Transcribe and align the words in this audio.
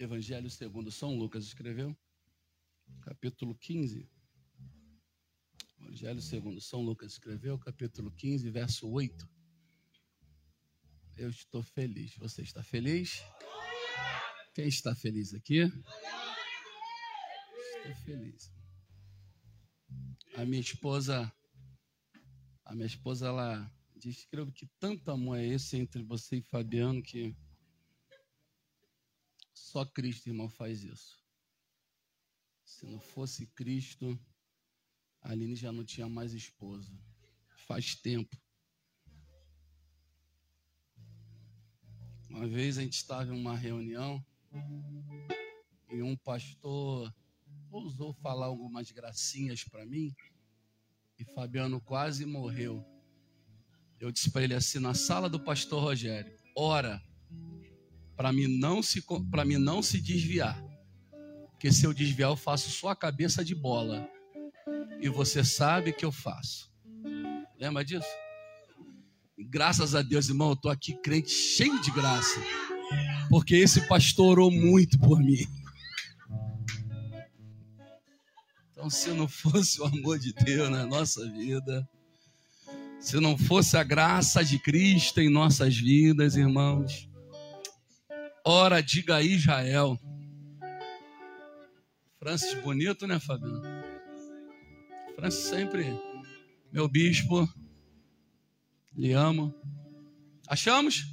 Evangelho 0.00 0.48
segundo 0.48 0.90
São 0.90 1.14
Lucas 1.14 1.44
escreveu, 1.44 1.94
capítulo 3.02 3.54
15. 3.54 4.08
Evangelho 5.78 6.22
segundo 6.22 6.58
São 6.58 6.80
Lucas 6.80 7.12
escreveu, 7.12 7.58
capítulo 7.58 8.10
15, 8.12 8.48
verso 8.48 8.88
8. 8.88 9.28
Eu 11.18 11.28
estou 11.28 11.62
feliz. 11.62 12.16
Você 12.16 12.40
está 12.40 12.62
feliz? 12.62 13.22
Quem 14.54 14.68
está 14.68 14.94
feliz 14.94 15.34
aqui? 15.34 15.64
Estou 17.76 17.94
feliz. 18.06 18.50
A 20.34 20.46
minha 20.46 20.62
esposa, 20.62 21.30
a 22.64 22.74
minha 22.74 22.86
esposa, 22.86 23.26
ela 23.26 23.70
diz 23.94 24.26
que 24.54 24.66
tanto 24.78 25.10
amor 25.10 25.36
é 25.36 25.46
esse 25.46 25.76
entre 25.76 26.02
você 26.02 26.36
e 26.36 26.42
Fabiano 26.42 27.02
que 27.02 27.36
só 29.70 29.84
Cristo, 29.84 30.26
irmão, 30.26 30.48
faz 30.48 30.82
isso. 30.82 31.24
Se 32.64 32.84
não 32.86 32.98
fosse 32.98 33.46
Cristo, 33.46 34.18
a 35.22 35.30
Aline 35.30 35.54
já 35.54 35.70
não 35.70 35.84
tinha 35.84 36.08
mais 36.08 36.32
esposa. 36.32 36.92
Faz 37.68 37.94
tempo. 37.94 38.36
Uma 42.28 42.48
vez 42.48 42.78
a 42.78 42.82
gente 42.82 42.94
estava 42.94 43.32
em 43.32 43.40
uma 43.40 43.56
reunião 43.56 44.24
e 45.88 46.02
um 46.02 46.16
pastor 46.16 47.14
ousou 47.70 48.12
falar 48.12 48.46
algumas 48.46 48.90
gracinhas 48.90 49.62
para 49.62 49.86
mim 49.86 50.12
e 51.16 51.24
Fabiano 51.24 51.80
quase 51.80 52.26
morreu. 52.26 52.84
Eu 54.00 54.10
disse 54.10 54.32
para 54.32 54.42
ele 54.42 54.54
assim 54.54 54.80
na 54.80 54.94
sala 54.94 55.28
do 55.28 55.38
pastor 55.38 55.80
Rogério: 55.80 56.36
ora 56.56 57.00
para 58.20 58.34
mim 58.34 58.48
não 58.48 58.82
se 58.82 59.02
para 59.30 59.46
mim 59.46 59.56
não 59.56 59.82
se 59.82 59.98
desviar. 59.98 60.62
Porque 61.52 61.72
se 61.72 61.86
eu 61.86 61.94
desviar, 61.94 62.28
eu 62.28 62.36
faço 62.36 62.68
sua 62.68 62.94
cabeça 62.94 63.42
de 63.42 63.54
bola. 63.54 64.06
E 65.00 65.08
você 65.08 65.42
sabe 65.42 65.90
que 65.90 66.04
eu 66.04 66.12
faço. 66.12 66.70
Lembra 67.58 67.82
disso? 67.82 68.06
Graças 69.38 69.94
a 69.94 70.02
Deus, 70.02 70.28
irmão, 70.28 70.50
eu 70.50 70.56
tô 70.56 70.68
aqui 70.68 70.92
crente 71.00 71.30
cheio 71.30 71.80
de 71.80 71.90
graça. 71.92 72.38
Porque 73.30 73.54
esse 73.54 73.88
pastor 73.88 74.32
orou 74.32 74.50
muito 74.50 74.98
por 74.98 75.18
mim. 75.18 75.46
Então, 78.70 78.90
se 78.90 79.08
não 79.12 79.26
fosse 79.26 79.80
o 79.80 79.86
amor 79.86 80.18
de 80.18 80.34
Deus 80.34 80.68
na 80.68 80.84
nossa 80.84 81.26
vida, 81.30 81.88
se 83.00 83.18
não 83.18 83.38
fosse 83.38 83.78
a 83.78 83.82
graça 83.82 84.44
de 84.44 84.58
Cristo 84.58 85.22
em 85.22 85.30
nossas 85.30 85.74
vidas, 85.74 86.36
irmãos, 86.36 87.08
Ora, 88.44 88.82
diga 88.82 89.16
aí, 89.16 89.34
Israel. 89.34 89.98
Francis 92.18 92.54
bonito, 92.62 93.06
né, 93.06 93.18
Fabiano? 93.20 93.62
Francis 95.14 95.44
sempre, 95.44 95.86
meu 96.72 96.88
bispo, 96.88 97.48
lhe 98.96 99.12
amo. 99.12 99.54
Achamos? 100.48 101.04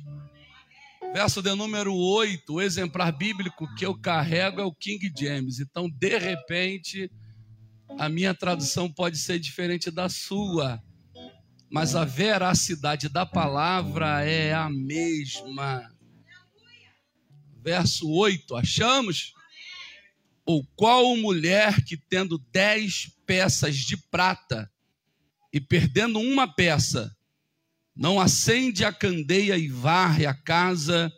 Verso 1.13 1.41
de 1.41 1.53
número 1.53 1.93
8, 1.95 2.53
o 2.53 2.61
exemplar 2.61 3.11
bíblico 3.11 3.73
que 3.75 3.85
eu 3.85 3.97
carrego 3.99 4.61
é 4.61 4.63
o 4.63 4.73
King 4.73 5.11
James. 5.17 5.59
Então, 5.59 5.89
de 5.89 6.17
repente, 6.17 7.11
a 7.97 8.07
minha 8.07 8.33
tradução 8.33 8.91
pode 8.91 9.17
ser 9.17 9.39
diferente 9.39 9.89
da 9.89 10.09
sua, 10.09 10.81
mas 11.69 11.95
a 11.95 12.05
veracidade 12.05 13.09
da 13.09 13.25
palavra 13.25 14.23
é 14.23 14.53
a 14.53 14.69
mesma 14.69 15.96
verso 17.67 18.09
8, 18.09 18.55
achamos? 18.55 19.33
Ou 20.45 20.65
qual 20.73 21.17
mulher 21.17 21.83
que 21.83 21.97
tendo 21.97 22.37
dez 22.49 23.11
peças 23.25 23.75
de 23.75 23.97
prata 23.97 24.71
e 25.51 25.59
perdendo 25.59 26.17
uma 26.17 26.47
peça, 26.47 27.13
não 27.93 28.21
acende 28.21 28.85
a 28.85 28.93
candeia 28.93 29.57
e 29.57 29.67
varre 29.67 30.25
a 30.25 30.33
casa, 30.33 31.11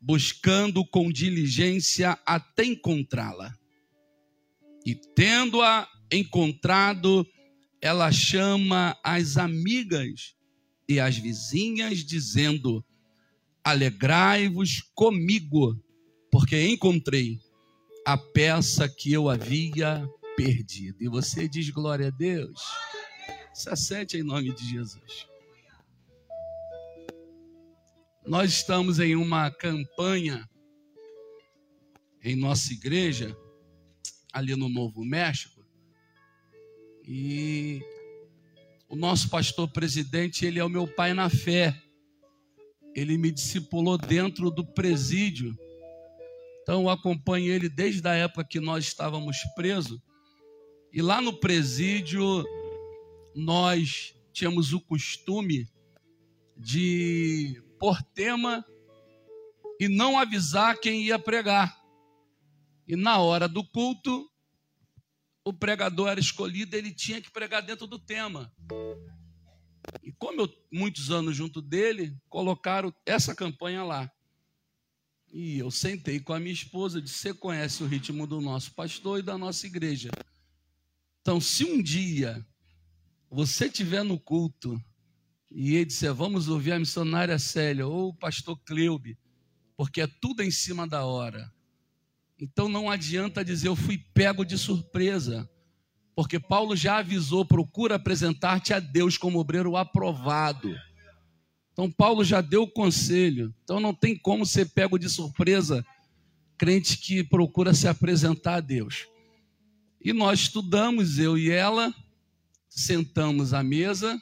buscando 0.00 0.84
com 0.84 1.12
diligência 1.12 2.18
até 2.26 2.64
encontrá-la. 2.64 3.56
E 4.84 4.96
tendo-a 4.96 5.88
encontrado, 6.10 7.24
ela 7.80 8.10
chama 8.10 8.98
as 9.04 9.36
amigas 9.36 10.34
e 10.88 10.98
as 10.98 11.16
vizinhas, 11.16 12.04
dizendo: 12.04 12.84
Alegrai-vos 13.62 14.80
comigo, 14.96 15.80
porque 16.32 16.66
encontrei 16.66 17.38
a 18.06 18.16
peça 18.16 18.88
que 18.88 19.12
eu 19.12 19.28
havia 19.28 20.08
perdido. 20.34 20.96
E 21.02 21.06
você 21.06 21.46
diz 21.46 21.68
glória 21.68 22.08
a 22.08 22.10
Deus. 22.10 22.58
Se 23.52 23.68
acerte 23.68 24.16
em 24.16 24.22
nome 24.22 24.50
de 24.54 24.66
Jesus. 24.66 25.28
Nós 28.26 28.50
estamos 28.50 28.98
em 28.98 29.14
uma 29.14 29.50
campanha 29.50 30.48
em 32.24 32.34
nossa 32.34 32.72
igreja, 32.72 33.36
ali 34.32 34.56
no 34.56 34.68
Novo 34.68 35.04
México, 35.04 35.60
e 37.04 37.82
o 38.88 38.96
nosso 38.96 39.28
pastor 39.28 39.68
presidente, 39.68 40.46
ele 40.46 40.60
é 40.60 40.64
o 40.64 40.68
meu 40.68 40.86
pai 40.86 41.12
na 41.12 41.28
fé. 41.28 41.76
Ele 42.94 43.18
me 43.18 43.32
discipulou 43.32 43.98
dentro 43.98 44.50
do 44.50 44.64
presídio 44.64 45.58
então 46.62 46.82
eu 46.82 46.90
acompanho 46.90 47.52
ele 47.52 47.68
desde 47.68 48.06
a 48.06 48.14
época 48.14 48.44
que 48.44 48.60
nós 48.60 48.84
estávamos 48.84 49.38
presos. 49.54 50.00
E 50.92 51.02
lá 51.02 51.20
no 51.20 51.32
presídio 51.32 52.44
nós 53.34 54.14
tínhamos 54.32 54.72
o 54.72 54.80
costume 54.80 55.68
de 56.56 57.62
pôr 57.78 58.00
tema 58.14 58.64
e 59.80 59.88
não 59.88 60.18
avisar 60.18 60.78
quem 60.78 61.02
ia 61.02 61.18
pregar. 61.18 61.76
E 62.86 62.94
na 62.94 63.18
hora 63.18 63.48
do 63.48 63.64
culto, 63.64 64.30
o 65.44 65.52
pregador 65.52 66.08
era 66.08 66.20
escolhido, 66.20 66.76
ele 66.76 66.94
tinha 66.94 67.20
que 67.20 67.30
pregar 67.30 67.62
dentro 67.62 67.86
do 67.86 67.98
tema. 67.98 68.52
E 70.02 70.12
como 70.12 70.42
eu 70.42 70.48
muitos 70.70 71.10
anos 71.10 71.36
junto 71.36 71.60
dele, 71.60 72.16
colocaram 72.28 72.94
essa 73.04 73.34
campanha 73.34 73.82
lá. 73.82 74.10
E 75.32 75.58
eu 75.58 75.70
sentei 75.70 76.20
com 76.20 76.34
a 76.34 76.38
minha 76.38 76.52
esposa 76.52 77.00
disse: 77.00 77.14
Você 77.14 77.32
conhece 77.32 77.82
o 77.82 77.86
ritmo 77.86 78.26
do 78.26 78.38
nosso 78.38 78.74
pastor 78.74 79.18
e 79.18 79.22
da 79.22 79.38
nossa 79.38 79.66
igreja. 79.66 80.10
Então, 81.22 81.40
se 81.40 81.64
um 81.64 81.82
dia 81.82 82.46
você 83.30 83.64
estiver 83.64 84.04
no 84.04 84.20
culto 84.20 84.78
e 85.50 85.76
ele 85.76 85.86
disser: 85.86 86.12
Vamos 86.12 86.48
ouvir 86.48 86.72
a 86.72 86.78
missionária 86.78 87.38
Célia 87.38 87.86
ou 87.86 88.10
o 88.10 88.14
pastor 88.14 88.58
Cleube, 88.66 89.18
porque 89.74 90.02
é 90.02 90.06
tudo 90.06 90.42
em 90.42 90.50
cima 90.50 90.86
da 90.86 91.06
hora. 91.06 91.50
Então 92.38 92.68
não 92.68 92.90
adianta 92.90 93.42
dizer 93.42 93.68
eu 93.68 93.76
fui 93.76 93.96
pego 93.96 94.44
de 94.44 94.58
surpresa, 94.58 95.48
porque 96.14 96.38
Paulo 96.38 96.76
já 96.76 96.98
avisou: 96.98 97.42
procura 97.42 97.94
apresentar-te 97.94 98.74
a 98.74 98.80
Deus 98.80 99.16
como 99.16 99.38
obreiro 99.38 99.78
aprovado 99.78 100.76
então, 101.72 101.90
Paulo 101.90 102.22
já 102.22 102.40
deu 102.40 102.64
o 102.64 102.70
conselho. 102.70 103.54
Então, 103.64 103.80
não 103.80 103.94
tem 103.94 104.16
como 104.16 104.44
ser 104.44 104.68
pego 104.70 104.98
de 104.98 105.08
surpresa, 105.08 105.84
crente 106.58 106.98
que 106.98 107.24
procura 107.24 107.72
se 107.72 107.88
apresentar 107.88 108.56
a 108.56 108.60
Deus. 108.60 109.06
E 110.04 110.12
nós 110.12 110.40
estudamos, 110.40 111.18
eu 111.18 111.38
e 111.38 111.50
ela, 111.50 111.94
sentamos 112.68 113.54
à 113.54 113.62
mesa 113.62 114.20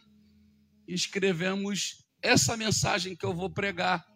e 0.87 0.95
escrevemos 0.95 2.05
essa 2.23 2.57
mensagem 2.57 3.17
que 3.17 3.27
eu 3.27 3.35
vou 3.35 3.51
pregar. 3.51 4.07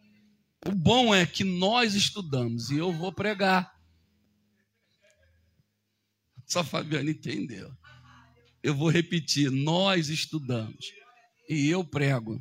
O 0.67 0.73
bom 0.73 1.15
é 1.15 1.27
que 1.27 1.43
nós 1.43 1.95
estudamos 1.95 2.71
e 2.71 2.77
eu 2.77 2.93
vou 2.93 3.13
pregar. 3.13 3.75
Só 6.47 6.63
Fabiana 6.63 7.11
entendeu. 7.11 7.71
Eu 8.63 8.75
vou 8.75 8.89
repetir: 8.89 9.51
nós 9.51 10.09
estudamos 10.09 10.93
e 11.49 11.69
eu 11.69 11.85
prego. 11.85 12.41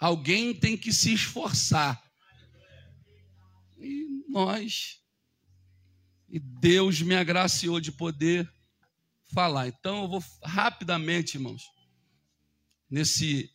Alguém 0.00 0.54
tem 0.54 0.78
que 0.78 0.92
se 0.94 1.12
esforçar. 1.12 2.02
E 3.78 4.24
nós, 4.28 4.98
e 6.26 6.38
Deus 6.38 7.02
me 7.02 7.14
agraciou 7.14 7.78
de 7.78 7.92
poder 7.92 8.50
falar. 9.34 9.68
Então 9.68 10.04
eu 10.04 10.08
vou 10.08 10.24
rapidamente, 10.42 11.36
irmãos, 11.36 11.70
nesse 12.88 13.54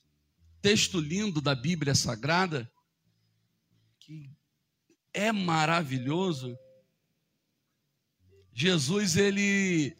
texto 0.61 0.99
lindo 0.99 1.41
da 1.41 1.55
Bíblia 1.55 1.95
Sagrada, 1.95 2.71
que 3.99 4.29
é 5.13 5.31
maravilhoso. 5.31 6.55
Jesus, 8.53 9.17
ele 9.17 9.97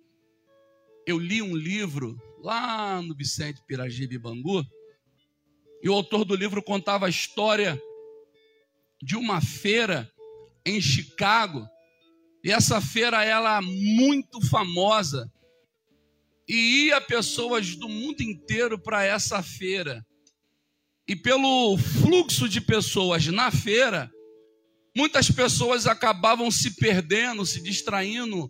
eu 1.07 1.17
li 1.17 1.41
um 1.41 1.55
livro 1.55 2.21
lá 2.41 3.01
no 3.01 3.15
Vicente 3.15 3.63
Piragibe 3.65 4.17
Bangu, 4.17 4.65
e 5.81 5.87
o 5.87 5.93
autor 5.93 6.25
do 6.25 6.35
livro 6.35 6.61
contava 6.61 7.05
a 7.05 7.09
história 7.09 7.81
de 9.01 9.15
uma 9.15 9.39
feira 9.39 10.11
em 10.65 10.81
Chicago, 10.81 11.65
e 12.43 12.51
essa 12.51 12.81
feira 12.81 13.23
ela 13.23 13.61
muito 13.61 14.45
famosa, 14.49 15.31
e 16.45 16.87
ia 16.87 16.99
pessoas 16.99 17.77
do 17.77 17.87
mundo 17.87 18.19
inteiro 18.19 18.77
para 18.77 19.05
essa 19.05 19.41
feira. 19.41 20.05
E 21.07 21.15
pelo 21.15 21.77
fluxo 21.77 22.47
de 22.47 22.61
pessoas 22.61 23.27
na 23.27 23.51
feira, 23.51 24.09
muitas 24.95 25.29
pessoas 25.29 25.85
acabavam 25.85 26.49
se 26.49 26.75
perdendo, 26.75 27.45
se 27.45 27.61
distraindo. 27.61 28.49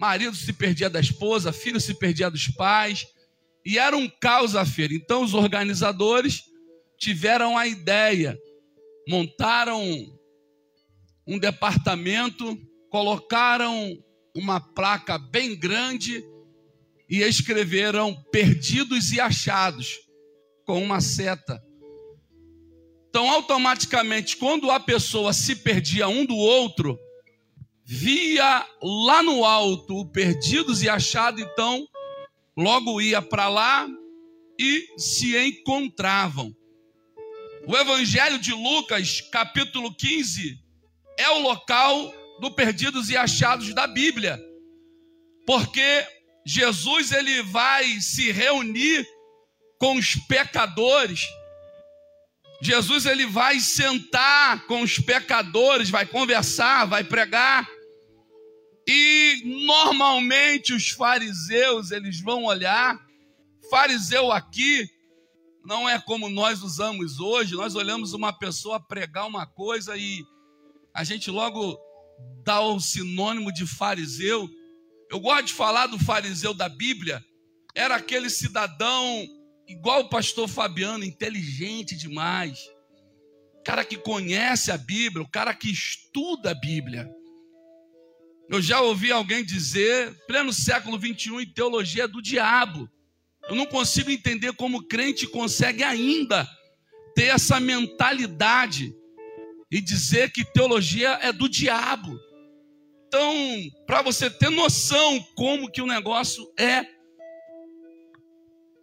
Marido 0.00 0.34
se 0.34 0.52
perdia 0.52 0.90
da 0.90 0.98
esposa, 0.98 1.52
filho 1.52 1.80
se 1.80 1.94
perdia 1.94 2.30
dos 2.30 2.48
pais, 2.48 3.06
e 3.64 3.78
era 3.78 3.96
um 3.96 4.08
caos 4.08 4.56
a 4.56 4.64
feira. 4.64 4.94
Então 4.94 5.22
os 5.22 5.32
organizadores 5.32 6.42
tiveram 6.98 7.56
a 7.56 7.66
ideia, 7.68 8.36
montaram 9.08 9.80
um 11.26 11.38
departamento, 11.38 12.58
colocaram 12.90 13.96
uma 14.34 14.60
placa 14.60 15.18
bem 15.18 15.56
grande 15.56 16.24
e 17.08 17.20
escreveram 17.22 18.14
perdidos 18.32 19.12
e 19.12 19.20
achados 19.20 20.09
com 20.70 20.80
uma 20.80 21.00
seta. 21.00 21.60
Então, 23.08 23.28
automaticamente, 23.28 24.36
quando 24.36 24.70
a 24.70 24.78
pessoa 24.78 25.32
se 25.32 25.56
perdia 25.56 26.06
um 26.06 26.24
do 26.24 26.36
outro, 26.36 26.96
via 27.84 28.64
lá 28.80 29.20
no 29.20 29.44
alto 29.44 29.96
o 29.96 30.06
perdidos 30.06 30.80
e 30.80 30.88
achado, 30.88 31.40
então 31.40 31.84
logo 32.56 33.00
ia 33.00 33.20
para 33.20 33.48
lá 33.48 33.88
e 34.60 34.86
se 34.96 35.36
encontravam. 35.36 36.54
O 37.66 37.76
Evangelho 37.76 38.38
de 38.38 38.52
Lucas, 38.52 39.20
capítulo 39.22 39.92
15, 39.92 40.56
é 41.18 41.30
o 41.30 41.40
local 41.40 42.14
do 42.40 42.48
perdidos 42.52 43.10
e 43.10 43.16
achados 43.16 43.74
da 43.74 43.88
Bíblia. 43.88 44.40
Porque 45.44 46.06
Jesus 46.46 47.10
ele 47.10 47.42
vai 47.42 48.00
se 48.00 48.30
reunir 48.30 49.04
com 49.80 49.96
os 49.96 50.14
pecadores. 50.14 51.26
Jesus 52.62 53.06
ele 53.06 53.26
vai 53.26 53.58
sentar 53.58 54.66
com 54.66 54.82
os 54.82 55.00
pecadores, 55.00 55.90
vai 55.90 56.06
conversar, 56.06 56.84
vai 56.84 57.02
pregar. 57.02 57.66
E 58.86 59.42
normalmente 59.66 60.72
os 60.72 60.90
fariseus, 60.90 61.90
eles 61.90 62.20
vão 62.20 62.44
olhar, 62.44 63.00
fariseu 63.70 64.30
aqui 64.30 64.88
não 65.64 65.88
é 65.88 66.00
como 66.00 66.28
nós 66.28 66.62
usamos 66.62 67.20
hoje, 67.20 67.54
nós 67.54 67.74
olhamos 67.74 68.12
uma 68.12 68.32
pessoa 68.32 68.80
pregar 68.80 69.26
uma 69.26 69.46
coisa 69.46 69.96
e 69.96 70.24
a 70.94 71.04
gente 71.04 71.30
logo 71.30 71.78
dá 72.44 72.60
o 72.60 72.80
sinônimo 72.80 73.52
de 73.52 73.66
fariseu. 73.66 74.48
Eu 75.10 75.20
gosto 75.20 75.46
de 75.46 75.52
falar 75.52 75.86
do 75.86 75.98
fariseu 75.98 76.54
da 76.54 76.68
Bíblia, 76.68 77.24
era 77.74 77.96
aquele 77.96 78.30
cidadão 78.30 79.26
igual 79.70 80.00
o 80.00 80.08
pastor 80.08 80.48
Fabiano, 80.48 81.04
inteligente 81.04 81.96
demais. 81.96 82.68
Cara 83.64 83.84
que 83.84 83.96
conhece 83.96 84.70
a 84.70 84.76
Bíblia, 84.76 85.24
o 85.24 85.30
cara 85.30 85.54
que 85.54 85.70
estuda 85.70 86.50
a 86.50 86.54
Bíblia. 86.54 87.10
Eu 88.48 88.60
já 88.60 88.80
ouvi 88.80 89.12
alguém 89.12 89.44
dizer, 89.44 90.12
pleno 90.26 90.52
século 90.52 90.98
21, 90.98 91.40
em 91.40 91.46
teologia 91.46 92.08
do 92.08 92.20
diabo. 92.20 92.90
Eu 93.48 93.54
não 93.54 93.64
consigo 93.64 94.10
entender 94.10 94.52
como 94.54 94.86
crente 94.86 95.26
consegue 95.26 95.84
ainda 95.84 96.48
ter 97.14 97.26
essa 97.26 97.60
mentalidade 97.60 98.94
e 99.70 99.80
dizer 99.80 100.32
que 100.32 100.44
teologia 100.44 101.18
é 101.22 101.32
do 101.32 101.48
diabo. 101.48 102.18
Então, 103.06 103.34
para 103.86 104.02
você 104.02 104.28
ter 104.28 104.50
noção 104.50 105.20
como 105.36 105.70
que 105.70 105.82
o 105.82 105.86
negócio 105.86 106.48
é. 106.58 106.86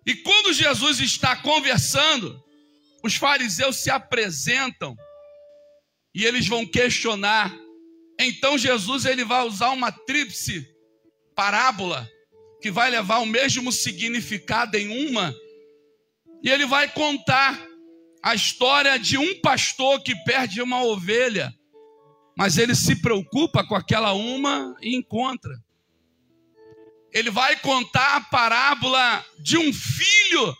E 0.07 0.15
quando 0.15 0.53
Jesus 0.53 0.99
está 0.99 1.35
conversando, 1.35 2.41
os 3.03 3.15
fariseus 3.15 3.75
se 3.75 3.91
apresentam 3.91 4.95
e 6.15 6.25
eles 6.25 6.47
vão 6.47 6.65
questionar 6.65 7.53
então 8.19 8.57
Jesus 8.57 9.05
ele 9.05 9.23
vai 9.23 9.45
usar 9.45 9.69
uma 9.69 9.91
tríplice 9.91 10.67
parábola 11.35 12.09
que 12.61 12.71
vai 12.71 12.89
levar 12.89 13.19
o 13.19 13.25
mesmo 13.25 13.71
significado 13.71 14.75
em 14.75 15.07
uma, 15.07 15.33
e 16.43 16.49
ele 16.49 16.65
vai 16.65 16.91
contar 16.91 17.63
a 18.23 18.33
história 18.33 18.97
de 18.97 19.17
um 19.17 19.39
pastor 19.41 20.01
que 20.01 20.15
perde 20.23 20.61
uma 20.61 20.83
ovelha, 20.83 21.53
mas 22.35 22.57
ele 22.57 22.73
se 22.73 22.99
preocupa 22.99 23.65
com 23.65 23.75
aquela 23.75 24.13
uma 24.13 24.75
e 24.81 24.95
encontra. 24.95 25.53
Ele 27.11 27.29
vai 27.29 27.55
contar 27.57 28.17
a 28.17 28.21
parábola 28.21 29.25
de 29.39 29.57
um 29.57 29.73
filho 29.73 30.55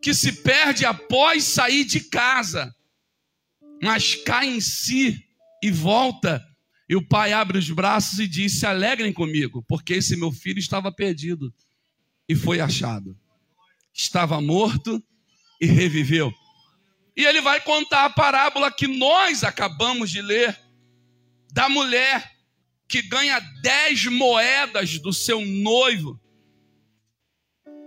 que 0.00 0.12
se 0.12 0.42
perde 0.42 0.84
após 0.84 1.44
sair 1.44 1.84
de 1.84 2.00
casa, 2.00 2.74
mas 3.82 4.14
cai 4.14 4.48
em 4.48 4.60
si 4.60 5.24
e 5.62 5.70
volta 5.70 6.44
e 6.92 6.94
o 6.94 7.00
pai 7.00 7.32
abre 7.32 7.56
os 7.56 7.70
braços 7.70 8.18
e 8.18 8.28
diz: 8.28 8.58
Se 8.58 8.66
alegrem 8.66 9.14
comigo, 9.14 9.64
porque 9.66 9.94
esse 9.94 10.14
meu 10.14 10.30
filho 10.30 10.58
estava 10.58 10.92
perdido 10.92 11.50
e 12.28 12.36
foi 12.36 12.60
achado. 12.60 13.18
Estava 13.94 14.40
morto 14.42 15.02
e 15.58 15.64
reviveu. 15.64 16.30
E 17.16 17.24
ele 17.24 17.40
vai 17.40 17.62
contar 17.62 18.04
a 18.04 18.10
parábola 18.10 18.70
que 18.70 18.86
nós 18.86 19.42
acabamos 19.42 20.10
de 20.10 20.20
ler 20.20 20.58
da 21.50 21.66
mulher 21.66 22.30
que 22.92 23.00
ganha 23.00 23.40
dez 23.62 24.04
moedas 24.04 24.98
do 24.98 25.14
seu 25.14 25.40
noivo 25.40 26.20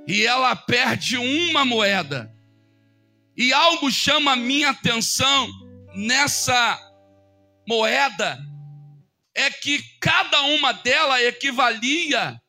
e 0.07 0.25
ela 0.25 0.55
perde 0.55 1.15
uma 1.15 1.63
moeda. 1.63 2.33
E 3.37 3.53
algo 3.53 3.91
chama 3.91 4.31
a 4.31 4.35
minha 4.35 4.71
atenção 4.71 5.47
nessa 5.93 6.79
moeda 7.67 8.39
é 9.35 9.51
que 9.51 9.79
cada 10.01 10.41
uma 10.41 10.71
delas 10.71 11.21
equivalia 11.21 12.41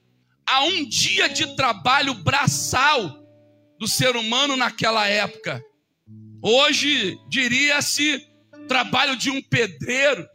a 0.47 0.63
um 0.63 0.89
dia 0.89 1.29
de 1.29 1.55
trabalho 1.57 2.15
braçal 2.15 3.23
do 3.79 3.87
ser 3.87 4.17
humano 4.17 4.57
naquela 4.57 5.07
época. 5.07 5.63
Hoje 6.43 7.19
diria-se 7.29 8.27
trabalho 8.67 9.15
de 9.15 9.31
um 9.31 9.43
pedreiro. 9.43 10.27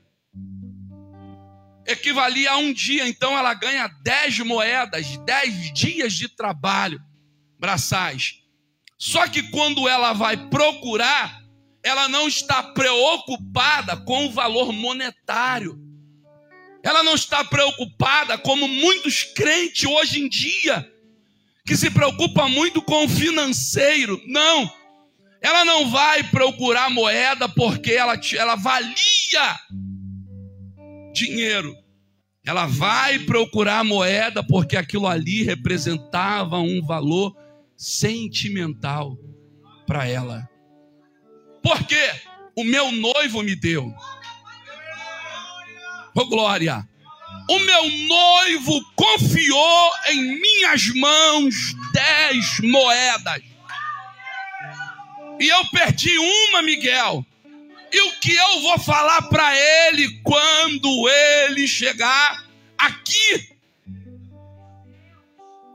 Equivalia 1.92 2.52
a 2.52 2.58
um 2.58 2.74
dia, 2.74 3.08
então 3.08 3.38
ela 3.38 3.54
ganha 3.54 3.88
dez 4.04 4.38
moedas, 4.40 5.18
dez 5.26 5.74
dias 5.74 6.14
de 6.14 6.28
trabalho 6.28 7.00
braçais. 7.60 8.40
Só 8.98 9.28
que 9.28 9.44
quando 9.44 9.88
ela 9.88 10.14
vai 10.14 10.38
procurar, 10.50 11.42
ela 11.84 12.08
não 12.08 12.28
está 12.28 12.62
preocupada 12.62 13.98
com 13.98 14.28
o 14.28 14.32
valor 14.32 14.72
monetário 14.72 15.92
ela 16.84 17.04
não 17.04 17.14
está 17.14 17.44
preocupada 17.44 18.38
como 18.38 18.68
muitos 18.68 19.24
crentes 19.24 19.84
hoje 19.84 20.20
em 20.20 20.28
dia, 20.28 20.90
que 21.66 21.78
se 21.78 21.92
preocupa 21.92 22.48
muito 22.48 22.82
com 22.82 23.06
o 23.06 23.10
financeiro. 23.10 24.22
Não. 24.26 24.72
Ela 25.42 25.64
não 25.64 25.90
vai 25.90 26.24
procurar 26.24 26.90
moeda 26.90 27.48
porque 27.48 27.94
ela, 27.94 28.20
ela 28.36 28.56
valia 28.56 29.60
dinheiro. 31.14 31.76
Ela 32.44 32.66
vai 32.66 33.20
procurar 33.20 33.84
moeda 33.84 34.44
porque 34.44 34.76
aquilo 34.76 35.08
ali 35.08 35.44
representava 35.44 36.58
um 36.58 36.82
valor 36.84 37.36
sentimental 37.78 39.16
para 39.86 40.08
ela. 40.08 40.50
Porque 41.62 42.00
o 42.56 42.64
meu 42.64 42.92
noivo 42.92 43.44
me 43.44 43.56
deu. 43.56 43.94
Oh, 46.16 46.26
glória. 46.26 46.88
O 47.50 47.60
meu 47.60 47.90
noivo 48.08 48.82
confiou 48.96 49.92
em 50.10 50.42
minhas 50.42 50.88
mãos 50.96 51.56
dez 51.94 52.60
moedas. 52.60 53.42
E 55.40 55.48
eu 55.48 55.66
perdi 55.70 56.18
uma, 56.18 56.62
Miguel. 56.62 57.26
E 57.94 58.02
o 58.02 58.20
que 58.20 58.34
eu 58.34 58.62
vou 58.62 58.80
falar 58.80 59.24
para 59.24 59.54
ele 59.58 60.22
quando 60.22 61.10
ele 61.10 61.68
chegar 61.68 62.46
aqui? 62.78 63.50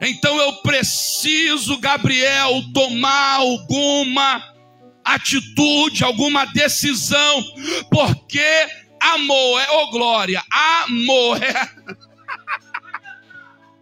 Então 0.00 0.36
eu 0.38 0.54
preciso, 0.62 1.78
Gabriel, 1.78 2.62
tomar 2.72 3.36
alguma 3.36 4.54
atitude, 5.04 6.04
alguma 6.04 6.44
decisão, 6.46 7.44
porque 7.90 8.44
a 9.00 9.18
moeda, 9.18 9.72
oh 9.72 9.90
glória, 9.90 10.42
a 10.50 10.86
moeda. 10.88 11.96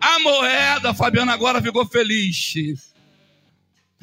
A 0.00 0.18
moeda, 0.18 0.92
Fabiana 0.92 1.32
agora 1.32 1.62
ficou 1.62 1.86
feliz. 1.86 2.54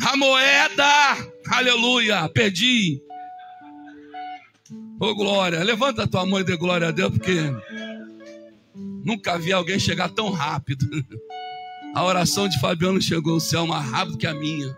A 0.03 0.17
moeda, 0.17 1.17
aleluia, 1.47 2.27
perdi. 2.29 2.99
Ô 5.01 5.07
oh, 5.07 5.15
glória, 5.15 5.63
levanta 5.63 6.03
a 6.03 6.07
tua 6.07 6.27
mão 6.27 6.39
e 6.39 6.43
dê 6.43 6.55
glória 6.55 6.89
a 6.89 6.91
Deus, 6.91 7.09
porque 7.09 7.33
nunca 9.03 9.35
vi 9.39 9.51
alguém 9.51 9.79
chegar 9.79 10.09
tão 10.09 10.29
rápido. 10.29 10.85
A 11.95 12.05
oração 12.05 12.47
de 12.47 12.59
Fabiano 12.59 13.01
chegou 13.01 13.33
ao 13.33 13.39
céu 13.39 13.65
mais 13.65 13.89
rápido 13.89 14.17
que 14.17 14.27
a 14.27 14.33
minha. 14.35 14.77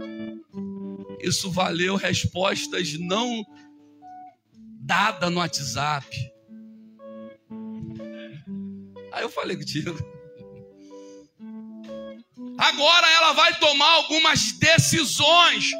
Isso 1.24 1.50
valeu 1.50 1.96
respostas 1.96 2.98
não 3.00 3.42
dadas 4.82 5.32
no 5.32 5.38
WhatsApp. 5.38 6.06
Aí 9.10 9.22
eu 9.22 9.30
falei 9.30 9.56
contigo. 9.56 9.96
Agora 12.58 13.10
ela 13.10 13.32
vai 13.32 13.58
tomar 13.58 13.90
algumas 13.94 14.52
decisões. 14.52 15.72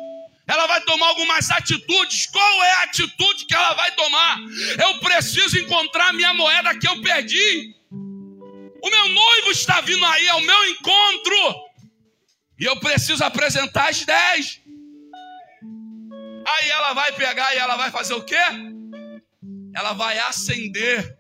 Ela 0.48 0.66
vai 0.66 0.80
tomar 0.82 1.08
algumas 1.08 1.50
atitudes. 1.50 2.26
Qual 2.26 2.64
é 2.64 2.72
a 2.74 2.82
atitude 2.84 3.46
que 3.46 3.54
ela 3.54 3.74
vai 3.74 3.90
tomar? 3.92 4.38
Eu 4.80 5.00
preciso 5.00 5.58
encontrar 5.58 6.12
minha 6.12 6.32
moeda 6.34 6.78
que 6.78 6.86
eu 6.86 7.00
perdi. 7.02 7.74
O 7.90 8.90
meu 8.90 9.08
noivo 9.08 9.50
está 9.50 9.80
vindo 9.80 10.04
aí 10.04 10.28
ao 10.28 10.40
meu 10.40 10.68
encontro. 10.70 11.66
E 12.58 12.64
eu 12.64 12.78
preciso 12.78 13.24
apresentar 13.24 13.90
as 13.90 14.04
dez. 14.04 14.60
Aí 16.46 16.68
ela 16.70 16.92
vai 16.92 17.12
pegar 17.12 17.52
e 17.54 17.58
ela 17.58 17.76
vai 17.76 17.90
fazer 17.90 18.14
o 18.14 18.22
quê? 18.22 18.38
Ela 19.74 19.92
vai 19.94 20.16
acender 20.18 21.18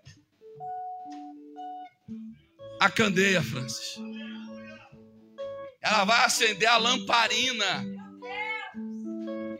a 2.80 2.88
candeia, 2.88 3.42
Francis. 3.42 3.96
Ela 5.82 6.04
vai 6.04 6.24
acender 6.24 6.68
a 6.68 6.76
lamparina. 6.76 7.95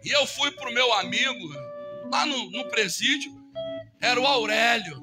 E 0.07 0.11
eu 0.13 0.25
fui 0.25 0.53
para 0.53 0.71
o 0.71 0.73
meu 0.73 0.93
amigo, 0.93 1.49
lá 2.13 2.25
no, 2.25 2.49
no 2.53 2.69
presídio, 2.69 3.33
era 4.01 4.21
o 4.21 4.25
Aurélio. 4.25 5.03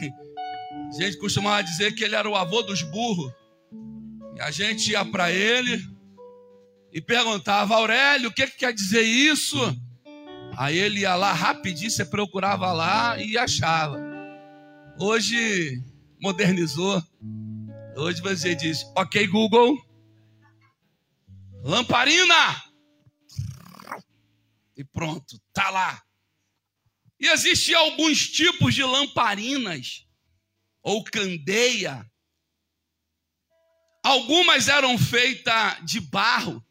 A 0.88 1.02
gente 1.02 1.18
costumava 1.18 1.62
dizer 1.62 1.94
que 1.94 2.02
ele 2.02 2.16
era 2.16 2.26
o 2.26 2.34
avô 2.34 2.62
dos 2.62 2.80
burros. 2.80 3.30
E 4.36 4.40
a 4.40 4.50
gente 4.50 4.92
ia 4.92 5.04
para 5.04 5.30
ele 5.30 5.84
e 6.92 7.00
perguntava, 7.00 7.74
Aurélio, 7.74 8.30
o 8.30 8.32
que, 8.32 8.46
que 8.46 8.56
quer 8.56 8.72
dizer 8.72 9.02
isso? 9.02 9.58
Aí 10.56 10.78
ele 10.78 11.00
ia 11.00 11.14
lá 11.14 11.32
rapidinho, 11.32 11.90
você 11.90 12.04
procurava 12.04 12.72
lá 12.72 13.18
e 13.18 13.36
achava. 13.36 14.00
Hoje 14.98 15.82
modernizou. 16.22 17.02
Hoje 17.96 18.22
você 18.22 18.54
diz, 18.54 18.82
ok, 18.96 19.26
Google, 19.26 19.76
lamparina. 21.62 22.69
E 24.80 24.84
pronto, 24.84 25.38
tá 25.52 25.68
lá. 25.68 26.02
E 27.20 27.28
existem 27.28 27.74
alguns 27.74 28.30
tipos 28.30 28.74
de 28.74 28.82
lamparinas 28.82 30.06
ou 30.82 31.04
candeia. 31.04 32.10
Algumas 34.02 34.68
eram 34.68 34.96
feitas 34.96 35.84
de 35.84 36.00
barro, 36.00 36.64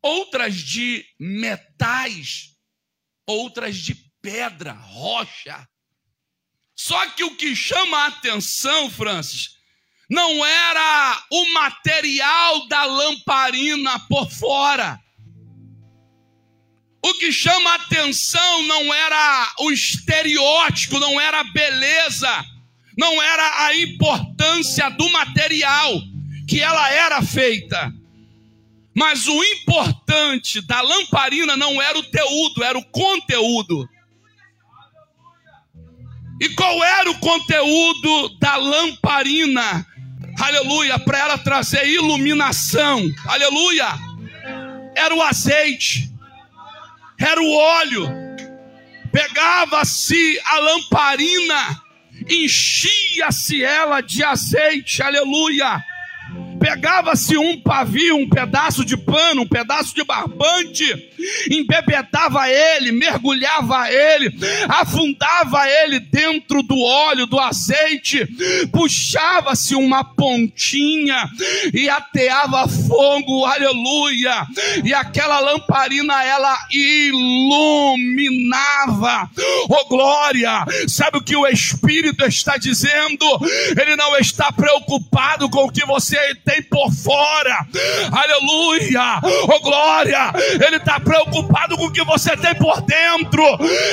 outras 0.00 0.54
de 0.54 1.04
metais, 1.18 2.56
outras 3.26 3.76
de 3.76 3.94
pedra, 4.22 4.72
rocha. 4.72 5.68
Só 6.74 7.10
que 7.10 7.24
o 7.24 7.36
que 7.36 7.54
chama 7.54 7.98
a 7.98 8.06
atenção, 8.06 8.88
Francis, 8.88 9.58
não 10.08 10.46
era 10.46 11.26
o 11.30 11.52
material 11.52 12.66
da 12.68 12.86
lamparina 12.86 14.00
por 14.08 14.30
fora. 14.30 14.98
O 17.02 17.14
que 17.14 17.32
chama 17.32 17.70
a 17.70 17.74
atenção 17.76 18.62
não 18.64 18.92
era 18.92 19.52
o 19.60 19.70
estereótipo, 19.70 20.98
não 20.98 21.20
era 21.20 21.40
a 21.40 21.44
beleza, 21.44 22.44
não 22.96 23.22
era 23.22 23.66
a 23.66 23.76
importância 23.76 24.90
do 24.90 25.08
material 25.10 26.00
que 26.46 26.60
ela 26.60 26.90
era 26.90 27.22
feita. 27.22 27.92
Mas 28.94 29.26
o 29.26 29.44
importante 29.44 30.60
da 30.60 30.80
lamparina 30.82 31.56
não 31.56 31.80
era 31.80 31.98
o 31.98 32.02
teudo, 32.02 32.62
era 32.62 32.76
o 32.76 32.84
conteúdo. 32.84 33.88
E 36.40 36.48
qual 36.50 36.82
era 36.82 37.10
o 37.10 37.18
conteúdo 37.18 38.38
da 38.38 38.56
lamparina? 38.56 39.86
Aleluia, 40.38 40.98
para 40.98 41.18
ela 41.18 41.38
trazer 41.38 41.86
iluminação. 41.86 43.06
Aleluia. 43.26 43.88
Era 44.96 45.14
o 45.14 45.22
azeite. 45.22 46.09
Era 47.20 47.40
o 47.40 47.52
óleo. 47.52 48.08
Pegava-se 49.12 50.40
a 50.44 50.58
lamparina 50.60 51.82
enchia-se 52.28 53.62
ela 53.62 54.00
de 54.00 54.22
azeite, 54.22 55.02
aleluia. 55.02 55.84
Pegava-se 56.70 57.36
um 57.36 57.60
pavio, 57.60 58.16
um 58.16 58.28
pedaço 58.28 58.84
de 58.84 58.96
pano, 58.96 59.42
um 59.42 59.46
pedaço 59.46 59.92
de 59.92 60.04
barbante, 60.04 60.84
embebedava 61.50 62.48
ele, 62.48 62.92
mergulhava 62.92 63.90
ele, 63.90 64.32
afundava 64.68 65.68
ele 65.68 65.98
dentro 65.98 66.62
do 66.62 66.78
óleo, 66.78 67.26
do 67.26 67.40
azeite, 67.40 68.24
puxava-se 68.70 69.74
uma 69.74 70.04
pontinha 70.04 71.28
e 71.74 71.90
ateava 71.90 72.68
fogo, 72.68 73.44
aleluia, 73.46 74.46
e 74.84 74.94
aquela 74.94 75.40
lamparina 75.40 76.22
ela 76.22 76.56
iluminava, 76.72 78.08
oh 79.68 79.88
glória, 79.88 80.64
sabe 80.86 81.18
o 81.18 81.22
que 81.22 81.34
o 81.34 81.48
Espírito 81.48 82.24
está 82.24 82.56
dizendo? 82.56 83.26
Ele 83.76 83.96
não 83.96 84.16
está 84.18 84.52
preocupado 84.52 85.50
com 85.50 85.64
o 85.64 85.72
que 85.72 85.84
você 85.84 86.16
tem 86.44 86.59
por 86.62 86.92
fora, 86.92 87.66
aleluia, 88.12 89.20
oh 89.22 89.60
glória, 89.60 90.32
ele 90.66 90.76
está 90.76 91.00
preocupado 91.00 91.76
com 91.76 91.86
o 91.86 91.92
que 91.92 92.04
você 92.04 92.36
tem 92.36 92.54
por 92.54 92.80
dentro. 92.82 93.44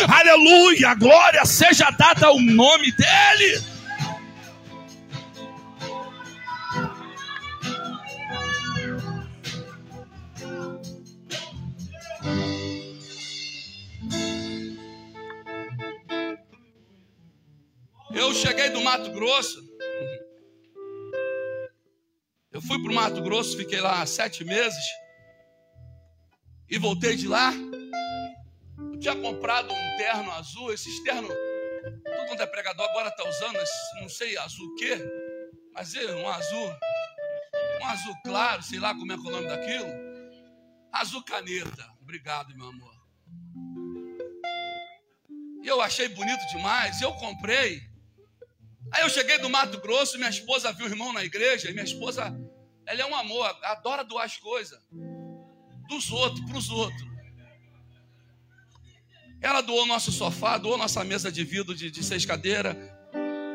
Aleluia, 0.08 0.94
glória 0.96 1.46
seja 1.46 1.90
dada 1.92 2.28
ao 2.28 2.40
nome 2.40 2.92
dele. 2.92 3.78
Eu 18.14 18.34
cheguei 18.34 18.70
do 18.70 18.82
Mato 18.82 19.12
Grosso. 19.12 19.62
Eu 22.58 22.62
fui 22.64 22.82
para 22.82 22.92
o 22.92 22.96
Mato 22.96 23.22
Grosso, 23.22 23.56
fiquei 23.56 23.80
lá 23.80 24.04
sete 24.08 24.44
meses 24.44 24.84
e 26.68 26.80
voltei 26.80 27.16
de 27.16 27.28
lá. 27.28 27.54
Eu 27.54 29.00
tinha 29.00 29.16
comprado 29.16 29.72
um 29.72 29.98
terno 29.98 30.32
azul, 30.32 30.74
esses 30.74 31.04
ternos, 31.04 31.30
todo 31.30 32.28
mundo 32.28 32.42
é 32.42 32.48
pregador 32.48 32.90
agora 32.90 33.10
está 33.10 33.30
usando, 33.30 33.58
esse, 33.58 34.02
não 34.02 34.10
sei 34.10 34.36
azul 34.40 34.66
o 34.66 34.76
quê, 34.76 34.98
mas 35.72 35.94
é 35.94 36.16
um 36.16 36.28
azul, 36.28 36.76
um 37.80 37.86
azul 37.86 38.16
claro, 38.26 38.64
sei 38.64 38.80
lá 38.80 38.96
como 38.96 39.12
é, 39.12 39.16
é 39.16 39.20
o 39.20 39.22
nome 39.22 39.48
daquilo. 39.48 39.90
Azul 40.92 41.24
caneta. 41.24 41.88
Obrigado, 42.02 42.58
meu 42.58 42.70
amor. 42.70 42.96
Eu 45.64 45.80
achei 45.80 46.10
bonito 46.10 46.44
demais, 46.48 47.00
eu 47.04 47.14
comprei. 47.14 47.84
Aí 48.94 49.04
eu 49.04 49.10
cheguei 49.10 49.38
do 49.40 49.50
Mato 49.50 49.80
Grosso, 49.80 50.18
minha 50.18 50.30
esposa 50.30 50.72
viu 50.72 50.86
o 50.86 50.90
irmão 50.90 51.12
na 51.14 51.24
igreja, 51.24 51.70
e 51.70 51.74
minha 51.74 51.84
esposa, 51.84 52.36
ela 52.86 53.02
é 53.02 53.06
um 53.06 53.16
amor, 53.16 53.46
adora 53.64 54.04
doar 54.04 54.26
as 54.26 54.38
coisas 54.38 54.80
dos 55.88 56.12
outros 56.12 56.46
para 56.46 56.58
os 56.58 56.70
outros. 56.70 57.08
Ela 59.42 59.62
doou 59.62 59.86
nosso 59.86 60.12
sofá, 60.12 60.58
doou 60.58 60.78
nossa 60.78 61.04
mesa 61.04 61.32
de 61.32 61.44
vidro 61.44 61.76
de, 61.76 61.92
de 61.92 62.04
seis 62.04 62.26
cadeiras. 62.26 62.76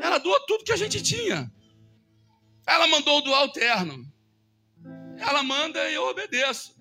Ela 0.03 0.19
doou 0.19 0.39
tudo 0.47 0.65
que 0.65 0.73
a 0.73 0.77
gente 0.77 1.03
tinha. 1.03 1.53
Ela 2.67 2.87
mandou 2.87 3.21
doar 3.23 3.45
o 3.45 3.53
terno. 3.53 4.11
Ela 5.19 5.43
manda 5.43 5.91
e 5.91 5.95
eu 5.95 6.05
obedeço. 6.09 6.75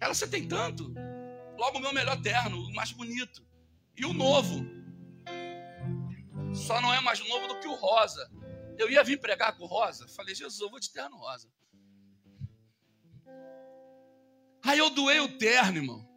Ela, 0.00 0.12
você 0.12 0.26
tem 0.26 0.46
tanto. 0.46 0.92
Logo 1.56 1.78
o 1.78 1.80
meu 1.80 1.92
melhor 1.92 2.20
terno, 2.20 2.60
o 2.60 2.74
mais 2.74 2.92
bonito. 2.92 3.42
E 3.96 4.04
o 4.04 4.12
novo. 4.12 4.64
Só 6.54 6.80
não 6.80 6.94
é 6.94 7.00
mais 7.00 7.18
novo 7.28 7.48
do 7.48 7.58
que 7.60 7.66
o 7.66 7.74
rosa. 7.74 8.30
Eu 8.78 8.90
ia 8.90 9.02
vir 9.02 9.18
pregar 9.20 9.56
com 9.56 9.66
rosa. 9.66 10.06
Falei, 10.08 10.34
Jesus, 10.34 10.60
eu 10.60 10.70
vou 10.70 10.80
de 10.80 10.90
terno 10.92 11.16
rosa. 11.16 11.48
Aí 14.64 14.78
eu 14.78 14.88
doei 14.90 15.20
o 15.20 15.36
terno, 15.36 15.78
irmão. 15.78 16.08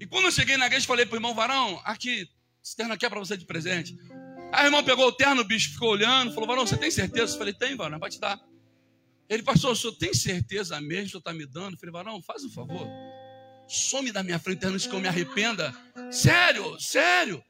E 0.00 0.06
quando 0.06 0.26
eu 0.26 0.32
cheguei 0.32 0.56
na 0.56 0.66
igreja, 0.66 0.86
falei 0.86 1.04
para 1.04 1.14
o 1.14 1.18
irmão 1.18 1.34
Varão, 1.34 1.80
aqui, 1.84 2.28
esse 2.62 2.74
terno 2.74 2.94
aqui 2.94 3.04
é 3.04 3.08
para 3.08 3.18
você 3.18 3.36
de 3.36 3.44
presente. 3.44 3.96
Aí 4.52 4.64
o 4.64 4.68
irmão 4.68 4.82
pegou 4.82 5.06
o 5.06 5.12
terno, 5.12 5.42
o 5.42 5.44
bicho 5.44 5.72
ficou 5.72 5.90
olhando, 5.90 6.32
falou, 6.32 6.48
Varão, 6.48 6.66
você 6.66 6.76
tem 6.76 6.90
certeza? 6.90 7.34
Eu 7.34 7.38
falei, 7.38 7.52
tem, 7.52 7.76
Varão, 7.76 7.98
vai 7.98 8.10
te 8.10 8.18
dar. 8.18 8.40
Ele, 9.28 9.42
pastor, 9.42 9.72
o 9.72 9.76
senhor 9.76 9.94
tem 9.96 10.14
certeza 10.14 10.80
mesmo 10.80 11.02
que 11.02 11.08
o 11.08 11.10
senhor 11.10 11.18
está 11.20 11.32
me 11.32 11.46
dando? 11.46 11.74
Eu 11.74 11.78
falei, 11.78 11.92
Varão, 11.92 12.22
faz 12.22 12.44
um 12.44 12.50
favor. 12.50 12.86
Some 13.68 14.12
da 14.12 14.22
minha 14.22 14.38
frente 14.38 14.64
antes 14.66 14.86
que 14.86 14.94
eu 14.94 15.00
me 15.00 15.08
arrependa. 15.08 15.74
Sério, 16.10 16.78
sério, 16.78 17.42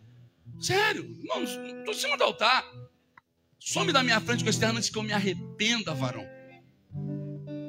sério. 0.60 1.04
Não, 1.24 1.42
estou 1.42 1.94
em 1.94 1.94
cima 1.94 2.16
do 2.16 2.24
altar. 2.24 2.64
Some 3.58 3.92
da 3.92 4.02
minha 4.02 4.20
frente 4.20 4.44
com 4.44 4.50
esse 4.50 4.60
terno 4.60 4.76
antes 4.76 4.90
que 4.90 4.98
eu 4.98 5.02
me 5.02 5.12
arrependa, 5.12 5.94
varão. 5.94 6.26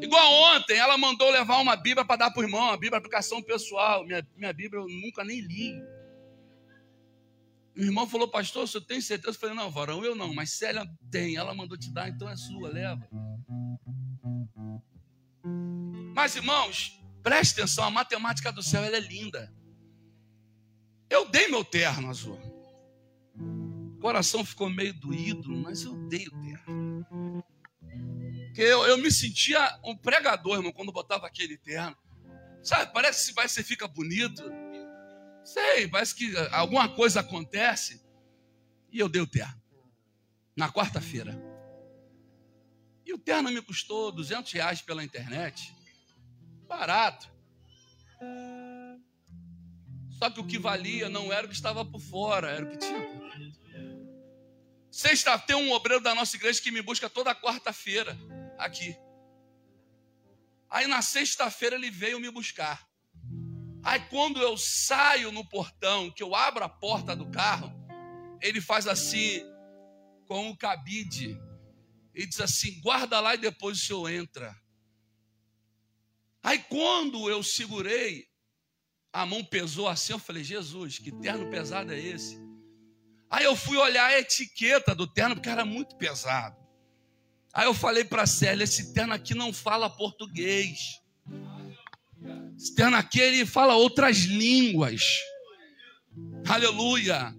Igual 0.02 0.56
ontem, 0.56 0.76
ela 0.78 0.98
mandou 0.98 1.30
levar 1.32 1.60
uma 1.60 1.76
Bíblia 1.76 2.06
para 2.06 2.18
dar 2.18 2.32
para 2.32 2.42
o 2.42 2.44
irmão, 2.44 2.70
a 2.70 2.78
Bíblia 2.78 2.98
aplicação 2.98 3.42
pessoal. 3.42 4.06
Minha, 4.06 4.28
minha 4.36 4.54
Bíblia 4.54 4.82
eu 4.82 4.88
nunca 4.88 5.24
nem 5.24 5.40
li. 5.40 5.82
O 7.78 7.82
irmão 7.82 8.08
falou, 8.08 8.28
pastor, 8.28 8.68
você 8.68 8.80
tem 8.80 9.02
certeza? 9.02 9.36
Eu 9.36 9.40
falei, 9.40 9.56
não, 9.56 9.72
varão, 9.72 10.04
eu 10.04 10.16
não, 10.16 10.34
mas 10.34 10.52
Célia 10.52 10.86
tem. 11.10 11.36
Ela 11.36 11.54
mandou 11.54 11.78
te 11.78 11.92
dar, 11.92 12.08
então 12.10 12.30
é 12.30 12.36
sua, 12.36 12.70
leva. 12.70 13.08
Mas, 16.14 16.36
irmãos, 16.36 17.00
preste 17.24 17.54
atenção, 17.54 17.84
a 17.86 17.90
matemática 17.90 18.52
do 18.52 18.64
céu 18.64 18.84
é 18.84 19.00
linda. 19.00 19.54
Eu 21.10 21.30
dei 21.30 21.48
meu 21.48 21.64
terno 21.64 22.10
azul. 22.10 22.55
O 24.06 24.08
coração 24.08 24.46
ficou 24.46 24.70
meio 24.70 24.94
doído, 24.94 25.50
mas 25.50 25.82
eu 25.82 25.96
dei 26.08 26.28
o 26.28 26.40
terno. 26.40 27.44
Porque 28.46 28.62
eu, 28.62 28.86
eu 28.86 29.00
me 29.00 29.10
sentia 29.10 29.80
um 29.84 29.98
pregador, 29.98 30.58
irmão, 30.58 30.72
quando 30.72 30.92
botava 30.92 31.26
aquele 31.26 31.58
terno. 31.58 31.98
Sabe, 32.62 32.94
parece 32.94 33.34
que 33.34 33.42
você 33.42 33.64
fica 33.64 33.88
bonito. 33.88 34.44
Sei, 35.44 35.88
parece 35.88 36.14
que 36.14 36.32
alguma 36.52 36.88
coisa 36.88 37.22
acontece. 37.22 38.00
E 38.92 39.00
eu 39.00 39.10
dei 39.10 39.24
o 39.24 39.28
terno. 39.28 39.60
Na 40.56 40.72
quarta-feira. 40.72 41.36
E 43.08 43.12
o 43.12 43.18
terno 43.18 43.50
me 43.50 43.60
custou 43.60 44.12
200 44.12 44.52
reais 44.52 44.84
pela 44.84 45.04
internet. 45.04 45.76
Barato. 46.68 47.28
Só 50.20 50.30
que 50.30 50.40
o 50.40 50.46
que 50.46 50.60
valia 50.60 51.10
não 51.10 51.34
era 51.34 51.48
o 51.48 51.50
que 51.50 51.56
estava 51.56 51.84
por 51.84 52.00
fora, 52.00 52.52
era 52.52 52.64
o 52.64 52.70
que 52.70 52.78
tinha 52.78 53.02
por. 53.02 53.25
Sexta, 54.96 55.38
tem 55.38 55.58
um 55.58 55.74
obreiro 55.74 56.02
da 56.02 56.16
nossa 56.16 56.38
igreja 56.38 56.62
que 56.62 56.72
me 56.72 56.82
busca 56.82 57.10
toda 57.10 57.36
quarta-feira 57.36 58.18
aqui. 58.58 58.96
Aí 60.70 60.88
na 60.88 61.02
sexta-feira 61.02 61.76
ele 61.76 61.92
veio 61.92 62.18
me 62.18 62.32
buscar. 62.32 62.88
Aí 63.84 64.00
quando 64.08 64.42
eu 64.42 64.56
saio 64.58 65.34
no 65.34 65.46
portão, 65.50 66.10
que 66.10 66.24
eu 66.24 66.34
abro 66.34 66.64
a 66.64 66.70
porta 66.70 67.14
do 67.14 67.30
carro, 67.30 67.74
ele 68.42 68.62
faz 68.62 68.88
assim 68.88 69.44
com 70.28 70.50
o 70.52 70.58
cabide 70.58 71.38
e 72.14 72.26
diz 72.26 72.40
assim: 72.40 72.80
guarda 72.80 73.20
lá 73.20 73.36
e 73.36 73.38
depois 73.38 73.78
o 73.78 73.86
senhor 73.86 74.10
entra. 74.10 74.56
Aí 76.42 76.60
quando 76.70 77.30
eu 77.30 77.44
segurei, 77.44 78.30
a 79.12 79.26
mão 79.26 79.44
pesou 79.44 79.90
assim, 79.90 80.14
eu 80.14 80.20
falei, 80.20 80.42
Jesus, 80.42 81.00
que 81.00 81.12
terno 81.12 81.50
pesado 81.50 81.92
é 81.92 82.00
esse? 82.00 82.45
Aí 83.36 83.44
eu 83.44 83.54
fui 83.54 83.76
olhar 83.76 84.06
a 84.06 84.18
etiqueta 84.18 84.96
do 84.96 85.06
terno, 85.06 85.36
porque 85.36 85.50
era 85.50 85.66
muito 85.66 85.98
pesado. 85.98 86.56
Aí 87.54 87.66
eu 87.66 87.74
falei 87.74 88.06
para 88.06 88.22
a 88.22 88.26
Célia, 88.26 88.64
esse 88.64 88.94
terno 88.94 89.14
aqui 89.14 89.36
não 89.36 89.52
fala 89.52 89.90
português. 89.90 91.02
Esse 92.58 92.74
terno 92.74 92.96
aqui 92.96 93.20
ele 93.20 93.46
fala 93.46 93.76
outras 93.76 94.20
línguas. 94.20 95.20
Aleluia. 96.48 97.36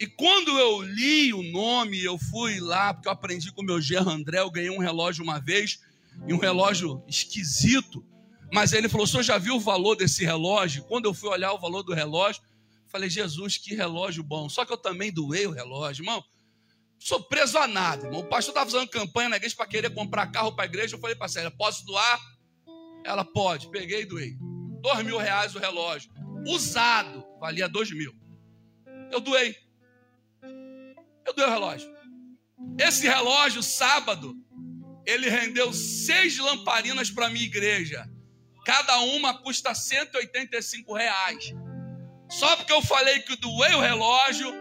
E 0.00 0.06
quando 0.08 0.58
eu 0.58 0.82
li 0.82 1.32
o 1.32 1.44
nome, 1.44 2.02
eu 2.02 2.18
fui 2.18 2.58
lá, 2.58 2.92
porque 2.92 3.06
eu 3.06 3.12
aprendi 3.12 3.52
com 3.52 3.62
o 3.62 3.64
meu 3.64 3.80
gerro 3.80 4.10
André, 4.10 4.40
eu 4.40 4.50
ganhei 4.50 4.70
um 4.70 4.80
relógio 4.80 5.22
uma 5.22 5.38
vez, 5.38 5.78
e 6.26 6.34
um 6.34 6.38
relógio 6.38 7.04
esquisito. 7.06 8.04
Mas 8.52 8.72
ele 8.72 8.88
falou: 8.88 9.04
o 9.04 9.08
senhor 9.08 9.22
já 9.22 9.38
viu 9.38 9.54
o 9.54 9.60
valor 9.60 9.94
desse 9.94 10.24
relógio? 10.24 10.82
Quando 10.86 11.04
eu 11.04 11.14
fui 11.14 11.28
olhar 11.30 11.52
o 11.52 11.60
valor 11.60 11.84
do 11.84 11.94
relógio, 11.94 12.42
falei: 12.90 13.08
Jesus, 13.08 13.56
que 13.56 13.74
relógio 13.74 14.22
bom. 14.22 14.48
Só 14.48 14.64
que 14.64 14.72
eu 14.72 14.76
também 14.76 15.12
doei 15.12 15.46
o 15.46 15.52
relógio, 15.52 16.02
irmão. 16.02 16.24
Sou 16.98 17.22
preso 17.22 17.56
a 17.56 17.66
nada, 17.66 18.06
irmão. 18.06 18.20
O 18.20 18.28
pastor 18.28 18.52
estava 18.52 18.70
fazendo 18.70 18.88
campanha 18.88 19.30
na 19.30 19.36
igreja 19.36 19.56
para 19.56 19.66
querer 19.66 19.90
comprar 19.94 20.26
carro 20.26 20.52
para 20.52 20.64
a 20.64 20.66
igreja. 20.66 20.96
Eu 20.96 21.00
falei 21.00 21.16
para 21.16 21.28
Célia: 21.28 21.50
posso 21.50 21.84
doar? 21.86 22.20
Ela 23.04 23.24
pode. 23.24 23.70
Peguei 23.70 24.02
e 24.02 24.06
doei. 24.06 24.36
Dois 24.82 25.04
mil 25.04 25.18
reais 25.18 25.54
o 25.54 25.58
relógio. 25.58 26.10
Usado, 26.46 27.24
valia 27.40 27.68
dois 27.68 27.90
mil. 27.90 28.14
Eu 29.10 29.20
doei. 29.20 29.56
Eu 31.26 31.34
doei 31.34 31.48
o 31.48 31.50
relógio. 31.50 31.90
Esse 32.78 33.06
relógio, 33.06 33.62
sábado, 33.62 34.34
ele 35.06 35.28
rendeu 35.28 35.72
seis 35.72 36.38
lamparinas 36.38 37.10
para 37.10 37.30
minha 37.30 37.44
igreja. 37.44 38.08
Cada 38.64 39.00
uma 39.00 39.42
custa 39.42 39.74
185 39.74 40.94
reais. 40.94 41.54
Só 42.30 42.56
porque 42.56 42.72
eu 42.72 42.80
falei 42.80 43.18
que 43.20 43.34
doei 43.36 43.74
o 43.74 43.80
relógio, 43.80 44.54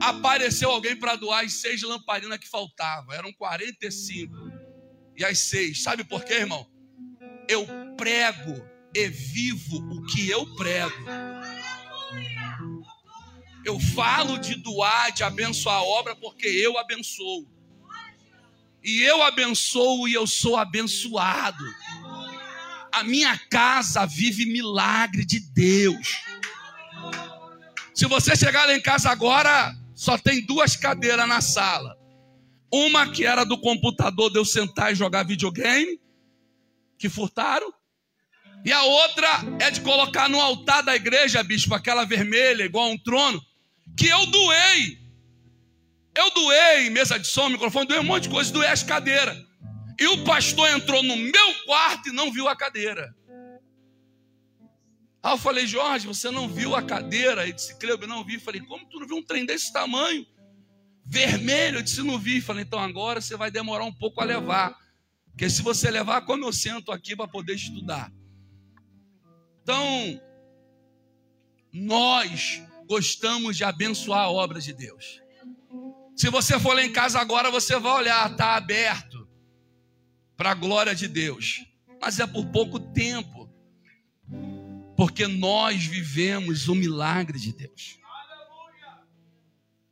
apareceu 0.00 0.70
alguém 0.70 0.96
para 0.96 1.14
doar 1.14 1.44
as 1.44 1.52
seis 1.52 1.82
lamparinas 1.82 2.38
que 2.38 2.48
faltavam. 2.48 3.14
Eram 3.14 3.32
45. 3.34 4.34
E 5.14 5.24
as 5.24 5.38
seis. 5.38 5.82
Sabe 5.82 6.04
por 6.04 6.24
quê, 6.24 6.34
irmão? 6.34 6.66
Eu 7.46 7.66
prego 7.96 8.64
e 8.94 9.08
vivo 9.08 9.76
o 9.76 10.06
que 10.06 10.30
eu 10.30 10.46
prego. 10.56 11.04
Eu 13.64 13.78
falo 13.78 14.38
de 14.38 14.54
doar, 14.54 15.12
de 15.12 15.22
abençoar 15.22 15.76
a 15.76 15.82
obra, 15.82 16.16
porque 16.16 16.46
eu 16.46 16.78
abençoo. 16.78 17.46
E 18.82 19.02
eu 19.02 19.22
abençoo 19.22 20.08
e 20.08 20.14
eu 20.14 20.26
sou 20.26 20.56
abençoado 20.56 21.64
a 22.98 23.04
minha 23.04 23.38
casa 23.50 24.04
vive 24.06 24.44
milagre 24.46 25.24
de 25.24 25.38
Deus. 25.38 26.24
Se 27.98 28.06
você 28.06 28.36
chegar 28.36 28.64
lá 28.64 28.76
em 28.76 28.80
casa 28.80 29.10
agora, 29.10 29.74
só 29.92 30.16
tem 30.16 30.46
duas 30.46 30.76
cadeiras 30.76 31.26
na 31.26 31.40
sala. 31.40 31.98
Uma 32.72 33.10
que 33.10 33.26
era 33.26 33.42
do 33.42 33.58
computador 33.58 34.30
de 34.30 34.38
eu 34.38 34.44
sentar 34.44 34.92
e 34.92 34.94
jogar 34.94 35.26
videogame, 35.26 36.00
que 36.96 37.08
furtaram. 37.08 37.74
E 38.64 38.70
a 38.70 38.84
outra 38.84 39.28
é 39.58 39.72
de 39.72 39.80
colocar 39.80 40.28
no 40.28 40.40
altar 40.40 40.84
da 40.84 40.94
igreja, 40.94 41.42
bispo, 41.42 41.74
aquela 41.74 42.04
vermelha, 42.04 42.62
igual 42.62 42.84
a 42.84 42.92
um 42.92 42.98
trono, 42.98 43.42
que 43.96 44.06
eu 44.06 44.26
doei. 44.26 45.00
Eu 46.16 46.30
doei 46.30 46.90
mesa 46.90 47.18
de 47.18 47.26
som, 47.26 47.48
microfone, 47.48 47.88
doei 47.88 47.98
um 47.98 48.04
monte 48.04 48.24
de 48.24 48.28
coisa, 48.28 48.52
doei 48.52 48.68
as 48.68 48.84
cadeiras. 48.84 49.36
E 49.98 50.06
o 50.06 50.22
pastor 50.22 50.68
entrou 50.68 51.02
no 51.02 51.16
meu 51.16 51.54
quarto 51.66 52.10
e 52.10 52.12
não 52.12 52.30
viu 52.30 52.46
a 52.46 52.54
cadeira. 52.54 53.12
Aí 55.22 55.32
eu 55.32 55.38
falei, 55.38 55.66
Jorge, 55.66 56.06
você 56.06 56.30
não 56.30 56.48
viu 56.48 56.74
a 56.74 56.82
cadeira? 56.82 57.42
Ele 57.42 57.52
disse, 57.52 57.76
Cleuber, 57.78 58.08
não 58.08 58.24
vi. 58.24 58.34
Eu 58.34 58.40
falei, 58.40 58.60
como 58.60 58.88
tu 58.88 59.00
não 59.00 59.06
viu 59.06 59.16
um 59.16 59.22
trem 59.22 59.44
desse 59.44 59.72
tamanho? 59.72 60.26
Vermelho? 61.04 61.78
Eu 61.78 61.82
disse, 61.82 62.02
não 62.02 62.18
vi. 62.18 62.36
Eu 62.36 62.42
falei, 62.42 62.64
então 62.64 62.78
agora 62.78 63.20
você 63.20 63.36
vai 63.36 63.50
demorar 63.50 63.84
um 63.84 63.92
pouco 63.92 64.20
a 64.20 64.24
levar. 64.24 64.76
Porque 65.30 65.48
se 65.50 65.62
você 65.62 65.90
levar, 65.90 66.22
como 66.22 66.44
eu 66.44 66.52
sento 66.52 66.92
aqui 66.92 67.14
para 67.16 67.28
poder 67.28 67.54
estudar? 67.54 68.12
Então, 69.62 70.20
nós 71.72 72.62
gostamos 72.86 73.56
de 73.56 73.64
abençoar 73.64 74.20
a 74.20 74.30
obra 74.30 74.60
de 74.60 74.72
Deus. 74.72 75.20
Se 76.16 76.30
você 76.30 76.58
for 76.58 76.74
lá 76.74 76.82
em 76.82 76.92
casa 76.92 77.20
agora, 77.20 77.50
você 77.50 77.78
vai 77.78 77.92
olhar, 77.92 78.30
está 78.30 78.56
aberto 78.56 79.28
para 80.36 80.52
a 80.52 80.54
glória 80.54 80.94
de 80.94 81.06
Deus, 81.06 81.64
mas 82.00 82.18
é 82.18 82.26
por 82.26 82.46
pouco 82.46 82.80
tempo, 82.80 83.37
porque 84.98 85.28
nós 85.28 85.84
vivemos 85.84 86.66
o 86.66 86.74
milagre 86.74 87.38
de 87.38 87.52
Deus. 87.52 88.00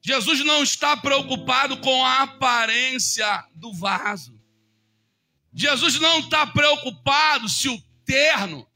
Jesus 0.02 0.44
não 0.44 0.64
está 0.64 0.96
preocupado 0.96 1.76
com 1.76 2.04
a 2.04 2.22
aparência 2.22 3.44
do 3.54 3.72
vaso. 3.72 4.36
Jesus 5.54 6.00
não 6.00 6.18
está 6.18 6.44
preocupado 6.48 7.48
se 7.48 7.68
o 7.68 7.80
terno 8.04 8.66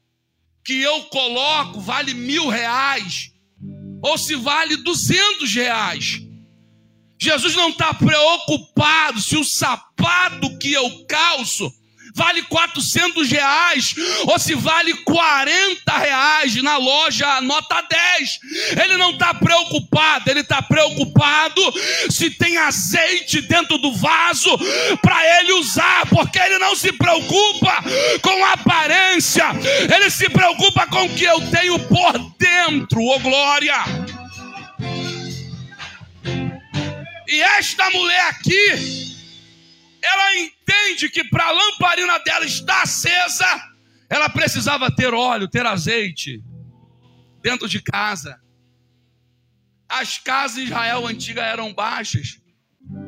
que 0.63 0.81
eu 0.81 1.03
coloco 1.07 1.81
vale 1.81 2.13
mil 2.13 2.47
reais 2.47 3.33
ou 4.01 4.17
se 4.17 4.33
vale 4.33 4.77
duzentos 4.77 5.53
reais. 5.53 6.21
Jesus 7.19 7.55
não 7.55 7.71
está 7.71 7.93
preocupado 7.93 9.19
se 9.19 9.35
o 9.35 9.43
sapato 9.43 10.57
que 10.59 10.71
eu 10.71 11.05
calço 11.07 11.69
vale 12.15 12.41
400 12.43 13.29
reais 13.29 13.95
ou 14.25 14.39
se 14.39 14.55
vale 14.55 14.93
40 14.93 15.97
reais 15.97 16.55
na 16.61 16.77
loja 16.77 17.41
nota 17.41 17.81
10. 17.81 18.39
Ele 18.83 18.97
não 18.97 19.11
está 19.11 19.33
preocupado, 19.33 20.29
ele 20.29 20.41
está 20.41 20.61
preocupado 20.61 21.61
se 22.09 22.29
tem 22.31 22.57
azeite 22.57 23.41
dentro 23.41 23.77
do 23.77 23.93
vaso 23.93 24.57
para 25.01 25.39
ele 25.39 25.53
usar, 25.53 26.07
porque 26.07 26.39
ele 26.39 26.59
não 26.59 26.75
se 26.75 26.91
preocupa 26.93 27.83
com 28.21 28.45
a 28.45 28.53
aparência, 28.53 29.45
ele 29.93 30.09
se 30.09 30.29
preocupa 30.29 30.87
com 30.87 31.05
o 31.05 31.09
que 31.09 31.23
eu 31.23 31.41
tenho 31.49 31.79
por 31.87 32.17
dentro, 32.37 33.01
ô 33.01 33.15
oh 33.15 33.19
glória. 33.19 33.75
E 37.27 37.41
esta 37.41 37.89
mulher 37.91 38.27
aqui, 38.29 39.10
ela 40.01 40.35
entende 40.37 41.09
que 41.09 41.23
para 41.23 41.45
a 41.45 41.51
lamparina 41.51 42.17
dela 42.19 42.45
estar 42.45 42.81
acesa, 42.81 43.45
ela 44.09 44.29
precisava 44.29 44.93
ter 44.93 45.13
óleo, 45.13 45.47
ter 45.47 45.65
azeite 45.65 46.43
dentro 47.41 47.67
de 47.67 47.81
casa. 47.81 48.41
As 49.87 50.17
casas 50.17 50.57
de 50.57 50.63
Israel 50.63 51.05
antiga 51.05 51.43
eram 51.43 51.73
baixas, 51.73 52.41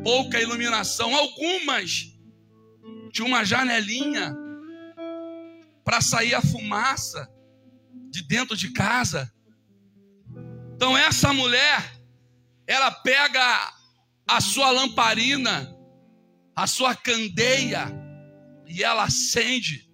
pouca 0.04 0.40
iluminação, 0.40 1.16
algumas 1.16 2.14
tinham 3.12 3.28
uma 3.28 3.46
janelinha 3.46 4.36
para 5.86 6.02
sair 6.02 6.34
a 6.34 6.42
fumaça 6.42 7.30
de 8.10 8.24
dentro 8.24 8.58
de 8.58 8.72
casa. 8.72 9.32
Então 10.76 10.98
essa 10.98 11.32
mulher, 11.32 12.02
ela 12.66 12.92
pega 12.92 13.74
a 14.28 14.42
sua 14.42 14.72
lamparina 14.72 15.74
a 16.56 16.68
sua 16.68 16.96
candeia 16.96 17.86
e 18.68 18.84
ela 18.84 19.04
acende 19.04 19.90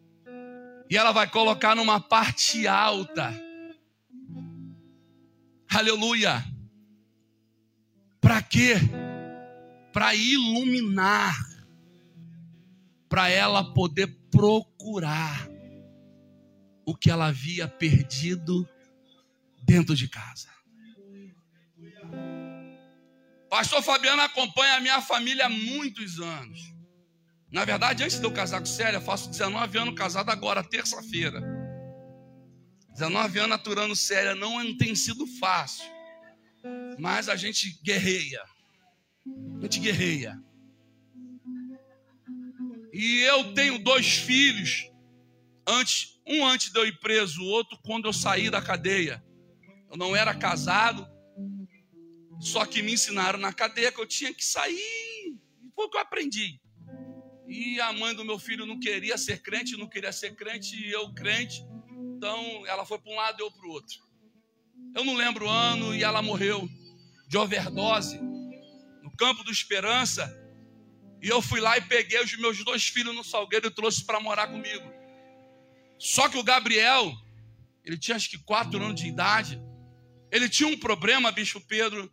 e 0.90 0.98
ela 0.98 1.12
vai 1.12 1.30
colocar 1.30 1.76
numa 1.76 2.00
parte 2.00 2.68
alta. 2.68 3.32
Aleluia. 5.70 6.44
Para 8.20 8.42
quê? 8.42 8.74
Para 9.94 10.16
iluminar, 10.16 11.36
para 13.08 13.30
ela 13.30 13.74
poder 13.74 14.08
procurar 14.32 15.48
o 16.86 16.96
que 16.96 17.12
ela 17.12 17.28
havia 17.28 17.68
perdido 17.68 18.68
dentro 19.64 19.96
de 19.96 20.08
casa. 20.08 20.49
Pastor 23.50 23.82
Fabiano 23.82 24.22
acompanha 24.22 24.76
a 24.76 24.80
minha 24.80 25.02
família 25.02 25.48
há 25.48 25.50
muitos 25.50 26.20
anos. 26.20 26.60
Na 27.52 27.66
verdade, 27.66 28.04
antes 28.04 28.20
de 28.20 28.26
eu 28.26 28.32
casar 28.32 28.60
com 28.60 28.66
Célia, 28.68 29.02
faço 29.02 29.30
19 29.30 29.78
anos 29.80 29.96
casado 29.96 30.30
agora, 30.30 30.64
terça-feira. 30.64 31.42
19 32.94 33.40
anos 33.40 33.56
aturando 33.56 33.96
Célia 33.96 34.36
não 34.36 34.78
tem 34.78 34.94
sido 34.96 35.26
fácil. 35.40 35.86
Mas 37.00 37.28
a 37.28 37.36
gente 37.36 37.80
guerreia. 37.82 38.44
A 39.58 39.64
gente 39.64 39.80
guerreia. 39.80 40.40
E 42.94 43.22
eu 43.22 43.54
tenho 43.56 43.80
dois 43.80 44.18
filhos. 44.18 44.92
Antes, 45.68 46.20
um 46.28 46.46
antes 46.46 46.72
de 46.72 46.80
eu 46.80 46.86
ir 46.86 47.00
preso, 47.00 47.42
o 47.42 47.48
outro 47.48 47.80
quando 47.84 48.06
eu 48.06 48.14
saí 48.14 48.50
da 48.50 48.62
cadeia. 48.62 49.24
Eu 49.90 49.98
não 49.98 50.16
era 50.16 50.36
casado, 50.36 51.08
só 52.40 52.66
que 52.66 52.82
me 52.82 52.94
ensinaram 52.94 53.38
na 53.38 53.52
cadeia 53.52 53.92
que 53.92 54.00
eu 54.00 54.06
tinha 54.06 54.34
que 54.34 54.46
sair. 54.46 55.36
Foi 55.76 55.86
o 55.86 55.90
que 55.90 55.98
eu 55.98 56.02
aprendi. 56.02 56.60
E 57.48 57.80
a 57.82 57.92
mãe 57.92 58.14
do 58.14 58.24
meu 58.24 58.40
filho 58.40 58.66
não 58.66 58.80
queria 58.80 59.18
ser 59.18 59.42
crente, 59.42 59.76
não 59.76 59.88
queria 59.88 60.12
ser 60.12 60.36
crente, 60.36 60.76
e 60.76 60.92
eu 60.92 61.14
crente. 61.14 61.66
Então 62.16 62.66
ela 62.68 62.86
foi 62.86 63.00
para 63.00 63.12
um 63.12 63.16
lado 63.16 63.42
e 63.42 63.44
eu 63.44 63.52
para 63.52 63.68
o 63.68 63.72
outro. 63.72 63.98
Eu 64.96 65.04
não 65.04 65.16
lembro 65.16 65.46
o 65.46 65.50
ano 65.50 65.94
e 65.94 66.04
ela 66.04 66.22
morreu 66.22 66.68
de 67.28 67.38
overdose 67.38 68.20
no 69.04 69.12
campo 69.18 69.44
do 69.44 69.52
Esperança. 69.52 70.32
E 71.22 71.28
eu 71.28 71.42
fui 71.42 71.60
lá 71.60 71.78
e 71.78 71.82
peguei 71.82 72.24
os 72.24 72.38
meus 72.38 72.64
dois 72.64 72.88
filhos 72.88 73.14
no 73.14 73.24
Salgueiro 73.24 73.68
e 73.68 73.72
trouxe 73.72 74.06
para 74.06 74.20
morar 74.20 74.48
comigo. 74.48 74.90
Só 75.98 76.30
que 76.30 76.38
o 76.38 76.44
Gabriel, 76.44 77.12
ele 77.84 77.98
tinha 77.98 78.16
acho 78.16 78.30
que 78.30 78.38
quatro 78.38 78.82
anos 78.82 79.00
de 79.00 79.08
idade. 79.08 79.62
Ele 80.32 80.48
tinha 80.48 80.70
um 80.70 80.78
problema, 80.78 81.32
bicho 81.32 81.60
Pedro, 81.60 82.10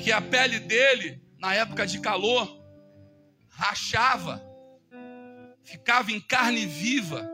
que 0.00 0.12
a 0.12 0.20
pele 0.20 0.58
dele, 0.60 1.20
na 1.38 1.54
época 1.54 1.86
de 1.86 2.00
calor, 2.00 2.48
rachava, 3.48 4.42
ficava 5.62 6.12
em 6.12 6.20
carne 6.20 6.66
viva, 6.66 7.28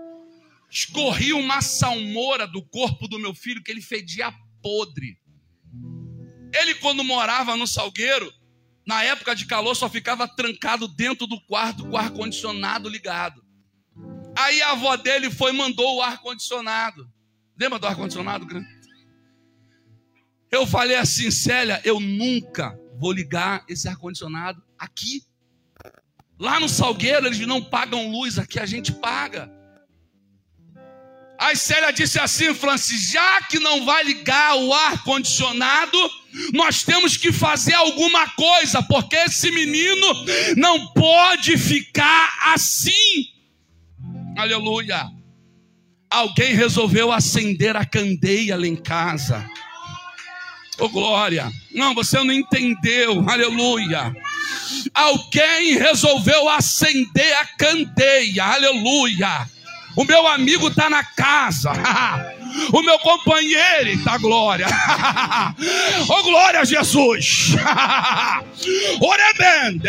escorria 0.71 1.37
uma 1.37 1.61
salmoura 1.61 2.47
do 2.47 2.63
corpo 2.63 3.07
do 3.07 3.19
meu 3.19 3.35
filho 3.35 3.63
que 3.63 3.71
ele 3.71 3.83
fedia 3.83 4.33
podre. 4.63 5.19
Ele, 6.55 6.75
quando 6.77 7.03
morava 7.05 7.57
no 7.57 7.67
salgueiro, 7.67 8.33
na 8.87 9.03
época 9.03 9.35
de 9.35 9.47
calor, 9.47 9.75
só 9.75 9.89
ficava 9.89 10.29
trancado 10.29 10.89
dentro 10.89 11.27
do 11.27 11.41
quarto 11.43 11.85
com 11.85 11.93
o 11.93 11.97
ar-condicionado 11.97 12.89
ligado. 12.89 13.43
Aí 14.37 14.63
a 14.63 14.73
avó 14.73 14.97
dele 14.97 15.31
foi 15.31 15.53
e 15.53 15.57
mandou 15.57 15.97
o 15.97 16.03
ar-condicionado. 16.03 17.11
Lembra 17.59 17.79
do 17.79 17.87
ar-condicionado, 17.87 18.47
grande? 18.47 18.82
Eu 20.53 20.67
falei 20.67 20.97
assim, 20.97 21.31
Célia, 21.31 21.81
eu 21.83 21.99
nunca 21.99 22.79
vou 22.99 23.11
ligar 23.11 23.65
esse 23.67 23.89
ar-condicionado 23.89 24.63
aqui. 24.79 25.23
Lá 26.39 26.61
no 26.61 26.69
Salgueiro 26.69 27.27
eles 27.27 27.39
não 27.47 27.63
pagam 27.63 28.11
luz, 28.11 28.39
aqui 28.39 28.61
a 28.61 28.67
gente 28.67 28.93
paga. 28.93 29.51
Aí 31.39 31.57
Célia 31.57 31.91
disse 31.91 32.21
assim, 32.21 32.53
Francis, 32.53 33.11
já 33.11 33.43
que 33.45 33.59
não 33.59 33.87
vai 33.87 34.05
ligar 34.05 34.57
o 34.57 34.75
ar-condicionado, 34.75 35.99
nós 36.53 36.85
temos 36.85 37.17
que 37.17 37.33
fazer 37.33 37.73
alguma 37.73 38.29
coisa, 38.35 38.83
porque 38.83 39.17
esse 39.17 39.51
menino 39.51 40.07
não 40.57 40.93
pode 40.93 41.57
ficar 41.57 42.31
assim. 42.53 43.27
Aleluia. 44.37 45.11
Alguém 46.11 46.55
resolveu 46.55 47.11
acender 47.11 47.75
a 47.75 47.87
candeia 47.87 48.55
lá 48.55 48.67
em 48.67 48.77
casa. 48.77 49.49
Oh 50.79 50.89
glória. 50.89 51.51
Não, 51.73 51.95
você 51.95 52.19
não 52.19 52.33
entendeu. 52.33 53.25
Aleluia. 53.29 54.15
Alguém 54.95 55.79
resolveu 55.79 56.49
acender 56.49 57.37
a 57.39 57.47
candeia. 57.59 58.45
Aleluia. 58.45 59.47
O 59.97 60.05
meu 60.05 60.27
amigo 60.27 60.69
está 60.69 60.89
na 60.89 61.05
casa. 61.05 61.73
O 62.71 62.83
meu 62.83 62.99
companheiro 62.99 63.89
está 63.89 64.19
glória. 64.19 64.67
oh 66.07 66.23
glória 66.23 66.63
Jesus. 66.67 67.55
Orebende, 69.01 69.89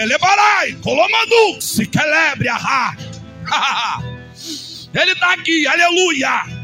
Ele 4.93 5.11
está 5.11 5.33
aqui, 5.33 5.67
aleluia. 5.67 6.62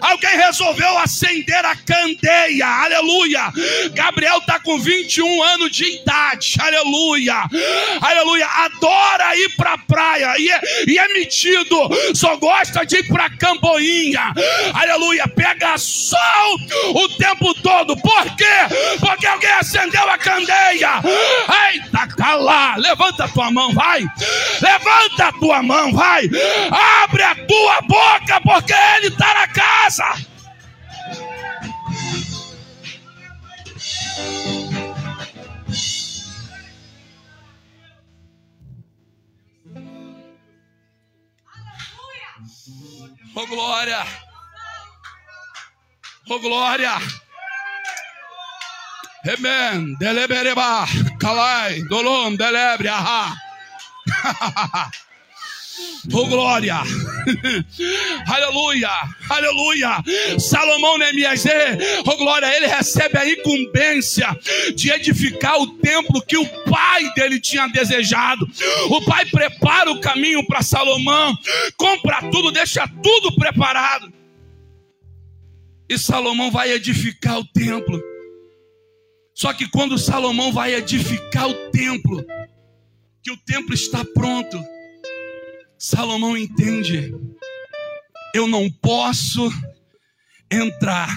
Alguém 0.00 0.36
resolveu 0.36 0.98
acender 0.98 1.64
a 1.64 1.76
candeia, 1.76 2.66
aleluia. 2.66 3.52
Gabriel 3.92 4.38
está 4.38 4.58
com 4.60 4.78
21 4.78 5.42
anos 5.42 5.70
de 5.70 5.84
idade, 5.84 6.56
aleluia, 6.58 7.44
aleluia. 8.00 8.46
Adora 8.46 9.36
ir 9.36 9.56
para 9.56 9.74
a 9.74 9.78
praia 9.78 10.34
e 10.38 10.50
é, 10.50 10.60
e 10.88 10.98
é 10.98 11.08
metido, 11.08 11.88
só 12.14 12.36
gosta 12.36 12.84
de 12.84 12.96
ir 12.96 13.08
para 13.08 13.30
Camboinha, 13.30 14.32
aleluia. 14.74 15.26
Pega 15.28 15.78
sol 15.78 16.56
o 16.94 17.08
tempo 17.16 17.54
todo, 17.62 17.96
por 17.96 18.36
quê? 18.36 18.44
Porque 19.00 19.26
alguém 19.26 19.50
acendeu 19.50 20.08
a 20.08 20.18
candeia. 20.18 21.00
Eita, 21.72 22.08
tá 22.16 22.34
lá, 22.34 22.76
levanta 22.76 23.24
a 23.24 23.28
tua 23.28 23.50
mão, 23.50 23.72
vai, 23.72 24.04
levanta 24.60 25.26
a 25.26 25.32
tua 25.32 25.62
mão, 25.62 25.92
vai, 25.92 26.24
abre 27.02 27.22
a 27.22 27.34
tua 27.34 27.80
boca, 27.82 28.40
porque 28.42 28.72
ele 28.72 29.08
está 29.08 29.34
na 29.34 29.48
casa 29.48 29.75
casa. 29.76 30.08
Oh 43.38 43.46
glória! 43.46 44.02
Oh 46.28 46.38
glória! 46.40 46.96
Amen. 49.26 49.96
Delebereba. 49.98 50.86
Kalai. 51.18 51.82
Dolom. 51.88 52.36
Delebre. 52.36 52.88
Aha. 52.88 53.34
Oh 56.12 56.26
glória! 56.26 56.76
aleluia! 58.26 58.90
Aleluia! 59.28 60.02
Salomão 60.38 60.96
Neemias, 60.98 61.44
oh 62.06 62.16
glória, 62.16 62.46
ele 62.56 62.66
recebe 62.66 63.18
a 63.18 63.28
incumbência 63.28 64.28
de 64.74 64.90
edificar 64.90 65.60
o 65.60 65.78
templo 65.78 66.22
que 66.22 66.36
o 66.36 66.46
pai 66.64 67.12
dele 67.14 67.40
tinha 67.40 67.66
desejado. 67.66 68.48
O 68.88 69.02
pai 69.02 69.26
prepara 69.26 69.90
o 69.90 70.00
caminho 70.00 70.46
para 70.46 70.62
Salomão, 70.62 71.36
compra 71.76 72.22
tudo, 72.30 72.52
deixa 72.52 72.88
tudo 73.02 73.34
preparado. 73.34 74.12
E 75.88 75.98
Salomão 75.98 76.50
vai 76.50 76.72
edificar 76.72 77.38
o 77.38 77.44
templo. 77.44 78.02
Só 79.34 79.52
que 79.52 79.68
quando 79.68 79.98
Salomão 79.98 80.52
vai 80.52 80.74
edificar 80.74 81.48
o 81.48 81.70
templo, 81.70 82.24
que 83.22 83.30
o 83.30 83.36
templo 83.36 83.74
está 83.74 84.04
pronto, 84.04 84.58
Salomão 85.88 86.36
entende: 86.36 87.14
eu 88.34 88.48
não 88.48 88.68
posso 88.68 89.48
entrar 90.50 91.08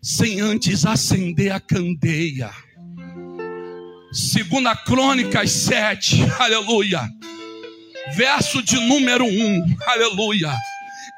sem 0.00 0.40
antes 0.40 0.86
acender 0.86 1.52
a 1.52 1.60
candeia. 1.60 2.50
Segunda 4.10 4.74
Crônicas 4.74 5.50
7, 5.50 6.16
aleluia. 6.40 7.06
Verso 8.16 8.62
de 8.62 8.80
número 8.80 9.26
1, 9.26 9.76
aleluia. 9.86 10.56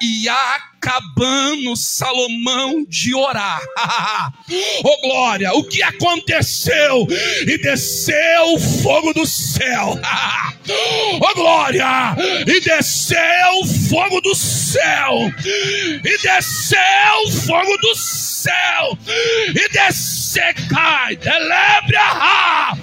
E 0.01 0.29
acabando 0.29 1.77
Salomão 1.77 2.85
de 2.89 3.15
orar. 3.15 3.61
oh 4.85 5.01
glória, 5.03 5.53
o 5.55 5.65
que 5.65 5.83
aconteceu? 5.83 7.07
E 7.47 7.59
desceu 7.59 8.55
o 8.55 8.61
fogo 8.61 9.13
do 9.13 9.27
céu. 9.27 9.99
oh 11.21 11.35
glória, 11.35 12.17
e 12.47 12.61
desceu 12.61 13.19
o 13.63 13.67
fogo 13.89 14.21
do 14.21 14.35
céu. 14.37 15.33
E 15.45 16.19
desceu 16.23 16.79
o 17.27 17.33
fogo 17.33 17.77
do 17.79 17.95
céu. 17.97 18.99
E 19.49 19.69
desceu 19.73 20.19
cai, 20.69 21.17
delebra, 21.17 22.77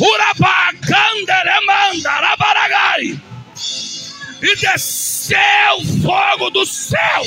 urabacanda, 0.00 1.34
rabaragai 2.04 3.31
e 4.42 4.56
desceu 4.56 5.38
fogo 6.02 6.50
do 6.50 6.66
céu, 6.66 7.22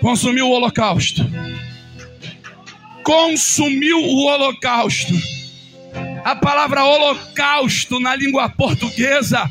consumiu 0.00 0.48
o 0.48 0.50
holocausto. 0.50 1.22
Consumiu 3.04 3.98
o 3.98 4.26
holocausto. 4.26 5.12
A 6.24 6.34
palavra 6.34 6.84
holocausto 6.84 8.00
na 8.00 8.16
língua 8.16 8.48
portuguesa 8.48 9.48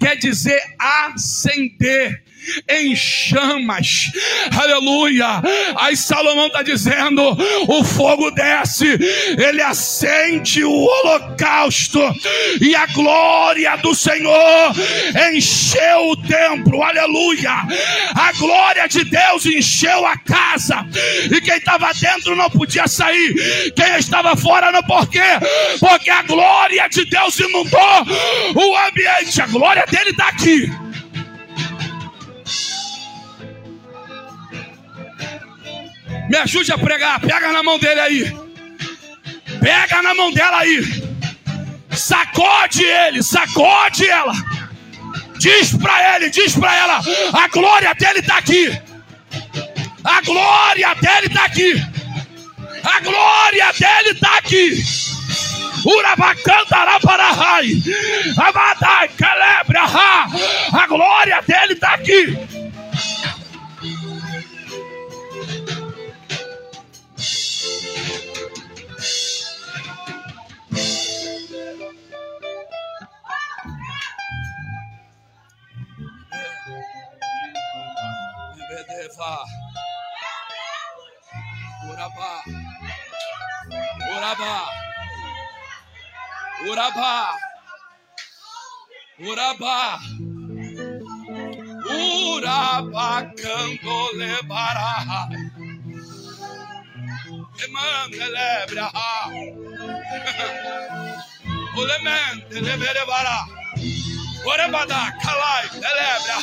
quer 0.00 0.16
dizer 0.16 0.58
acender 0.78 2.23
em 2.68 2.94
chamas, 2.94 4.10
aleluia. 4.56 5.42
Aí 5.76 5.96
Salomão 5.96 6.46
está 6.46 6.62
dizendo: 6.62 7.22
o 7.68 7.84
fogo 7.84 8.30
desce, 8.30 8.98
ele 9.38 9.62
acende 9.62 10.64
o 10.64 10.72
holocausto, 10.72 12.00
e 12.60 12.74
a 12.74 12.86
glória 12.86 13.76
do 13.76 13.94
Senhor 13.94 14.72
encheu 15.32 16.10
o 16.10 16.16
templo, 16.16 16.82
aleluia. 16.82 17.66
A 18.14 18.32
glória 18.38 18.86
de 18.88 19.04
Deus 19.04 19.46
encheu 19.46 20.06
a 20.06 20.16
casa, 20.18 20.86
e 21.30 21.40
quem 21.40 21.56
estava 21.56 21.92
dentro 21.94 22.36
não 22.36 22.50
podia 22.50 22.86
sair, 22.86 23.72
quem 23.74 23.96
estava 23.96 24.36
fora 24.36 24.70
não 24.72 24.82
por 24.82 25.08
quê? 25.08 25.20
Porque 25.80 26.10
a 26.10 26.22
glória 26.22 26.88
de 26.88 27.04
Deus 27.04 27.38
inundou 27.38 28.06
o 28.54 28.76
ambiente, 28.88 29.40
a 29.40 29.46
glória 29.46 29.84
dele 29.86 30.10
está 30.10 30.28
aqui. 30.28 30.70
Me 36.28 36.36
ajude 36.38 36.72
a 36.72 36.78
pregar. 36.78 37.20
Pega 37.20 37.52
na 37.52 37.62
mão 37.62 37.78
dele 37.78 38.00
aí. 38.00 38.36
Pega 39.60 40.02
na 40.02 40.14
mão 40.14 40.32
dela 40.32 40.58
aí. 40.58 41.04
Sacode 41.92 42.82
ele, 42.82 43.22
sacode 43.22 44.08
ela. 44.08 44.32
Diz 45.38 45.76
para 45.76 46.16
ele, 46.16 46.30
diz 46.30 46.56
para 46.56 46.74
ela: 46.74 47.00
a 47.32 47.48
glória 47.48 47.94
dele 47.94 48.20
está 48.20 48.38
aqui. 48.38 48.78
A 50.02 50.20
glória 50.22 50.94
dele 50.94 51.26
está 51.26 51.44
aqui. 51.44 51.74
A 52.84 53.00
glória 53.00 53.72
dele 53.72 54.10
está 54.10 54.36
aqui. 54.38 54.84
Urabacandarapararai. 55.86 57.82
Abadai, 58.36 59.10
celebre, 59.16 59.78
a 59.78 60.86
glória 60.86 61.42
dele 61.46 61.72
está 61.74 61.94
aqui. 61.94 62.38
Urabá. 79.04 79.44
Urabá. 81.90 82.32
Urabá. 84.16 84.56
Urabá. 86.64 87.36
Urabá. 89.20 90.00
Urabá 91.84 93.28
candole 93.36 94.32
bará. 94.48 95.28
Emane 97.62 98.24
lebra. 98.36 98.88
Ulemente 101.76 102.56
lebere 102.58 103.04
bará. 103.04 103.44
Orebada 104.46 105.12
kalai 105.20 105.68
lebra. 105.82 106.36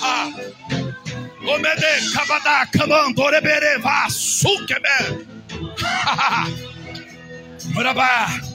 Omede 1.47 2.13
kabada 2.13 2.65
kamando 2.67 3.21
orebere 3.21 3.77
vasukebe. 3.80 5.25
Orabá. 7.75 8.27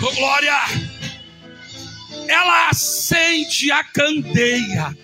Com 0.00 0.14
glória. 0.14 0.56
Ela 2.28 2.68
acende 2.68 3.72
a 3.72 3.82
candeia. 3.82 4.96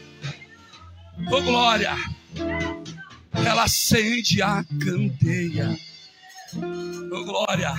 Com 1.28 1.42
glória. 1.42 1.96
Ela 3.32 3.64
acende 3.64 4.40
a 4.42 4.64
candeia. 4.84 5.76
Com 6.52 7.24
glória. 7.24 7.74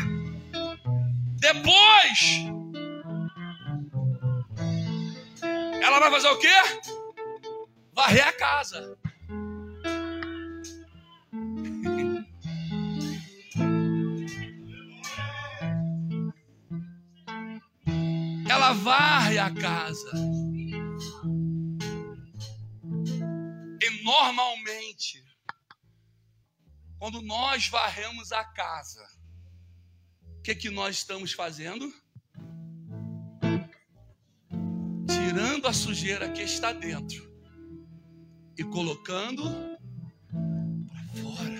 Depois. 1.39 2.19
Ela 5.81 5.99
vai 5.99 6.11
fazer 6.11 6.27
o 6.27 6.37
quê? 6.37 7.04
Varrer 7.95 8.27
a 8.27 8.33
casa. 8.33 8.97
Ela 18.49 18.73
varre 18.73 19.39
a 19.39 19.53
casa. 19.53 20.11
E 23.81 24.03
normalmente, 24.03 25.23
quando 26.99 27.21
nós 27.21 27.69
varremos 27.69 28.31
a 28.33 28.43
casa, 28.43 29.07
o 30.37 30.41
que, 30.41 30.53
que 30.53 30.69
nós 30.69 30.97
estamos 30.97 31.31
fazendo? 31.31 31.91
Tirando 35.07 35.67
a 35.67 35.73
sujeira 35.73 36.29
que 36.31 36.41
está 36.41 36.73
dentro 36.73 37.34
e 38.57 38.63
colocando 38.63 39.43
para 40.87 41.21
fora. 41.21 41.55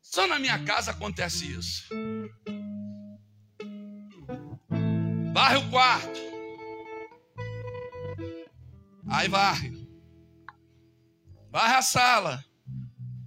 Só 0.00 0.26
na 0.26 0.38
minha 0.38 0.62
casa 0.64 0.90
acontece 0.90 1.52
isso. 1.52 1.88
Varre 5.32 5.56
o 5.58 5.70
quarto. 5.70 6.20
Aí 9.08 9.28
varre. 9.28 9.88
Varre 11.50 11.74
a 11.74 11.82
sala. 11.82 12.44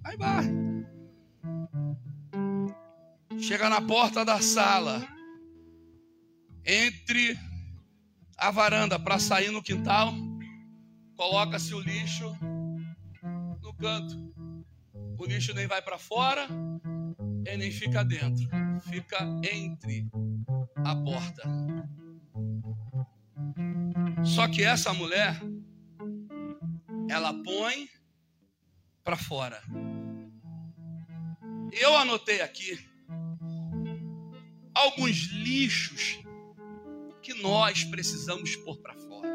Aí 0.04 0.16
varre. 0.16 0.50
Chega 3.38 3.68
na 3.68 3.80
porta 3.80 4.24
da 4.24 4.40
sala. 4.40 5.06
Entre 6.64 7.38
a 8.36 8.50
varanda 8.50 8.98
para 8.98 9.18
sair 9.18 9.50
no 9.50 9.62
quintal 9.62 10.12
coloca-se 11.16 11.74
o 11.74 11.80
lixo 11.80 12.36
no 13.62 13.74
canto. 13.74 14.32
O 15.18 15.24
lixo 15.26 15.54
nem 15.54 15.66
vai 15.66 15.80
para 15.80 15.98
fora 15.98 16.46
e 17.46 17.56
nem 17.56 17.70
fica 17.70 18.04
dentro, 18.04 18.48
fica 18.90 19.18
entre. 19.52 20.08
a 20.84 20.94
porta. 20.96 21.42
Só 24.24 24.48
que 24.48 24.62
essa 24.62 24.92
mulher, 24.92 25.40
ela 27.08 27.32
põe 27.42 27.88
para 29.02 29.16
fora. 29.16 29.62
Eu 31.72 31.96
anotei 31.96 32.40
aqui 32.40 32.78
alguns 34.74 35.30
lixos 35.32 36.18
que 37.22 37.34
nós 37.34 37.84
precisamos 37.84 38.56
pôr 38.56 38.76
para 38.78 38.94
fora. 38.94 39.33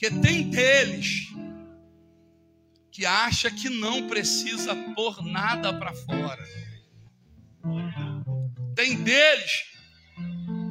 Que 0.00 0.10
tem 0.10 0.48
deles 0.48 1.26
que 2.90 3.04
acha 3.04 3.50
que 3.50 3.68
não 3.68 4.08
precisa 4.08 4.74
pôr 4.94 5.22
nada 5.22 5.78
para 5.78 5.92
fora. 5.92 6.42
Tem 8.74 8.96
deles 9.02 9.50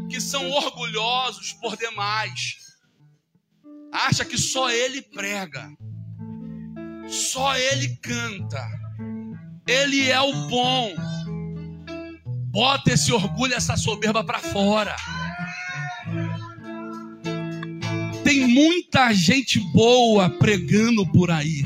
que 0.09 0.19
são 0.19 0.49
orgulhosos 0.49 1.53
por 1.53 1.77
demais. 1.77 2.55
Acha 3.91 4.25
que 4.25 4.35
só 4.35 4.71
ele 4.71 5.03
prega. 5.03 5.69
Só 7.07 7.55
ele 7.55 7.97
canta. 7.97 8.67
Ele 9.67 10.09
é 10.09 10.19
o 10.19 10.47
bom. 10.47 10.95
Bota 12.47 12.93
esse 12.93 13.13
orgulho, 13.13 13.53
essa 13.53 13.77
soberba 13.77 14.23
para 14.23 14.39
fora. 14.39 14.95
Muita 18.49 19.13
gente 19.13 19.59
boa 19.71 20.29
pregando 20.29 21.09
por 21.11 21.31
aí. 21.31 21.63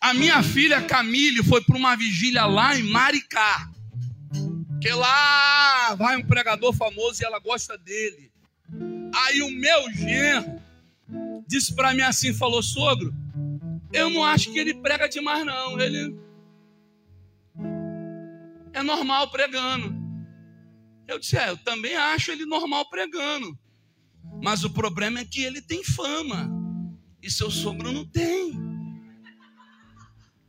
A 0.00 0.12
minha 0.14 0.42
filha 0.42 0.82
Camille 0.82 1.42
foi 1.42 1.62
para 1.62 1.76
uma 1.76 1.96
vigília 1.96 2.44
lá 2.44 2.78
em 2.78 2.82
Maricá. 2.82 3.70
Que 4.80 4.90
lá 4.90 5.94
vai 5.94 6.16
um 6.16 6.26
pregador 6.26 6.72
famoso 6.74 7.22
e 7.22 7.24
ela 7.24 7.38
gosta 7.38 7.78
dele. 7.78 8.30
Aí 9.14 9.42
o 9.42 9.50
meu 9.50 9.90
genro 9.92 10.60
disse 11.46 11.74
para 11.74 11.94
mim 11.94 12.02
assim, 12.02 12.32
falou, 12.32 12.62
sogro, 12.62 13.14
eu 13.92 14.10
não 14.10 14.24
acho 14.24 14.50
que 14.52 14.58
ele 14.58 14.74
prega 14.74 15.08
demais 15.08 15.44
não, 15.44 15.78
ele 15.78 16.16
é 18.72 18.82
normal 18.82 19.30
pregando. 19.30 19.94
Eu 21.06 21.18
disse, 21.18 21.36
é, 21.36 21.50
eu 21.50 21.56
também 21.58 21.94
acho 21.94 22.32
ele 22.32 22.46
normal 22.46 22.88
pregando. 22.88 23.56
Mas 24.42 24.64
o 24.64 24.70
problema 24.70 25.20
é 25.20 25.24
que 25.24 25.42
ele 25.42 25.60
tem 25.60 25.84
fama. 25.84 26.50
E 27.22 27.30
seu 27.30 27.50
sogro 27.50 27.92
não 27.92 28.04
tem. 28.04 28.52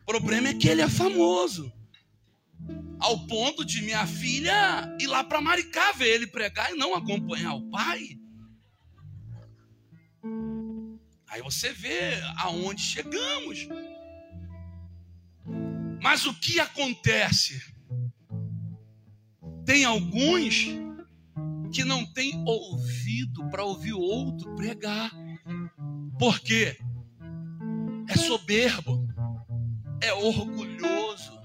O 0.01 0.05
problema 0.05 0.49
é 0.49 0.53
que 0.53 0.67
ele 0.67 0.81
é 0.81 0.89
famoso. 0.89 1.71
Ao 2.99 3.27
ponto 3.27 3.63
de 3.63 3.81
minha 3.81 4.07
filha 4.07 4.95
ir 4.99 5.07
lá 5.07 5.23
para 5.23 5.41
Maricá 5.41 5.91
ver 5.91 6.15
ele 6.15 6.27
pregar 6.27 6.71
e 6.71 6.77
não 6.77 6.95
acompanhar 6.95 7.53
o 7.53 7.69
pai. 7.69 8.17
Aí 11.27 11.41
você 11.41 11.71
vê 11.73 12.21
aonde 12.37 12.81
chegamos. 12.81 13.67
Mas 16.01 16.25
o 16.25 16.33
que 16.33 16.59
acontece? 16.59 17.61
Tem 19.65 19.85
alguns 19.85 20.82
que 21.73 21.83
não 21.83 22.05
têm 22.05 22.41
ouvido 22.45 23.49
para 23.49 23.63
ouvir 23.63 23.93
o 23.93 23.99
outro 23.99 24.55
pregar. 24.55 25.11
Por 26.17 26.39
quê? 26.39 26.77
É 28.07 28.15
soberbo 28.15 29.03
é 30.03 30.13
orgulhoso, 30.13 31.39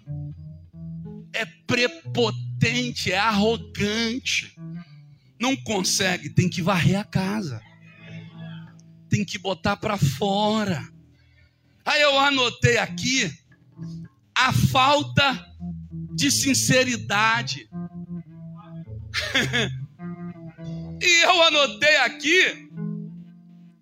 é 1.32 1.46
prepotente, 1.46 3.12
é 3.12 3.18
arrogante. 3.18 4.56
Não 5.40 5.54
consegue, 5.54 6.28
tem 6.28 6.50
que 6.50 6.60
varrer 6.60 6.98
a 6.98 7.04
casa. 7.04 7.62
Tem 9.08 9.24
que 9.24 9.38
botar 9.38 9.76
para 9.76 9.96
fora. 9.96 10.82
Aí 11.84 12.02
eu 12.02 12.18
anotei 12.18 12.78
aqui 12.78 13.32
a 14.36 14.52
falta 14.52 15.46
de 16.16 16.28
sinceridade. 16.28 17.70
e 21.00 21.24
eu 21.24 21.42
anotei 21.42 21.96
aqui 21.98 22.68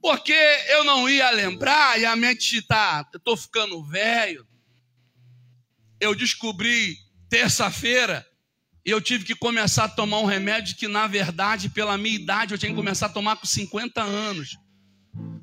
porque 0.00 0.36
eu 0.68 0.84
não 0.84 1.08
ia 1.08 1.30
lembrar 1.30 1.98
e 1.98 2.06
a 2.06 2.14
mente 2.14 2.58
está, 2.58 3.06
eu 3.12 3.18
estou 3.18 3.36
ficando 3.36 3.82
velho 3.84 4.46
eu 6.00 6.14
descobri 6.14 6.98
terça-feira 7.28 8.24
e 8.84 8.90
eu 8.90 9.00
tive 9.00 9.24
que 9.24 9.34
começar 9.34 9.84
a 9.84 9.88
tomar 9.88 10.20
um 10.20 10.26
remédio 10.26 10.76
que, 10.76 10.86
na 10.86 11.06
verdade, 11.06 11.68
pela 11.68 11.98
minha 11.98 12.14
idade, 12.14 12.54
eu 12.54 12.58
tinha 12.58 12.70
que 12.70 12.76
começar 12.76 13.06
a 13.06 13.10
tomar 13.10 13.36
com 13.36 13.46
50 13.46 14.00
anos. 14.02 14.56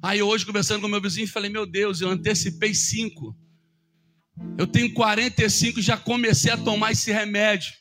Aí 0.02 0.22
hoje, 0.22 0.46
conversando 0.46 0.82
com 0.82 0.88
meu 0.88 1.02
vizinho, 1.02 1.28
falei, 1.28 1.50
meu 1.50 1.66
Deus, 1.66 2.00
eu 2.00 2.10
antecipei 2.10 2.74
5. 2.74 3.36
Eu 4.58 4.66
tenho 4.66 4.94
45 4.94 5.80
e 5.80 5.84
já 5.84 5.98
comecei 5.98 6.52
a 6.52 6.58
tomar 6.58 6.92
esse 6.92 7.12
remédio. 7.12 7.74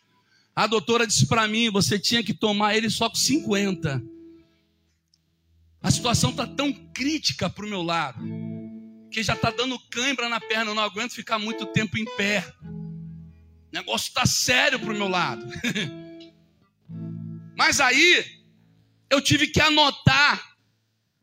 A 0.55 0.67
doutora 0.67 1.07
disse 1.07 1.27
para 1.27 1.49
mim, 1.49 1.71
você 1.71 1.99
tinha 1.99 2.23
que 2.23 2.35
tomar 2.35 2.77
ele 2.77 2.91
só 2.91 3.09
com 3.09 3.17
50. 3.17 4.03
A 5.83 5.91
situação 5.91 6.31
está 6.31 6.47
tão 6.47 6.73
crítica 6.73 7.49
para 7.49 7.65
o 7.65 7.69
meu 7.69 7.83
lado 7.83 8.23
que 9.13 9.23
já 9.23 9.35
está 9.35 9.51
dando 9.51 9.79
cãibra 9.91 10.29
na 10.29 10.41
perna, 10.41 10.71
eu 10.71 10.75
não 10.75 10.83
aguento 10.83 11.13
ficar 11.13 11.39
muito 11.39 11.67
tempo 11.67 11.99
em 11.99 12.05
pé. 12.17 12.45
O 12.63 13.71
negócio 13.71 14.09
está 14.09 14.25
sério 14.25 14.81
para 14.81 14.91
o 14.91 14.97
meu 14.97 15.07
lado. 15.07 15.47
Mas 17.55 17.79
aí, 17.79 18.25
eu 19.11 19.21
tive 19.21 19.47
que 19.47 19.61
anotar, 19.61 20.43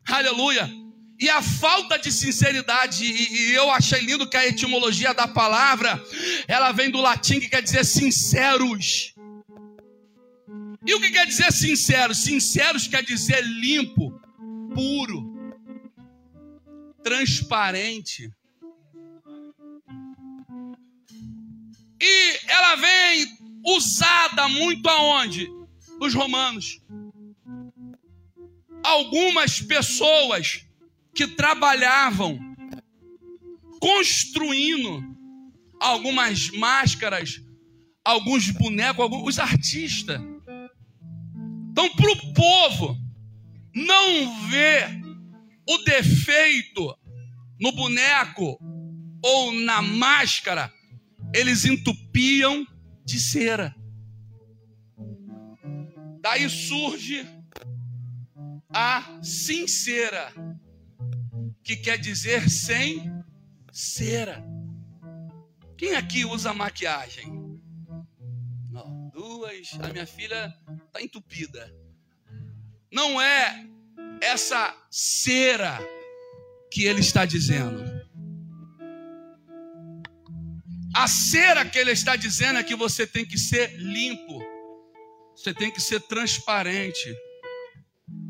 aleluia, 0.06 0.70
e 1.18 1.28
a 1.28 1.42
falta 1.42 1.98
de 1.98 2.12
sinceridade, 2.12 3.04
e, 3.04 3.52
eu 3.52 3.70
achei 3.70 4.00
lindo 4.00 4.28
que 4.28 4.36
a 4.36 4.46
etimologia 4.46 5.12
da 5.12 5.26
palavra, 5.26 6.02
ela 6.46 6.72
vem 6.72 6.90
do 6.90 7.00
latim 7.00 7.40
que 7.40 7.48
quer 7.48 7.60
dizer 7.60 7.84
sinceros. 7.84 9.09
E 10.86 10.94
o 10.94 11.00
que 11.00 11.10
quer 11.10 11.26
dizer 11.26 11.52
sinceros? 11.52 12.18
Sinceros 12.18 12.86
quer 12.86 13.02
dizer 13.04 13.44
limpo, 13.44 14.18
puro 14.74 15.30
transparente. 17.02 18.30
E 22.00 22.50
ela 22.50 22.76
vem 22.76 23.26
usada 23.66 24.48
muito 24.48 24.88
aonde? 24.88 25.48
Os 26.00 26.14
romanos. 26.14 26.80
Algumas 28.82 29.60
pessoas 29.60 30.64
que 31.14 31.26
trabalhavam 31.26 32.38
construindo 33.78 35.04
algumas 35.78 36.50
máscaras, 36.50 37.42
alguns 38.04 38.50
bonecos, 38.50 39.02
alguns 39.02 39.38
artistas. 39.38 40.20
Então, 41.80 41.96
para 41.96 42.12
o 42.12 42.34
povo 42.34 42.98
não 43.74 44.50
ver 44.50 45.00
o 45.66 45.78
defeito 45.78 46.94
no 47.58 47.72
boneco 47.72 48.58
ou 49.24 49.52
na 49.52 49.80
máscara, 49.80 50.70
eles 51.34 51.64
entupiam 51.64 52.66
de 53.02 53.18
cera. 53.18 53.74
Daí 56.20 56.50
surge 56.50 57.26
a 58.68 59.18
sincera, 59.22 60.34
que 61.64 61.76
quer 61.76 61.96
dizer 61.96 62.50
sem 62.50 63.10
cera. 63.72 64.44
Quem 65.78 65.96
aqui 65.96 66.26
usa 66.26 66.52
maquiagem? 66.52 67.49
A 69.80 69.88
minha 69.88 70.06
filha 70.06 70.54
está 70.86 71.02
entupida. 71.02 71.72
Não 72.92 73.20
é 73.20 73.66
essa 74.20 74.76
cera 74.90 75.78
que 76.70 76.84
ele 76.84 77.00
está 77.00 77.24
dizendo. 77.24 78.00
A 80.94 81.06
cera 81.06 81.64
que 81.64 81.78
ele 81.78 81.92
está 81.92 82.16
dizendo 82.16 82.58
é 82.58 82.64
que 82.64 82.74
você 82.74 83.06
tem 83.06 83.24
que 83.24 83.38
ser 83.38 83.76
limpo, 83.76 84.40
você 85.36 85.54
tem 85.54 85.70
que 85.70 85.80
ser 85.80 86.00
transparente, 86.00 87.14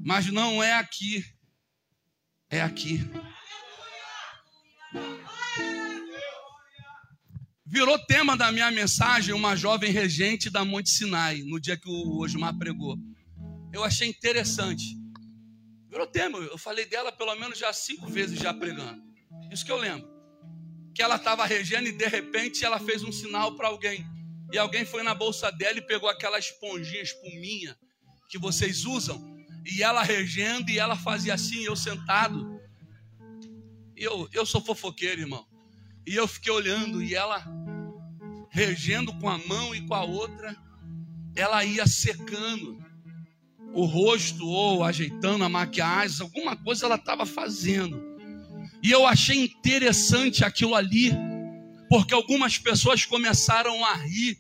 mas 0.05 0.27
não 0.27 0.63
é 0.63 0.75
aqui, 0.75 1.25
é 2.51 2.61
aqui. 2.61 3.01
Virou 7.73 7.97
tema 8.01 8.37
da 8.37 8.51
minha 8.51 8.69
mensagem 8.69 9.33
uma 9.33 9.55
jovem 9.55 9.93
regente 9.93 10.51
da 10.51 10.65
Monte 10.65 10.91
Sinai, 10.91 11.43
no 11.43 11.61
dia 11.61 11.77
que 11.77 11.89
o 11.89 12.19
Osmar 12.19 12.59
pregou. 12.59 12.99
Eu 13.73 13.85
achei 13.85 14.09
interessante. 14.09 14.99
Virou 15.89 16.05
tema. 16.05 16.39
Eu 16.39 16.59
falei 16.59 16.85
dela 16.85 17.13
pelo 17.13 17.33
menos 17.37 17.57
já 17.57 17.73
cinco 17.73 18.09
vezes 18.09 18.41
já 18.41 18.53
pregando. 18.53 19.01
Isso 19.53 19.65
que 19.65 19.71
eu 19.71 19.77
lembro. 19.77 20.11
Que 20.93 21.01
ela 21.01 21.15
estava 21.15 21.47
regendo 21.47 21.89
e 21.89 21.93
de 21.93 22.09
repente 22.09 22.65
ela 22.65 22.81
fez 22.81 23.05
um 23.05 23.13
sinal 23.13 23.55
para 23.55 23.69
alguém. 23.69 24.05
e 24.53 24.59
alguém 24.59 24.85
foi 24.85 25.05
na 25.05 25.15
bolsa 25.15 25.53
dela 25.53 25.79
e 25.79 25.87
pegou 25.87 26.09
aquela 26.09 26.41
esponjinha, 26.41 27.01
espuminha 27.01 27.79
que 28.29 28.37
vocês 28.37 28.85
usam, 28.85 29.25
e 29.65 29.81
ela 29.81 30.03
regendo 30.03 30.73
e 30.73 30.79
ela 30.81 30.97
fazia 30.97 31.35
assim, 31.35 31.63
eu 31.63 31.77
sentado. 31.77 32.61
Eu, 33.95 34.29
eu 34.33 34.45
sou 34.45 34.61
fofoqueiro, 34.61 35.21
irmão. 35.21 35.47
E 36.07 36.17
eu 36.17 36.27
fiquei 36.27 36.53
olhando 36.53 37.03
e 37.03 37.15
ela 37.15 37.45
regendo 38.51 39.13
com 39.15 39.29
a 39.29 39.39
mão 39.39 39.75
e 39.75 39.81
com 39.81 39.95
a 39.95 40.03
outra, 40.03 40.57
ela 41.35 41.65
ia 41.65 41.87
secando 41.87 42.79
o 43.73 43.85
rosto 43.85 44.47
ou 44.47 44.83
ajeitando 44.83 45.45
a 45.45 45.49
maquiagem, 45.49 46.23
alguma 46.23 46.57
coisa 46.57 46.87
ela 46.87 46.97
estava 46.97 47.25
fazendo. 47.25 48.11
E 48.83 48.91
eu 48.91 49.07
achei 49.07 49.45
interessante 49.45 50.45
aquilo 50.45 50.75
ali, 50.75 51.13
porque 51.89 52.13
algumas 52.13 52.59
pessoas 52.59 53.05
começaram 53.05 53.85
a 53.85 53.95
rir. 53.95 54.39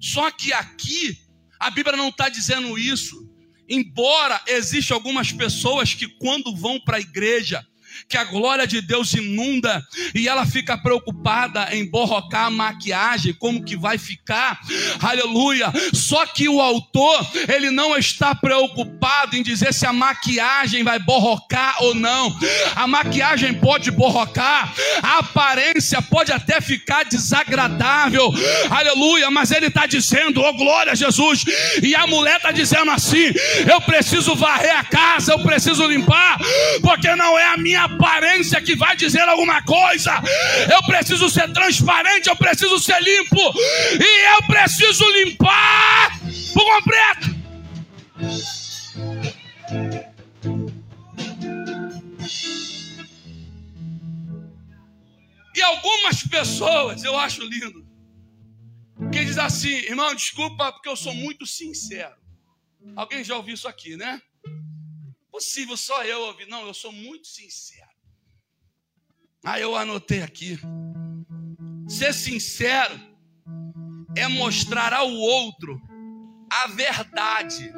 Só 0.00 0.30
que 0.30 0.52
aqui, 0.52 1.18
a 1.60 1.70
Bíblia 1.70 1.96
não 1.96 2.08
está 2.08 2.28
dizendo 2.28 2.78
isso. 2.78 3.24
Embora 3.68 4.40
existam 4.46 4.94
algumas 4.94 5.32
pessoas 5.32 5.94
que, 5.94 6.08
quando 6.18 6.54
vão 6.54 6.80
para 6.80 6.96
a 6.96 7.00
igreja, 7.00 7.66
que 8.08 8.16
a 8.16 8.24
glória 8.24 8.66
de 8.66 8.80
Deus 8.80 9.12
inunda 9.14 9.82
e 10.14 10.28
ela 10.28 10.46
fica 10.46 10.76
preocupada 10.76 11.68
em 11.72 11.88
borrocar 11.88 12.46
a 12.46 12.50
maquiagem, 12.50 13.32
como 13.34 13.64
que 13.64 13.76
vai 13.76 13.98
ficar, 13.98 14.58
aleluia. 15.00 15.72
Só 15.92 16.26
que 16.26 16.48
o 16.48 16.60
autor, 16.60 17.26
ele 17.48 17.70
não 17.70 17.96
está 17.96 18.34
preocupado 18.34 19.36
em 19.36 19.42
dizer 19.42 19.72
se 19.72 19.86
a 19.86 19.92
maquiagem 19.92 20.82
vai 20.82 20.98
borrocar 20.98 21.82
ou 21.82 21.94
não. 21.94 22.36
A 22.74 22.86
maquiagem 22.86 23.54
pode 23.54 23.90
borrocar, 23.90 24.72
a 25.02 25.18
aparência 25.18 26.00
pode 26.02 26.32
até 26.32 26.60
ficar 26.60 27.04
desagradável, 27.04 28.32
aleluia, 28.70 29.30
mas 29.30 29.50
ele 29.50 29.66
está 29.66 29.86
dizendo, 29.86 30.40
oh 30.42 30.52
glória 30.54 30.92
a 30.92 30.94
Jesus, 30.94 31.44
e 31.82 31.94
a 31.94 32.06
mulher 32.06 32.36
está 32.36 32.50
dizendo 32.50 32.90
assim: 32.90 33.32
eu 33.70 33.80
preciso 33.80 34.34
varrer 34.34 34.76
a 34.76 34.84
casa, 34.84 35.32
eu 35.32 35.38
preciso 35.40 35.86
limpar, 35.86 36.38
porque 36.82 37.14
não 37.14 37.38
é 37.38 37.46
a 37.46 37.56
minha 37.56 37.85
aparência 37.86 38.60
que 38.60 38.76
vai 38.76 38.96
dizer 38.96 39.22
alguma 39.22 39.62
coisa. 39.62 40.12
Eu 40.72 40.82
preciso 40.84 41.28
ser 41.30 41.52
transparente, 41.52 42.28
eu 42.28 42.36
preciso 42.36 42.78
ser 42.78 43.00
limpo. 43.02 43.54
E 44.00 44.36
eu 44.36 44.42
preciso 44.46 45.04
limpar 45.12 46.20
por 46.52 46.64
completo. 46.64 47.36
E 55.54 55.62
algumas 55.62 56.22
pessoas, 56.22 57.02
eu 57.02 57.18
acho 57.18 57.42
lindo, 57.42 57.86
que 59.10 59.24
diz 59.24 59.38
assim, 59.38 59.74
irmão, 59.74 60.14
desculpa 60.14 60.70
porque 60.70 60.88
eu 60.88 60.96
sou 60.96 61.14
muito 61.14 61.46
sincero. 61.46 62.14
Alguém 62.94 63.24
já 63.24 63.36
ouviu 63.36 63.54
isso 63.54 63.66
aqui, 63.66 63.96
né? 63.96 64.20
Possível 65.36 65.76
só 65.76 66.02
eu 66.02 66.22
ouvir. 66.22 66.48
Não, 66.48 66.66
eu 66.66 66.72
sou 66.72 66.90
muito 66.90 67.28
sincero. 67.28 67.90
Ah, 69.44 69.60
eu 69.60 69.76
anotei 69.76 70.22
aqui. 70.22 70.58
Ser 71.86 72.14
sincero 72.14 72.98
é 74.16 74.26
mostrar 74.28 74.94
ao 74.94 75.12
outro 75.12 75.78
a 76.50 76.68
verdade, 76.68 77.70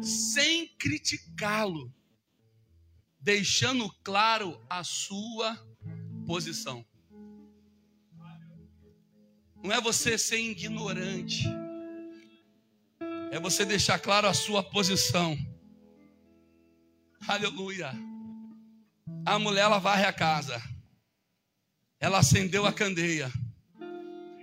sem 0.00 0.68
criticá-lo, 0.78 1.94
deixando 3.20 3.86
claro 4.02 4.58
a 4.70 4.82
sua 4.82 5.54
posição. 6.26 6.82
Não 9.62 9.70
é 9.70 9.82
você 9.82 10.16
ser 10.16 10.40
ignorante, 10.40 11.44
é 13.30 13.38
você 13.38 13.66
deixar 13.66 13.98
claro 13.98 14.26
a 14.26 14.32
sua 14.32 14.62
posição. 14.62 15.36
Aleluia. 17.26 17.92
A 19.24 19.38
mulher 19.38 19.62
ela 19.62 19.78
varre 19.78 20.04
a 20.04 20.12
casa. 20.12 20.60
Ela 22.00 22.18
acendeu 22.18 22.66
a 22.66 22.72
candeia. 22.72 23.30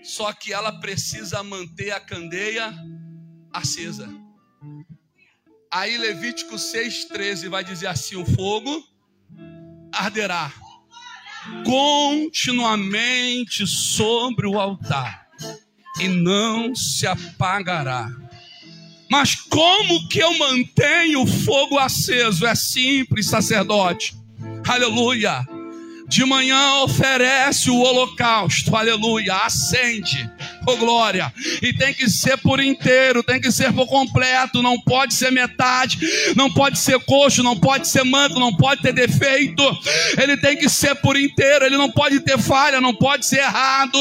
Só 0.04 0.32
que 0.34 0.54
ela 0.54 0.80
precisa 0.80 1.44
manter 1.44 1.92
a 1.92 2.00
candeia 2.00 2.74
acesa. 3.52 4.08
Aí 5.72 5.98
Levítico 5.98 6.56
6,13 6.56 7.50
vai 7.50 7.64
dizer 7.64 7.88
assim: 7.88 8.16
o 8.16 8.26
fogo 8.26 8.84
arderá 9.92 10.54
continuamente 11.64 13.68
sobre 13.68 14.48
o 14.48 14.60
altar 14.60 15.28
e 16.00 16.08
não 16.08 16.76
se 16.76 17.08
apagará. 17.08 18.08
Mas 19.10 19.36
como 19.36 20.08
que 20.08 20.20
eu 20.20 20.38
mantenho 20.38 21.24
o 21.24 21.28
fogo 21.28 21.78
aceso? 21.78 22.46
É 22.46 22.56
simples, 22.56 23.28
sacerdote. 23.28 24.16
Aleluia. 24.68 25.46
De 26.08 26.24
manhã 26.24 26.84
oferece 26.84 27.72
o 27.72 27.80
holocausto, 27.80 28.76
aleluia, 28.76 29.38
acende, 29.38 30.30
oh 30.68 30.78
glória, 30.78 31.34
e 31.64 31.74
tem 31.74 31.96
que 31.96 32.08
ser 32.08 32.38
por 32.38 32.60
inteiro, 32.60 33.24
tem 33.24 33.42
que 33.42 33.52
ser 33.52 33.74
por 33.74 33.88
completo, 33.88 34.62
não 34.62 34.80
pode 34.80 35.16
ser 35.16 35.32
metade, 35.32 35.98
não 36.36 36.54
pode 36.54 36.78
ser 36.78 37.00
coxo, 37.00 37.42
não 37.42 37.60
pode 37.60 37.88
ser 37.88 38.04
manco, 38.04 38.40
não 38.40 38.56
pode 38.56 38.84
ter 38.84 38.94
defeito, 38.94 39.64
ele 40.22 40.38
tem 40.38 40.56
que 40.56 40.70
ser 40.70 40.94
por 40.96 41.18
inteiro, 41.18 41.66
ele 41.66 41.78
não 41.78 41.90
pode 41.90 42.20
ter 42.20 42.38
falha, 42.38 42.80
não 42.80 42.94
pode 42.94 43.26
ser 43.26 43.40
errado, 43.40 43.98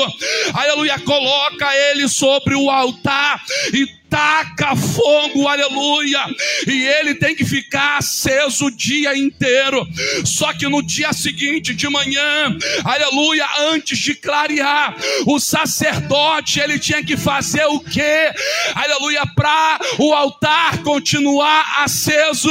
aleluia, 0.53 0.99
coloca 0.99 1.75
ele 1.75 2.07
sobre 2.07 2.55
o 2.55 2.69
altar 2.69 3.43
e 3.73 4.04
taca 4.09 4.77
fogo, 4.77 5.49
aleluia, 5.49 6.21
e 6.67 6.87
ele 6.87 7.15
tem 7.15 7.35
que 7.35 7.45
ficar 7.45 7.99
aceso 7.99 8.67
o 8.67 8.71
dia 8.71 9.17
inteiro. 9.17 9.87
Só 10.25 10.53
que 10.53 10.69
no 10.69 10.83
dia 10.83 11.13
seguinte, 11.13 11.75
de 11.75 11.89
manhã, 11.89 12.57
aleluia, 12.85 13.47
antes 13.73 13.99
de 13.99 14.15
clarear, 14.15 14.97
o 15.27 15.41
sacerdote 15.41 16.61
ele 16.61 16.79
tinha 16.79 17.03
que 17.03 17.17
fazer 17.17 17.65
o 17.67 17.81
que? 17.81 18.33
Aleluia, 18.75 19.27
para 19.35 19.81
o 19.99 20.13
altar 20.13 20.79
continuar 20.83 21.83
aceso, 21.83 22.51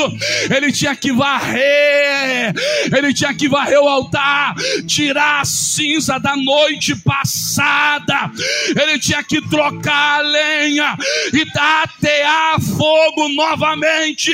ele 0.53 0.71
tinha 0.71 0.95
que 0.95 1.11
varrer, 1.11 2.53
ele 2.95 3.13
tinha 3.13 3.33
que 3.33 3.47
varrer 3.47 3.79
o 3.79 3.87
altar, 3.87 4.55
tirar 4.85 5.41
a 5.41 5.45
cinza 5.45 6.19
da 6.19 6.35
noite 6.35 6.95
passada, 6.95 8.31
ele 8.69 8.99
tinha 8.99 9.23
que 9.23 9.41
trocar 9.49 10.19
a 10.19 10.21
lenha 10.21 10.97
e 11.31 11.42
tatear 11.51 12.59
fogo 12.61 13.29
novamente. 13.29 14.31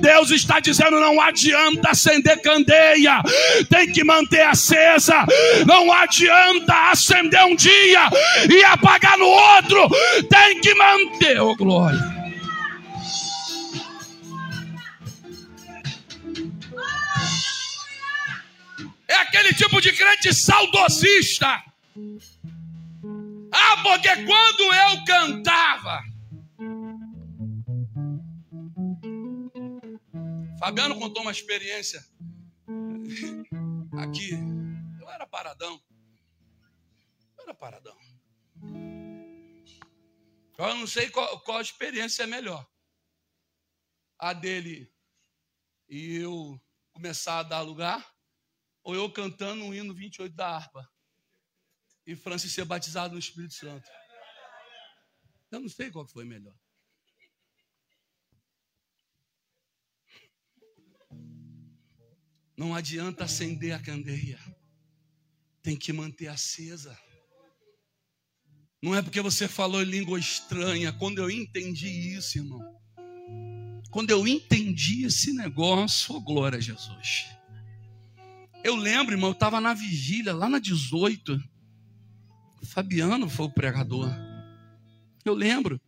Deus 0.00 0.30
está 0.30 0.60
dizendo: 0.60 1.00
não 1.00 1.20
adianta 1.20 1.90
acender 1.90 2.40
candeia, 2.40 3.22
tem 3.68 3.90
que 3.92 4.04
manter 4.04 4.42
acesa. 4.42 5.24
Não 5.66 5.92
adianta 5.92 6.90
acender 6.90 7.44
um 7.44 7.56
dia 7.56 8.08
e 8.50 8.64
apagar 8.64 9.18
no 9.18 9.26
outro, 9.26 9.88
tem 10.28 10.60
que 10.60 10.74
manter. 10.74 11.40
Oh, 11.40 11.54
glória. 11.56 12.22
É 19.08 19.14
aquele 19.16 19.52
tipo 19.52 19.80
de 19.80 19.92
crente 19.92 20.32
saudosista. 20.32 21.62
Ah, 23.52 23.76
porque 23.82 24.08
quando 24.08 24.74
eu 24.74 25.04
cantava, 25.04 26.00
Fabiano 30.62 30.96
contou 30.96 31.22
uma 31.22 31.32
experiência 31.32 32.00
aqui. 34.00 34.30
Eu 35.00 35.10
era 35.10 35.26
paradão. 35.26 35.82
Eu 37.36 37.42
era 37.42 37.52
paradão. 37.52 37.98
Eu 40.56 40.74
não 40.76 40.86
sei 40.86 41.10
qual, 41.10 41.40
qual 41.40 41.60
experiência 41.60 42.22
é 42.22 42.28
melhor. 42.28 42.64
A 44.16 44.32
dele 44.32 44.88
e 45.88 46.14
eu 46.18 46.64
começar 46.92 47.40
a 47.40 47.42
dar 47.42 47.62
lugar, 47.62 48.14
ou 48.84 48.94
eu 48.94 49.12
cantando 49.12 49.64
um 49.64 49.74
hino 49.74 49.92
28 49.92 50.32
da 50.32 50.46
harpa 50.46 50.88
e 52.06 52.14
Francis 52.14 52.52
ser 52.52 52.64
batizado 52.64 53.14
no 53.14 53.18
Espírito 53.18 53.54
Santo. 53.54 53.90
Eu 55.50 55.58
não 55.58 55.68
sei 55.68 55.90
qual 55.90 56.06
foi 56.06 56.24
melhor. 56.24 56.54
Não 62.56 62.74
adianta 62.74 63.24
acender 63.24 63.72
a 63.72 63.78
candeia, 63.78 64.38
tem 65.62 65.76
que 65.76 65.92
manter 65.92 66.28
acesa. 66.28 66.96
Não 68.82 68.94
é 68.94 69.00
porque 69.00 69.20
você 69.20 69.46
falou 69.46 69.80
em 69.80 69.86
língua 69.86 70.18
estranha. 70.18 70.92
Quando 70.92 71.18
eu 71.18 71.30
entendi 71.30 72.16
isso, 72.16 72.38
irmão, 72.38 72.60
quando 73.90 74.10
eu 74.10 74.26
entendi 74.26 75.04
esse 75.04 75.32
negócio, 75.32 76.14
oh, 76.14 76.20
glória 76.20 76.58
a 76.58 76.60
Jesus. 76.60 77.26
Eu 78.64 78.74
lembro, 78.74 79.14
irmão, 79.14 79.30
eu 79.30 79.34
estava 79.34 79.60
na 79.60 79.74
vigília, 79.74 80.34
lá 80.34 80.48
na 80.48 80.58
18. 80.58 81.38
O 82.62 82.66
Fabiano 82.66 83.28
foi 83.28 83.46
o 83.46 83.50
pregador. 83.50 84.10
Eu 85.24 85.34
lembro. 85.34 85.80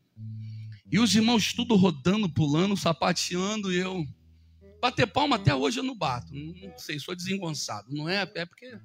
E 0.90 0.98
os 0.98 1.14
irmãos 1.14 1.52
tudo 1.52 1.74
rodando, 1.76 2.28
pulando, 2.28 2.76
sapateando, 2.76 3.72
e 3.72 3.76
eu. 3.76 4.06
Bater 4.84 5.06
palma 5.06 5.36
até 5.36 5.54
hoje 5.54 5.80
eu 5.80 5.82
não 5.82 5.96
bato. 5.96 6.30
Não 6.34 6.76
sei, 6.76 6.98
sou 6.98 7.16
desengonçado. 7.16 7.86
Não 7.90 8.06
é? 8.06 8.30
É 8.34 8.44
porque. 8.44 8.78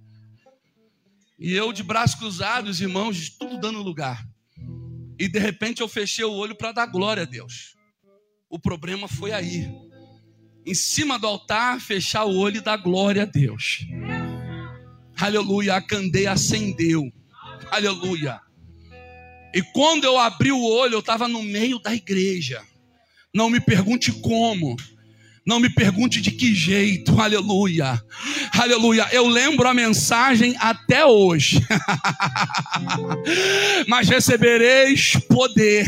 E 1.37 1.51
eu 1.51 1.73
de 1.73 1.83
braços 1.83 2.17
cruzados, 2.17 2.77
os 2.77 2.81
irmãos, 2.81 3.29
tudo 3.31 3.59
dando 3.59 3.83
lugar. 3.83 4.25
E 5.19 5.27
de 5.27 5.37
repente 5.37 5.81
eu 5.81 5.89
fechei 5.89 6.23
o 6.23 6.31
olho 6.31 6.55
para 6.55 6.71
dar 6.71 6.85
glória 6.85 7.23
a 7.23 7.25
Deus. 7.25 7.75
O 8.49 8.57
problema 8.57 9.09
foi 9.09 9.33
aí. 9.33 9.69
Em 10.65 10.73
cima 10.73 11.19
do 11.19 11.27
altar, 11.27 11.81
fechar 11.81 12.23
o 12.23 12.33
olho 12.33 12.59
e 12.59 12.61
dar 12.61 12.77
glória 12.77 13.23
a 13.23 13.25
Deus. 13.25 13.85
Aleluia, 15.17 15.75
a 15.75 15.81
candeia 15.81 16.31
acendeu. 16.31 17.11
Aleluia. 17.69 18.39
E 19.53 19.61
quando 19.73 20.05
eu 20.05 20.17
abri 20.17 20.53
o 20.53 20.63
olho, 20.63 20.93
eu 20.93 20.99
estava 21.01 21.27
no 21.27 21.43
meio 21.43 21.77
da 21.77 21.93
igreja. 21.93 22.65
Não 23.33 23.49
me 23.49 23.59
pergunte 23.59 24.13
como. 24.13 24.77
Não 25.49 25.59
me 25.59 25.67
pergunte 25.67 26.21
de 26.21 26.29
que 26.29 26.53
jeito, 26.53 27.19
aleluia, 27.19 27.99
aleluia. 28.53 29.07
Eu 29.11 29.25
lembro 29.25 29.67
a 29.67 29.73
mensagem 29.73 30.55
até 30.59 31.03
hoje, 31.03 31.59
mas 33.89 34.07
recebereis 34.07 35.13
poder 35.27 35.87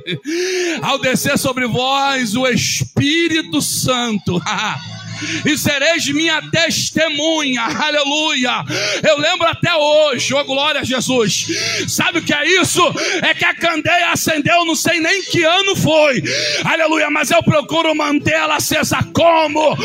ao 0.80 0.98
descer 0.98 1.36
sobre 1.36 1.66
vós 1.66 2.34
o 2.34 2.46
Espírito 2.46 3.60
Santo. 3.60 4.40
e 5.44 5.56
sereis 5.56 6.06
minha 6.08 6.40
testemunha, 6.50 7.62
aleluia. 7.62 8.64
Eu 9.06 9.18
lembro 9.18 9.46
até 9.46 9.74
hoje, 9.74 10.34
oh 10.34 10.44
glória 10.44 10.80
a 10.80 10.84
Jesus. 10.84 11.46
Sabe 11.88 12.18
o 12.18 12.22
que 12.22 12.32
é 12.32 12.46
isso? 12.60 12.82
É 13.22 13.34
que 13.34 13.44
a 13.44 13.54
candeia 13.54 14.10
acendeu, 14.12 14.64
não 14.64 14.74
sei 14.74 15.00
nem 15.00 15.22
que 15.22 15.42
ano 15.44 15.76
foi, 15.76 16.22
aleluia, 16.64 17.10
mas 17.10 17.30
eu 17.30 17.42
procuro 17.42 17.94
manter 17.94 18.34
ela 18.34 18.56
acesa 18.56 18.98
como? 19.12 19.76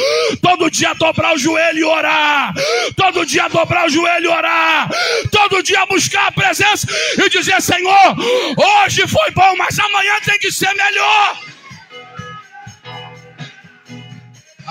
Todo 0.42 0.70
dia 0.70 0.94
dobrar 0.94 1.34
o 1.34 1.38
joelho 1.38 1.80
e 1.80 1.84
orar, 1.84 2.54
todo 2.96 3.26
dia 3.26 3.48
dobrar 3.48 3.88
o 3.88 3.90
joelho 3.90 4.26
e 4.26 4.28
orar, 4.28 4.90
todo 5.32 5.64
dia 5.64 5.86
buscar 5.86 6.28
a 6.28 6.32
presença 6.32 6.88
e 7.18 7.30
dizer: 7.30 7.62
Senhor, 7.62 8.16
hoje 8.58 9.08
foi 9.08 9.32
bom, 9.32 9.56
mas 9.58 9.78
amanhã 9.80 10.14
tem 10.26 10.40
que 10.40 10.52
ser 10.52 10.74
melhor. 10.74 11.53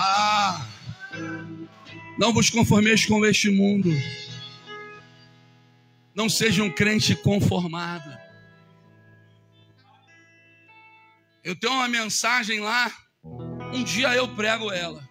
Ah, 0.05 0.67
não 2.17 2.33
vos 2.33 2.49
conformeis 2.49 3.05
com 3.05 3.25
este 3.25 3.49
mundo. 3.49 3.89
Não 6.13 6.27
seja 6.27 6.61
um 6.61 6.69
crente 6.69 7.15
conformado. 7.15 8.11
Eu 11.41 11.57
tenho 11.57 11.71
uma 11.71 11.87
mensagem 11.87 12.59
lá. 12.59 12.91
Um 13.73 13.81
dia 13.81 14.13
eu 14.13 14.35
prego 14.35 14.73
ela. 14.73 15.07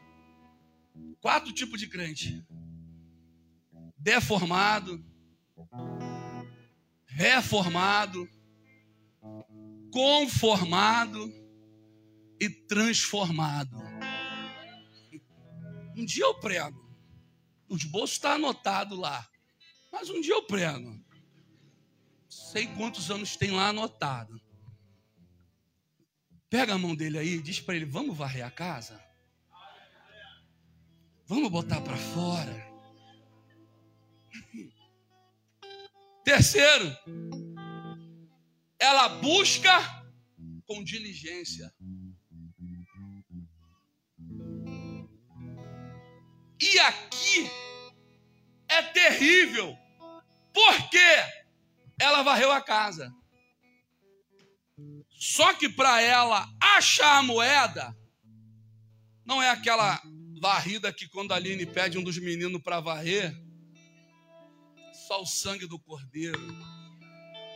Quatro 1.22 1.54
tipos 1.54 1.80
de 1.80 1.86
crente: 1.86 2.44
deformado, 3.96 5.02
reformado, 7.06 8.28
conformado 9.90 11.32
e 12.38 12.50
transformado. 12.50 13.91
Um 15.96 16.04
dia 16.04 16.24
eu 16.24 16.34
prego. 16.34 16.80
O 17.68 17.76
esboço 17.76 18.14
está 18.14 18.34
anotado 18.34 18.96
lá. 18.96 19.28
Mas 19.90 20.08
um 20.08 20.20
dia 20.20 20.34
eu 20.34 20.42
prego. 20.44 20.98
Sei 22.28 22.66
quantos 22.66 23.10
anos 23.10 23.36
tem 23.36 23.50
lá 23.50 23.68
anotado. 23.68 24.40
Pega 26.48 26.74
a 26.74 26.78
mão 26.78 26.94
dele 26.94 27.18
aí 27.18 27.40
diz 27.40 27.60
para 27.60 27.76
ele: 27.76 27.84
Vamos 27.84 28.16
varrer 28.16 28.44
a 28.44 28.50
casa? 28.50 29.02
Vamos 31.26 31.50
botar 31.50 31.80
para 31.80 31.96
fora. 31.96 32.70
Terceiro, 36.24 36.94
ela 38.78 39.08
busca 39.08 40.04
com 40.66 40.84
diligência. 40.84 41.72
E 46.62 46.78
aqui 46.78 47.50
é 48.68 48.82
terrível. 48.82 49.76
Porque 50.54 50.98
ela 52.00 52.22
varreu 52.22 52.52
a 52.52 52.60
casa. 52.60 53.12
Só 55.10 55.54
que 55.54 55.68
para 55.68 56.00
ela 56.00 56.48
achar 56.60 57.18
a 57.18 57.22
moeda, 57.22 57.96
não 59.24 59.42
é 59.42 59.50
aquela 59.50 60.00
varrida 60.40 60.92
que 60.92 61.08
quando 61.08 61.32
a 61.32 61.36
Aline 61.36 61.66
pede 61.66 61.98
um 61.98 62.02
dos 62.02 62.18
meninos 62.18 62.62
para 62.62 62.80
varrer, 62.80 63.34
só 65.08 65.20
o 65.20 65.26
sangue 65.26 65.66
do 65.66 65.80
cordeiro. 65.80 66.40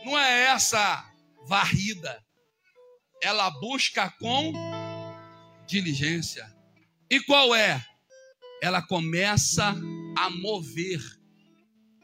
Não 0.03 0.19
é 0.19 0.47
essa 0.47 1.09
varrida. 1.47 2.21
Ela 3.21 3.49
busca 3.49 4.09
com 4.19 4.53
diligência. 5.65 6.45
E 7.09 7.21
qual 7.21 7.55
é? 7.55 7.85
Ela 8.61 8.81
começa 8.81 9.75
a 10.17 10.29
mover 10.29 11.01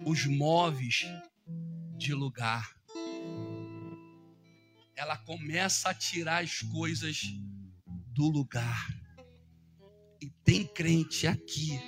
os 0.05 0.25
móveis 0.25 1.05
de 1.97 2.13
lugar. 2.13 2.69
Ela 4.95 5.17
começa 5.17 5.89
a 5.89 5.93
tirar 5.93 6.43
as 6.43 6.59
coisas 6.61 7.21
do 8.13 8.29
lugar. 8.29 8.87
E 10.21 10.29
tem 10.45 10.65
crente 10.65 11.27
aqui 11.27 11.79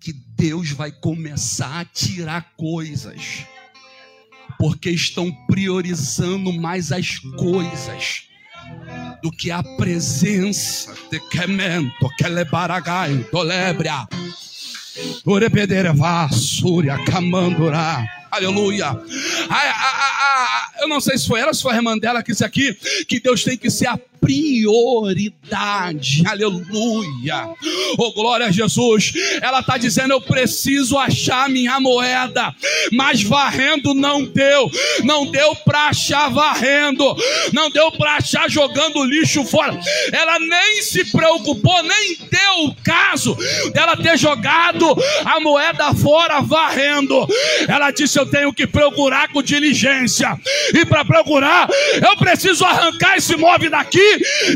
que 0.00 0.12
Deus 0.12 0.70
vai 0.70 0.92
começar 0.92 1.80
a 1.80 1.84
tirar 1.84 2.54
coisas, 2.54 3.44
porque 4.56 4.90
estão 4.90 5.30
priorizando 5.46 6.52
mais 6.52 6.92
as 6.92 7.18
coisas 7.18 8.27
do 9.22 9.30
que 9.30 9.50
a 9.50 9.62
presença 9.62 10.94
de 11.10 11.20
Kemento, 11.28 12.08
Kelebaragai, 12.16 13.26
Dolebria, 13.32 14.06
Urepedereva, 15.24 16.28
Súria, 16.32 17.02
Camandurá. 17.04 18.04
Aleluia. 18.30 18.88
Ah, 18.88 19.00
ah, 19.50 20.18
ah, 20.20 20.70
eu 20.80 20.88
não 20.88 21.00
sei 21.00 21.16
se 21.16 21.26
foi 21.26 21.40
ela, 21.40 21.54
se 21.54 21.62
foi 21.62 21.72
a 21.72 21.76
irmã 21.76 21.96
dela 21.96 22.22
que 22.22 22.32
disse 22.32 22.44
aqui 22.44 22.74
que 23.06 23.18
Deus 23.20 23.42
tem 23.42 23.56
que 23.56 23.70
ser 23.70 23.86
a 23.86 23.98
prioridade. 24.20 26.22
Aleluia. 26.26 27.48
Oh, 27.96 28.12
glória 28.12 28.46
a 28.46 28.50
Jesus. 28.50 29.12
Ela 29.42 29.60
está 29.60 29.78
dizendo: 29.78 30.12
Eu 30.12 30.20
preciso 30.20 30.98
achar 30.98 31.48
minha 31.48 31.80
moeda. 31.80 32.54
Mas 32.92 33.22
varrendo 33.22 33.94
não 33.94 34.24
deu. 34.24 34.70
Não 35.04 35.30
deu 35.30 35.54
para 35.56 35.88
achar 35.88 36.30
varrendo. 36.30 37.16
Não 37.52 37.70
deu 37.70 37.90
para 37.92 38.16
achar 38.16 38.50
jogando 38.50 39.04
lixo 39.04 39.44
fora. 39.44 39.78
Ela 40.12 40.38
nem 40.38 40.82
se 40.82 41.04
preocupou, 41.10 41.82
nem 41.82 42.16
deu 42.30 42.64
o 42.64 42.74
caso 42.82 43.36
dela 43.72 43.96
ter 43.96 44.18
jogado 44.18 44.86
a 45.24 45.40
moeda 45.40 45.94
fora 45.94 46.40
varrendo. 46.40 47.26
Ela 47.68 47.90
disse: 47.90 48.18
Eu 48.18 48.26
tenho 48.26 48.52
que 48.52 48.66
procurar 48.66 49.32
com 49.32 49.42
diligência. 49.42 50.38
E 50.74 50.84
para 50.84 51.04
procurar, 51.04 51.68
eu 52.02 52.16
preciso 52.16 52.64
arrancar 52.64 53.16
esse 53.16 53.36
móvel 53.36 53.70
daqui 53.70 54.07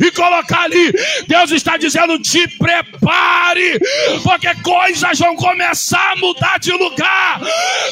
e 0.05 0.11
colocar 0.13 0.63
ali. 0.63 0.93
Deus 1.27 1.51
está 1.51 1.77
dizendo: 1.77 2.19
te 2.21 2.47
prepare, 2.59 3.79
porque 4.23 4.55
coisas 4.63 5.19
vão 5.19 5.37
começar 5.37 6.13
a 6.13 6.17
mudar 6.17 6.59
de 6.59 6.73
lugar, 6.73 7.41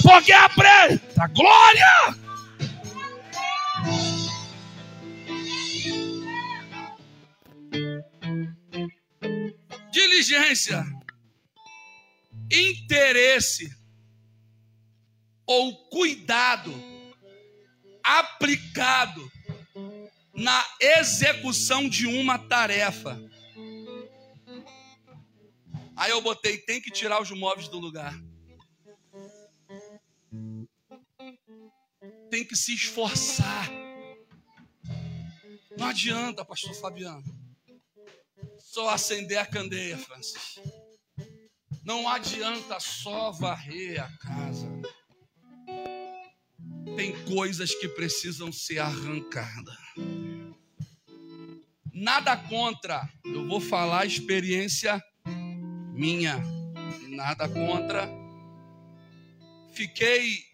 porque 0.02 0.32
a 0.32 0.48
preta 0.48 1.26
glória. 1.28 2.20
Diligência, 9.92 10.84
interesse 12.50 13.68
ou 15.46 15.74
cuidado 15.88 16.72
aplicado 18.04 19.30
na 20.40 20.64
execução 20.80 21.86
de 21.86 22.06
uma 22.06 22.38
tarefa. 22.38 23.20
Aí 25.94 26.10
eu 26.10 26.22
botei, 26.22 26.56
tem 26.56 26.80
que 26.80 26.90
tirar 26.90 27.20
os 27.20 27.30
móveis 27.30 27.68
do 27.68 27.78
lugar. 27.78 28.18
Tem 32.30 32.42
que 32.42 32.56
se 32.56 32.74
esforçar. 32.74 33.68
Não 35.76 35.86
adianta, 35.88 36.42
pastor 36.42 36.74
Fabiano. 36.74 37.22
Só 38.58 38.88
acender 38.88 39.36
a 39.36 39.44
candeia, 39.44 39.98
Francis. 39.98 40.58
Não 41.84 42.08
adianta 42.08 42.80
só 42.80 43.30
varrer 43.30 44.02
a 44.02 44.10
casa. 44.18 44.68
tem 46.96 47.12
coisas 47.24 47.74
que 47.74 47.88
precisam 47.88 48.52
ser 48.52 48.78
arrancadas. 48.78 49.89
Nada 51.92 52.36
contra, 52.36 53.08
eu 53.24 53.46
vou 53.46 53.60
falar 53.60 54.06
experiência 54.06 55.02
minha, 55.92 56.40
nada 57.08 57.48
contra. 57.48 58.08
Fiquei 59.72 60.44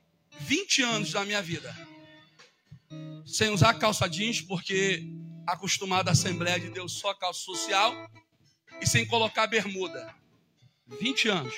20 0.40 0.82
anos 0.82 1.12
da 1.12 1.24
minha 1.24 1.42
vida 1.42 1.74
sem 3.26 3.50
usar 3.50 3.74
calça 3.74 4.08
jeans, 4.08 4.40
porque 4.40 5.04
acostumado 5.46 6.08
à 6.08 6.12
Assembleia 6.12 6.60
de 6.60 6.70
Deus 6.70 6.92
só 6.92 7.12
calça 7.12 7.40
social, 7.40 7.92
e 8.80 8.86
sem 8.86 9.04
colocar 9.06 9.46
bermuda. 9.46 10.14
20 11.00 11.28
anos. 11.28 11.54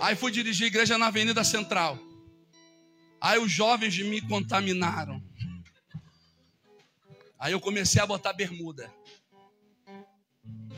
Aí 0.00 0.16
fui 0.16 0.32
dirigir 0.32 0.64
a 0.64 0.68
igreja 0.68 0.96
na 0.96 1.08
Avenida 1.08 1.44
Central. 1.44 1.98
Aí 3.20 3.38
os 3.38 3.50
jovens 3.50 3.96
me 3.98 4.20
contaminaram. 4.22 5.22
Aí 7.42 7.50
eu 7.50 7.60
comecei 7.60 8.00
a 8.00 8.06
botar 8.06 8.32
bermuda. 8.32 8.88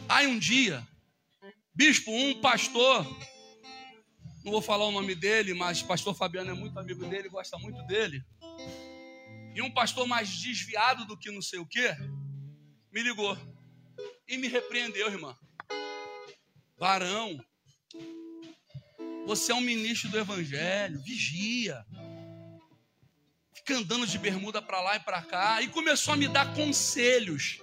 Aí 0.09 0.27
um 0.27 0.39
dia, 0.39 0.83
bispo, 1.75 2.11
um 2.11 2.41
pastor, 2.41 3.05
não 4.43 4.51
vou 4.51 4.63
falar 4.63 4.87
o 4.87 4.91
nome 4.91 5.15
dele, 5.15 5.53
mas 5.53 5.83
pastor 5.83 6.15
Fabiano 6.17 6.53
é 6.53 6.55
muito 6.55 6.81
amigo 6.81 7.05
dele, 7.05 7.29
gosta 7.29 7.59
muito 7.59 7.83
dele. 7.83 8.25
E 9.55 9.61
um 9.61 9.71
pastor 9.71 10.07
mais 10.07 10.31
desviado 10.31 11.05
do 11.05 11.19
que 11.19 11.31
não 11.31 11.43
sei 11.43 11.59
o 11.59 11.67
quê, 11.67 11.95
me 12.91 13.03
ligou 13.03 13.37
e 14.27 14.39
me 14.39 14.49
repreendeu, 14.49 15.09
irmã. 15.09 15.37
Varão, 16.79 17.45
você 19.27 19.53
é 19.53 19.55
um 19.55 19.61
ministro 19.61 20.09
do 20.09 20.19
evangelho, 20.19 20.99
vigia. 21.03 21.85
Fica 23.55 23.77
andando 23.77 24.07
de 24.07 24.19
bermuda 24.19 24.61
para 24.61 24.81
lá 24.81 24.97
e 24.97 25.01
para 25.01 25.23
cá 25.23 25.63
e 25.63 25.69
começou 25.69 26.15
a 26.15 26.17
me 26.17 26.29
dar 26.29 26.55
conselhos. 26.55 27.61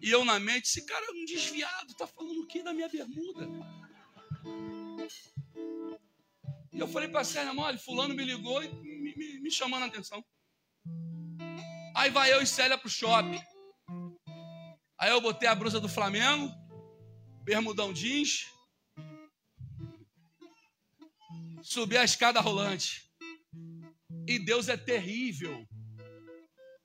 E 0.00 0.10
eu 0.10 0.24
na 0.24 0.38
mente, 0.38 0.68
esse 0.68 0.86
cara 0.86 1.04
é 1.04 1.10
um 1.10 1.24
desviado, 1.24 1.94
tá 1.94 2.06
falando 2.06 2.40
o 2.40 2.46
que 2.46 2.62
da 2.62 2.72
minha 2.72 2.88
bermuda? 2.88 3.48
E 6.72 6.78
eu 6.78 6.86
falei 6.86 7.08
para 7.08 7.20
a 7.20 7.24
Sérgio, 7.24 7.58
olha, 7.58 7.76
fulano 7.76 8.14
me 8.14 8.24
ligou 8.24 8.62
e 8.62 8.68
me, 8.68 9.16
me, 9.16 9.40
me 9.40 9.50
chamando 9.50 9.82
a 9.82 9.86
atenção. 9.86 10.24
Aí 11.96 12.10
vai 12.10 12.32
eu 12.32 12.40
e 12.40 12.46
Célia 12.46 12.78
pro 12.78 12.88
shopping. 12.88 13.42
Aí 14.96 15.10
eu 15.10 15.20
botei 15.20 15.48
a 15.48 15.54
blusa 15.54 15.80
do 15.80 15.88
Flamengo, 15.88 16.52
bermudão 17.42 17.92
jeans, 17.92 18.46
subi 21.62 21.96
a 21.96 22.04
escada 22.04 22.40
rolante. 22.40 23.07
E 24.28 24.38
Deus 24.38 24.68
é 24.68 24.76
terrível. 24.76 25.66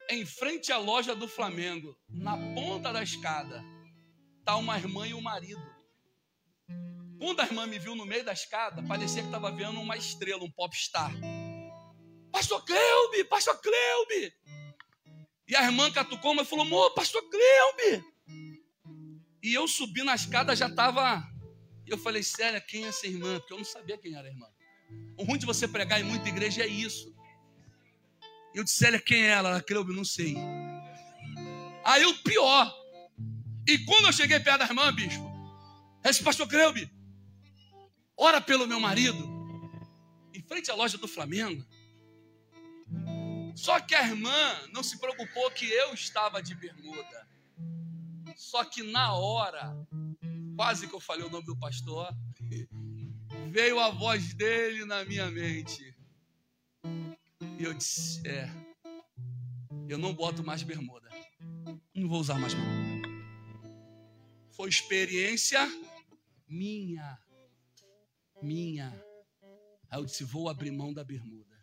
Em 0.09 0.25
frente 0.25 0.71
à 0.71 0.77
loja 0.77 1.13
do 1.13 1.27
Flamengo, 1.27 1.93
na 2.07 2.37
ponta 2.55 2.93
da 2.93 3.03
escada, 3.03 3.61
tá 4.45 4.55
uma 4.55 4.77
irmã 4.77 5.05
e 5.05 5.13
um 5.13 5.19
marido. 5.19 5.61
Quando 7.19 7.41
a 7.41 7.45
irmã 7.45 7.67
me 7.67 7.77
viu 7.77 7.95
no 7.95 8.05
meio 8.05 8.23
da 8.23 8.31
escada, 8.31 8.81
parecia 8.83 9.21
que 9.21 9.27
estava 9.27 9.51
vendo 9.51 9.81
uma 9.81 9.97
estrela, 9.97 10.41
um 10.41 10.51
popstar. 10.51 11.11
Pastor 12.31 12.63
Cleubi, 12.63 13.25
Pastor 13.25 13.59
Cleubi. 13.59 14.33
E 15.45 15.53
a 15.53 15.63
irmã 15.63 15.91
catucou, 15.91 16.33
mas 16.33 16.47
falou, 16.47 16.65
amor, 16.65 16.93
Pastor 16.93 17.21
Cleubi. 17.29 18.05
E 19.43 19.53
eu 19.53 19.67
subi 19.67 20.01
na 20.01 20.15
escada, 20.15 20.55
já 20.55 20.67
estava... 20.67 21.21
Eu 21.85 21.97
falei, 21.97 22.23
Célia, 22.23 22.61
quem 22.61 22.85
é 22.85 22.87
essa 22.87 23.05
irmã? 23.05 23.37
Porque 23.39 23.51
eu 23.51 23.57
não 23.57 23.65
sabia 23.65 23.97
quem 23.97 24.15
era 24.15 24.29
a 24.29 24.31
irmã. 24.31 24.47
O 25.17 25.25
ruim 25.25 25.37
de 25.37 25.45
você 25.45 25.67
pregar 25.67 25.99
em 25.99 26.05
muita 26.05 26.29
igreja 26.29 26.63
é 26.63 26.67
isso. 26.67 27.12
Eu 28.53 28.63
disse, 28.63 28.77
Célia, 28.77 28.99
quem 28.99 29.23
é 29.23 29.29
ela? 29.29 29.49
Ela, 29.49 29.61
Cleubi, 29.61 29.93
não 29.93 30.05
sei. 30.05 30.35
Aí 31.83 32.05
o 32.05 32.17
pior. 32.23 32.73
E 33.67 33.79
quando 33.79 34.05
eu 34.05 34.13
cheguei 34.13 34.39
perto 34.39 34.59
da 34.59 34.65
irmã, 34.65 34.93
bispo, 34.93 35.31
esse 36.03 36.21
pastor 36.21 36.47
Cleubi, 36.47 36.91
ora 38.17 38.39
pelo 38.39 38.67
meu 38.67 38.79
marido, 38.79 39.17
em 40.33 40.41
frente 40.41 40.69
à 40.69 40.75
loja 40.75 40.97
do 40.97 41.07
Flamengo. 41.07 41.65
Só 43.55 43.79
que 43.79 43.95
a 43.95 44.03
irmã 44.07 44.67
não 44.73 44.83
se 44.83 44.99
preocupou 44.99 45.49
que 45.51 45.65
eu 45.69 45.93
estava 45.93 46.41
de 46.41 46.55
bermuda. 46.55 47.27
Só 48.35 48.65
que 48.65 48.83
na 48.83 49.13
hora, 49.13 49.73
quase 50.55 50.87
que 50.87 50.93
eu 50.93 50.99
falei 50.99 51.25
o 51.25 51.29
nome 51.29 51.45
do 51.45 51.57
pastor, 51.57 52.09
veio 53.49 53.79
a 53.79 53.89
voz 53.89 54.33
dele 54.33 54.85
na 54.85 55.05
minha 55.05 55.29
mente. 55.29 55.92
E 57.59 57.63
eu 57.63 57.73
disse: 57.73 58.21
É, 58.27 58.49
eu 59.87 59.97
não 59.97 60.13
boto 60.13 60.43
mais 60.43 60.63
bermuda. 60.63 61.09
Não 61.93 62.07
vou 62.07 62.19
usar 62.19 62.39
mais 62.39 62.53
bermuda. 62.53 63.07
Foi 64.51 64.69
experiência 64.69 65.59
minha. 66.47 67.17
Minha. 68.41 68.89
Aí 69.89 69.99
eu 69.99 70.05
disse: 70.05 70.23
Vou 70.23 70.49
abrir 70.49 70.71
mão 70.71 70.93
da 70.93 71.03
bermuda. 71.03 71.53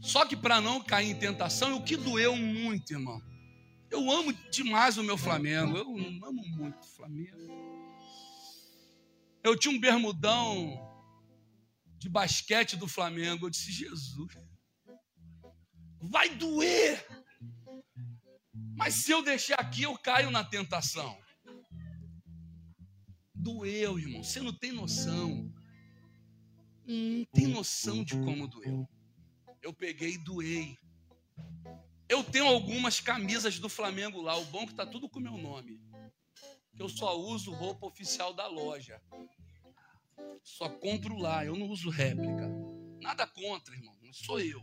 Só 0.00 0.24
que 0.24 0.36
para 0.36 0.60
não 0.60 0.82
cair 0.82 1.10
em 1.10 1.18
tentação, 1.18 1.76
o 1.76 1.84
que 1.84 1.96
doeu 1.96 2.36
muito, 2.36 2.92
irmão. 2.92 3.20
Eu 3.90 4.10
amo 4.10 4.32
demais 4.50 4.96
o 4.96 5.02
meu 5.02 5.18
Flamengo. 5.18 5.76
Eu 5.76 5.88
amo 6.26 6.46
muito 6.46 6.82
o 6.82 6.88
Flamengo. 6.88 7.36
Eu 9.42 9.58
tinha 9.58 9.74
um 9.74 9.80
bermudão 9.80 10.78
de 11.98 12.08
basquete 12.08 12.76
do 12.76 12.86
Flamengo. 12.86 13.46
Eu 13.46 13.50
disse, 13.50 13.72
Jesus, 13.72 14.32
vai 16.00 16.28
doer. 16.30 17.06
Mas 18.76 18.94
se 18.94 19.10
eu 19.10 19.22
deixar 19.22 19.56
aqui, 19.56 19.82
eu 19.82 19.96
caio 19.98 20.30
na 20.30 20.44
tentação. 20.44 21.18
Doeu, 23.34 23.98
irmão. 23.98 24.22
Você 24.22 24.40
não 24.40 24.52
tem 24.52 24.72
noção. 24.72 25.52
Não 26.86 27.24
tem 27.32 27.46
noção 27.46 28.02
de 28.02 28.14
como 28.20 28.48
doeu. 28.48 28.88
Eu 29.62 29.72
peguei 29.72 30.14
e 30.14 30.18
doei. 30.18 30.76
Eu 32.08 32.24
tenho 32.24 32.46
algumas 32.46 33.00
camisas 33.00 33.58
do 33.58 33.68
Flamengo 33.68 34.20
lá. 34.20 34.36
O 34.36 34.44
bom 34.46 34.62
é 34.62 34.66
que 34.66 34.74
tá 34.74 34.84
tudo 34.84 35.08
com 35.08 35.20
meu 35.20 35.36
nome 35.36 35.80
eu 36.80 36.88
só 36.88 37.14
uso 37.18 37.52
roupa 37.52 37.86
oficial 37.86 38.32
da 38.32 38.46
loja. 38.46 39.00
Só 40.42 40.68
compro 40.68 41.18
lá, 41.18 41.44
eu 41.44 41.54
não 41.54 41.68
uso 41.68 41.90
réplica. 41.90 42.48
Nada 43.00 43.26
contra, 43.26 43.74
irmão, 43.74 43.94
não 44.02 44.12
sou 44.14 44.40
eu. 44.40 44.62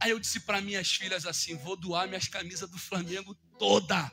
Aí 0.00 0.10
eu 0.10 0.18
disse 0.18 0.40
para 0.40 0.62
minhas 0.62 0.90
filhas 0.90 1.26
assim: 1.26 1.54
vou 1.56 1.76
doar 1.76 2.08
minhas 2.08 2.26
camisas 2.26 2.68
do 2.68 2.78
Flamengo 2.78 3.34
toda. 3.58 4.10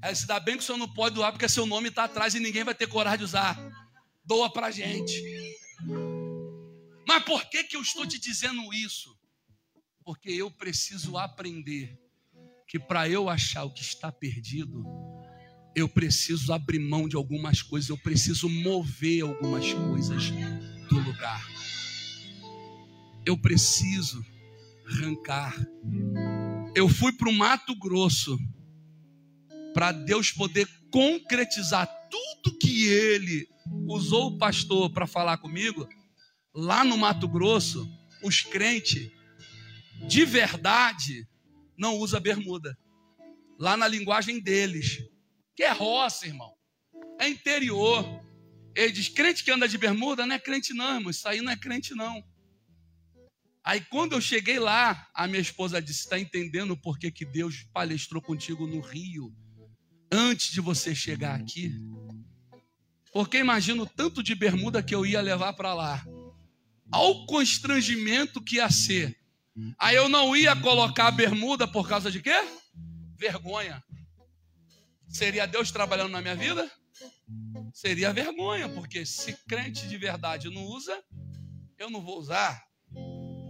Aí 0.00 0.14
se 0.14 0.26
dá 0.26 0.38
bem 0.38 0.56
que 0.56 0.62
o 0.62 0.66
senhor 0.66 0.78
não 0.78 0.88
pode 0.88 1.14
doar 1.14 1.32
porque 1.32 1.48
seu 1.48 1.66
nome 1.66 1.88
está 1.88 2.04
atrás 2.04 2.34
e 2.34 2.40
ninguém 2.40 2.62
vai 2.62 2.74
ter 2.74 2.86
coragem 2.86 3.18
de 3.18 3.24
usar. 3.24 3.58
Doa 4.24 4.50
para 4.50 4.70
gente. 4.70 5.20
Mas 7.06 7.24
por 7.24 7.44
que, 7.50 7.64
que 7.64 7.76
eu 7.76 7.82
estou 7.82 8.06
te 8.06 8.18
dizendo 8.18 8.72
isso? 8.72 9.18
Porque 10.04 10.30
eu 10.30 10.50
preciso 10.50 11.16
aprender 11.16 11.98
que 12.68 12.78
para 12.78 13.08
eu 13.08 13.28
achar 13.28 13.64
o 13.64 13.72
que 13.72 13.82
está 13.82 14.12
perdido, 14.12 14.84
eu 15.74 15.88
preciso 15.88 16.52
abrir 16.52 16.78
mão 16.78 17.08
de 17.08 17.16
algumas 17.16 17.62
coisas, 17.62 17.90
eu 17.90 17.98
preciso 17.98 18.48
mover 18.48 19.22
algumas 19.22 19.72
coisas 19.72 20.30
do 20.88 20.98
lugar. 20.98 21.44
Eu 23.26 23.36
preciso 23.36 24.24
arrancar. 24.86 25.54
Eu 26.74 26.88
fui 26.88 27.12
para 27.12 27.28
o 27.28 27.32
Mato 27.32 27.74
Grosso 27.76 28.38
para 29.72 29.92
Deus 29.92 30.30
poder 30.30 30.68
concretizar 30.90 31.88
tudo 32.08 32.58
que 32.58 32.88
Ele 32.88 33.48
usou 33.88 34.28
o 34.28 34.38
pastor 34.38 34.90
para 34.92 35.06
falar 35.06 35.38
comigo. 35.38 35.88
Lá 36.54 36.84
no 36.84 36.96
Mato 36.96 37.26
Grosso, 37.26 37.88
os 38.22 38.40
crentes 38.42 39.10
de 40.06 40.24
verdade 40.24 41.26
não 41.76 41.96
usa 41.96 42.20
bermuda. 42.20 42.76
Lá 43.58 43.76
na 43.76 43.88
linguagem 43.88 44.40
deles, 44.40 44.98
que 45.56 45.62
é 45.62 45.72
roça, 45.72 46.26
irmão. 46.26 46.52
É 47.18 47.28
interior. 47.28 48.04
Ele 48.74 48.92
diz: 48.92 49.08
crente 49.08 49.44
que 49.44 49.50
anda 49.50 49.68
de 49.68 49.78
bermuda 49.78 50.26
não 50.26 50.34
é 50.34 50.38
crente, 50.38 50.74
não, 50.74 50.94
irmão. 50.94 51.10
Isso 51.10 51.28
aí 51.28 51.40
não 51.40 51.52
é 51.52 51.56
crente, 51.56 51.94
não. 51.94 52.22
Aí 53.64 53.80
quando 53.80 54.12
eu 54.12 54.20
cheguei 54.20 54.58
lá, 54.58 55.08
a 55.14 55.26
minha 55.26 55.40
esposa 55.40 55.80
disse: 55.80 56.00
está 56.00 56.18
entendendo 56.18 56.76
por 56.76 56.98
que, 56.98 57.10
que 57.10 57.24
Deus 57.24 57.66
palestrou 57.72 58.20
contigo 58.20 58.66
no 58.66 58.80
Rio 58.80 59.34
antes 60.12 60.52
de 60.52 60.60
você 60.60 60.94
chegar 60.94 61.40
aqui? 61.40 61.72
Porque 63.10 63.38
imagino 63.38 63.86
tanto 63.86 64.22
de 64.22 64.34
bermuda 64.34 64.82
que 64.82 64.94
eu 64.94 65.06
ia 65.06 65.22
levar 65.22 65.54
para 65.54 65.72
lá. 65.72 66.04
Ao 66.92 67.26
constrangimento 67.26 68.42
que 68.42 68.56
ia 68.56 68.68
ser. 68.70 69.18
Aí 69.78 69.96
eu 69.96 70.08
não 70.08 70.36
ia 70.36 70.54
colocar 70.54 71.06
a 71.06 71.12
bermuda 71.12 71.66
por 71.66 71.88
causa 71.88 72.10
de 72.10 72.20
quê? 72.20 72.34
Vergonha. 73.16 73.82
Seria 75.08 75.46
Deus 75.46 75.70
trabalhando 75.70 76.10
na 76.10 76.20
minha 76.20 76.34
vida? 76.34 76.70
Seria 77.72 78.12
vergonha, 78.12 78.68
porque 78.68 79.06
se 79.06 79.32
crente 79.46 79.88
de 79.88 79.96
verdade 79.96 80.50
não 80.50 80.62
usa, 80.64 81.02
eu 81.78 81.88
não 81.88 82.02
vou 82.02 82.18
usar. 82.18 82.62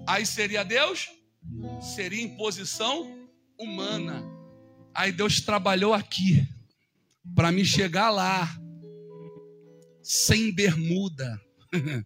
Aí 0.06 0.26
seria 0.26 0.64
Deus? 0.64 1.08
Seria 1.94 2.22
imposição 2.22 3.28
humana. 3.58 4.22
Aí 4.94 5.10
Deus 5.10 5.40
trabalhou 5.40 5.92
aqui 5.92 6.46
para 7.34 7.50
me 7.50 7.64
chegar 7.64 8.10
lá 8.10 8.48
sem 10.02 10.52
bermuda. 10.52 11.40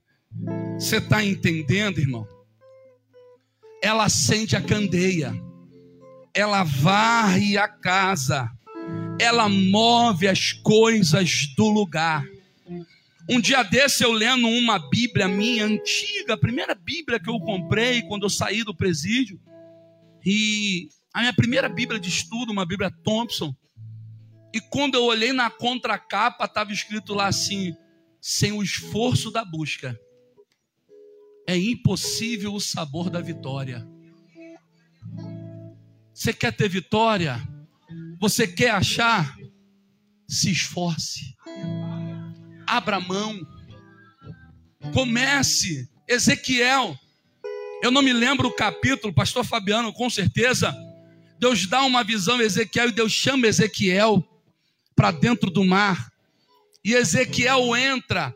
Você 0.78 0.98
está 0.98 1.24
entendendo, 1.24 1.98
irmão? 1.98 2.26
Ela 3.82 4.04
acende 4.04 4.56
a 4.56 4.60
candeia, 4.60 5.32
ela 6.34 6.62
varre 6.62 7.56
a 7.56 7.68
casa, 7.68 8.48
ela 9.20 9.48
move 9.48 10.28
as 10.28 10.52
coisas 10.52 11.46
do 11.56 11.68
lugar. 11.68 12.24
Um 13.30 13.40
dia 13.40 13.62
desse 13.62 14.02
eu 14.02 14.10
lendo 14.10 14.48
uma 14.48 14.78
Bíblia 14.78 15.28
minha 15.28 15.66
antiga, 15.66 16.32
a 16.32 16.38
primeira 16.38 16.74
Bíblia 16.74 17.20
que 17.20 17.28
eu 17.28 17.38
comprei 17.40 18.00
quando 18.02 18.22
eu 18.22 18.30
saí 18.30 18.64
do 18.64 18.74
presídio, 18.74 19.38
e 20.24 20.88
a 21.12 21.20
minha 21.20 21.34
primeira 21.34 21.68
Bíblia 21.68 22.00
de 22.00 22.08
estudo, 22.08 22.52
uma 22.52 22.64
Bíblia 22.64 22.90
Thompson, 23.04 23.54
e 24.54 24.60
quando 24.60 24.94
eu 24.94 25.04
olhei 25.04 25.32
na 25.32 25.50
contracapa, 25.50 26.46
estava 26.46 26.72
escrito 26.72 27.12
lá 27.12 27.26
assim: 27.26 27.76
sem 28.20 28.52
o 28.52 28.62
esforço 28.62 29.30
da 29.30 29.44
busca, 29.44 29.98
é 31.46 31.56
impossível 31.56 32.54
o 32.54 32.60
sabor 32.60 33.10
da 33.10 33.20
vitória. 33.20 33.86
Você 36.14 36.32
quer 36.32 36.56
ter 36.56 36.68
vitória? 36.68 37.40
Você 38.18 38.48
quer 38.48 38.70
achar? 38.70 39.36
Se 40.26 40.50
esforce. 40.50 41.36
Abra 42.68 43.00
mão. 43.00 43.40
Comece. 44.92 45.88
Ezequiel. 46.06 46.96
Eu 47.82 47.90
não 47.90 48.02
me 48.02 48.12
lembro 48.12 48.48
o 48.48 48.54
capítulo, 48.54 49.12
pastor 49.12 49.44
Fabiano, 49.44 49.92
com 49.92 50.08
certeza. 50.10 50.74
Deus 51.38 51.66
dá 51.66 51.82
uma 51.82 52.02
visão 52.02 52.38
a 52.38 52.42
Ezequiel 52.42 52.88
e 52.88 52.92
Deus 52.92 53.12
chama 53.12 53.46
Ezequiel 53.46 54.24
para 54.96 55.10
dentro 55.10 55.50
do 55.50 55.64
mar. 55.64 56.08
E 56.84 56.94
Ezequiel 56.94 57.76
entra. 57.76 58.34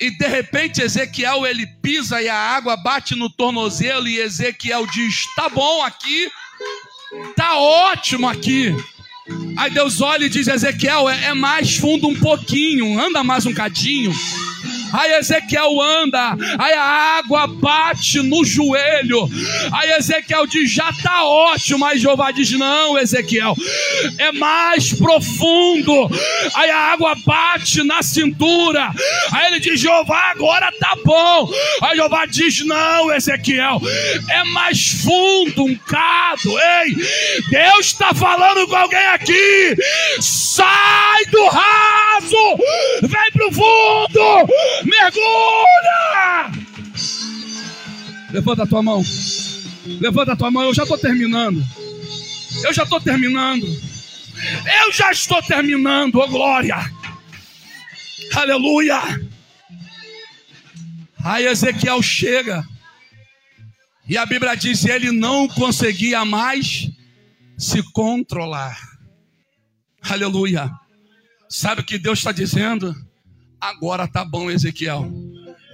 E 0.00 0.10
de 0.16 0.26
repente 0.26 0.80
Ezequiel 0.80 1.46
ele 1.46 1.66
pisa 1.82 2.22
e 2.22 2.28
a 2.28 2.34
água 2.34 2.76
bate 2.76 3.14
no 3.14 3.28
tornozelo 3.28 4.08
e 4.08 4.18
Ezequiel 4.18 4.86
diz: 4.86 5.24
"Tá 5.36 5.48
bom 5.50 5.82
aqui. 5.82 6.30
Tá 7.36 7.58
ótimo 7.58 8.26
aqui". 8.26 8.74
Aí 9.56 9.70
Deus 9.70 10.00
olha 10.00 10.24
e 10.24 10.28
diz: 10.28 10.48
Ezequiel, 10.48 11.08
é, 11.08 11.26
é 11.26 11.34
mais 11.34 11.76
fundo 11.76 12.08
um 12.08 12.14
pouquinho, 12.14 12.98
anda 12.98 13.22
mais 13.22 13.46
um 13.46 13.52
cadinho. 13.52 14.12
Aí 14.92 15.12
Ezequiel 15.14 15.80
anda, 15.80 16.36
aí 16.58 16.72
a 16.72 17.18
água 17.18 17.46
bate 17.46 18.22
no 18.22 18.44
joelho. 18.44 19.28
Aí 19.72 19.92
Ezequiel 19.92 20.46
diz: 20.46 20.70
já 20.70 20.90
está 20.90 21.24
ótimo. 21.24 21.84
Aí 21.84 21.98
Jeová 21.98 22.30
diz: 22.30 22.50
não, 22.52 22.98
Ezequiel, 22.98 23.54
é 24.18 24.32
mais 24.32 24.92
profundo. 24.92 26.10
Aí 26.54 26.70
a 26.70 26.92
água 26.92 27.14
bate 27.24 27.82
na 27.82 28.02
cintura. 28.02 28.90
Aí 29.32 29.46
ele 29.46 29.60
diz: 29.60 29.80
Jeová, 29.80 30.30
agora 30.30 30.72
tá 30.78 30.96
bom. 31.04 31.50
Aí 31.82 31.96
Jeová 31.96 32.26
diz: 32.26 32.64
não, 32.64 33.12
Ezequiel, 33.12 33.80
é 34.30 34.44
mais 34.44 35.02
fundo 35.02 35.64
um 35.64 35.76
cado. 35.76 36.58
Ei, 36.82 36.94
Deus 37.50 37.86
está 37.86 38.12
falando 38.14 38.66
com 38.66 38.76
alguém 38.76 39.06
aqui. 39.08 39.76
Sai 40.20 41.24
do 41.26 41.46
raso, 41.48 42.56
vem 43.02 43.30
pro 43.32 43.52
fundo 43.52 44.50
mergulha! 44.84 46.50
Levanta 48.30 48.62
a 48.62 48.66
tua 48.66 48.82
mão. 48.82 49.02
Levanta 50.00 50.32
a 50.32 50.36
tua 50.36 50.50
mão. 50.50 50.64
Eu 50.64 50.74
já 50.74 50.82
estou 50.82 50.98
terminando. 50.98 51.64
Eu 52.64 52.72
já 52.72 52.84
estou 52.84 53.00
terminando. 53.00 53.66
Eu 54.84 54.92
já 54.92 55.10
estou 55.10 55.42
terminando, 55.42 56.16
oh 56.16 56.28
glória. 56.28 56.76
Aleluia. 58.34 59.00
Aí 61.22 61.46
Ezequiel 61.46 62.00
chega. 62.02 62.64
E 64.08 64.16
a 64.16 64.24
Bíblia 64.24 64.54
diz: 64.54 64.84
ele 64.84 65.10
não 65.10 65.46
conseguia 65.48 66.24
mais 66.24 66.90
se 67.58 67.82
controlar. 67.92 68.78
Aleluia. 70.02 70.70
Sabe 71.48 71.82
o 71.82 71.84
que 71.84 71.98
Deus 71.98 72.18
está 72.18 72.32
dizendo? 72.32 72.94
Agora 73.60 74.08
tá 74.08 74.24
bom, 74.24 74.50
Ezequiel. 74.50 75.10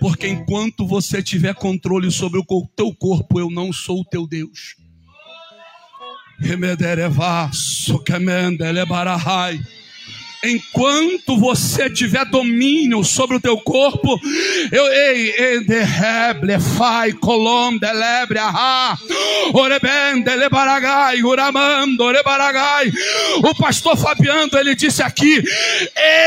Porque 0.01 0.29
enquanto 0.29 0.87
você 0.87 1.23
tiver 1.23 1.55
controle 1.55 2.11
sobre 2.11 2.39
o 2.39 2.69
teu 2.75 2.95
corpo, 2.95 3.39
eu 3.39 3.51
não 3.51 3.73
sou 3.73 4.01
o 4.01 4.05
teu 4.05 4.27
Deus. 4.27 4.77
Remedereva, 6.39 7.51
sokemendele 7.53 8.85
barahai. 8.85 9.59
Enquanto 10.45 11.39
você 11.39 11.91
tiver 11.91 12.25
domínio 12.27 13.03
sobre 13.03 13.37
o 13.37 13.41
teu 13.41 13.57
corpo, 13.59 14.21
eu 14.71 14.87
ei, 14.93 15.65
derreble, 15.65 16.61
fai, 16.77 17.13
colom, 17.13 17.79
delebre, 17.79 18.39
ahá, 18.39 18.99
oreben, 19.53 20.23
delebaragai, 20.23 21.23
uramando, 21.23 22.05
orebaragai. 22.05 22.93
O 23.43 23.55
pastor 23.55 23.97
Fabiano, 23.97 24.51
ele 24.55 24.75
disse 24.75 25.03
aqui: 25.03 25.43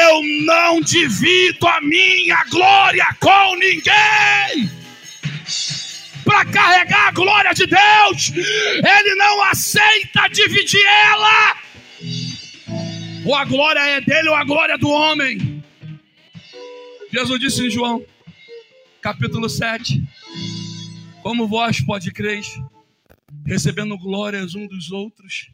Eu 0.06 0.22
não 0.46 0.82
divido 0.82 1.68
a 1.68 1.80
minha 1.82 2.44
glória 2.50 3.08
com 3.20 3.56
ninguém 3.56 4.70
para 6.30 6.46
carregar 6.46 7.08
a 7.08 7.12
glória 7.12 7.54
de 7.54 7.66
Deus, 7.66 8.32
Ele 8.36 9.16
não 9.16 9.44
aceita 9.46 10.30
dividir 10.32 10.86
ela. 11.12 11.69
Ou 13.26 13.36
a 13.36 13.44
glória 13.44 13.80
é 13.80 14.02
dele 14.02 14.30
ou 14.30 14.36
a 14.36 14.44
glória 14.44 14.74
é 14.74 14.78
do 14.78 14.90
homem. 14.90 15.64
Jesus 17.12 17.40
disse 17.40 17.66
em 17.66 17.70
João, 17.70 18.06
capítulo 19.02 19.50
7: 19.50 20.02
Como 21.22 21.48
vós 21.48 21.82
pode 21.82 22.12
crer, 22.12 22.42
recebendo 23.46 23.98
glórias 23.98 24.56
um 24.56 24.68
dos 24.68 24.92
outros. 24.92 25.52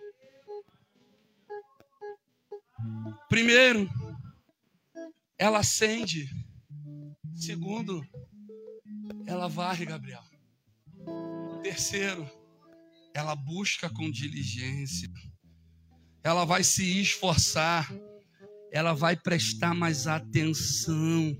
Primeiro, 3.28 3.90
ela 5.38 5.60
acende. 5.60 6.30
Segundo, 7.34 8.06
ela 9.26 9.48
varre, 9.48 9.86
Gabriel. 9.86 10.24
Terceiro, 11.64 12.30
ela 13.14 13.36
busca 13.36 13.90
com 13.90 14.10
diligência 14.10 15.10
ela 16.26 16.44
vai 16.44 16.64
se 16.64 17.00
esforçar, 17.00 17.88
ela 18.72 18.94
vai 18.94 19.16
prestar 19.16 19.76
mais 19.76 20.08
atenção. 20.08 21.38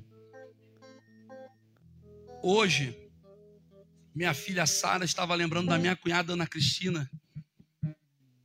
Hoje, 2.44 2.96
minha 4.14 4.32
filha 4.36 4.68
Sara 4.68 5.04
estava 5.04 5.34
lembrando 5.34 5.70
da 5.70 5.80
minha 5.80 5.96
cunhada 5.96 6.34
Ana 6.34 6.46
Cristina. 6.46 7.10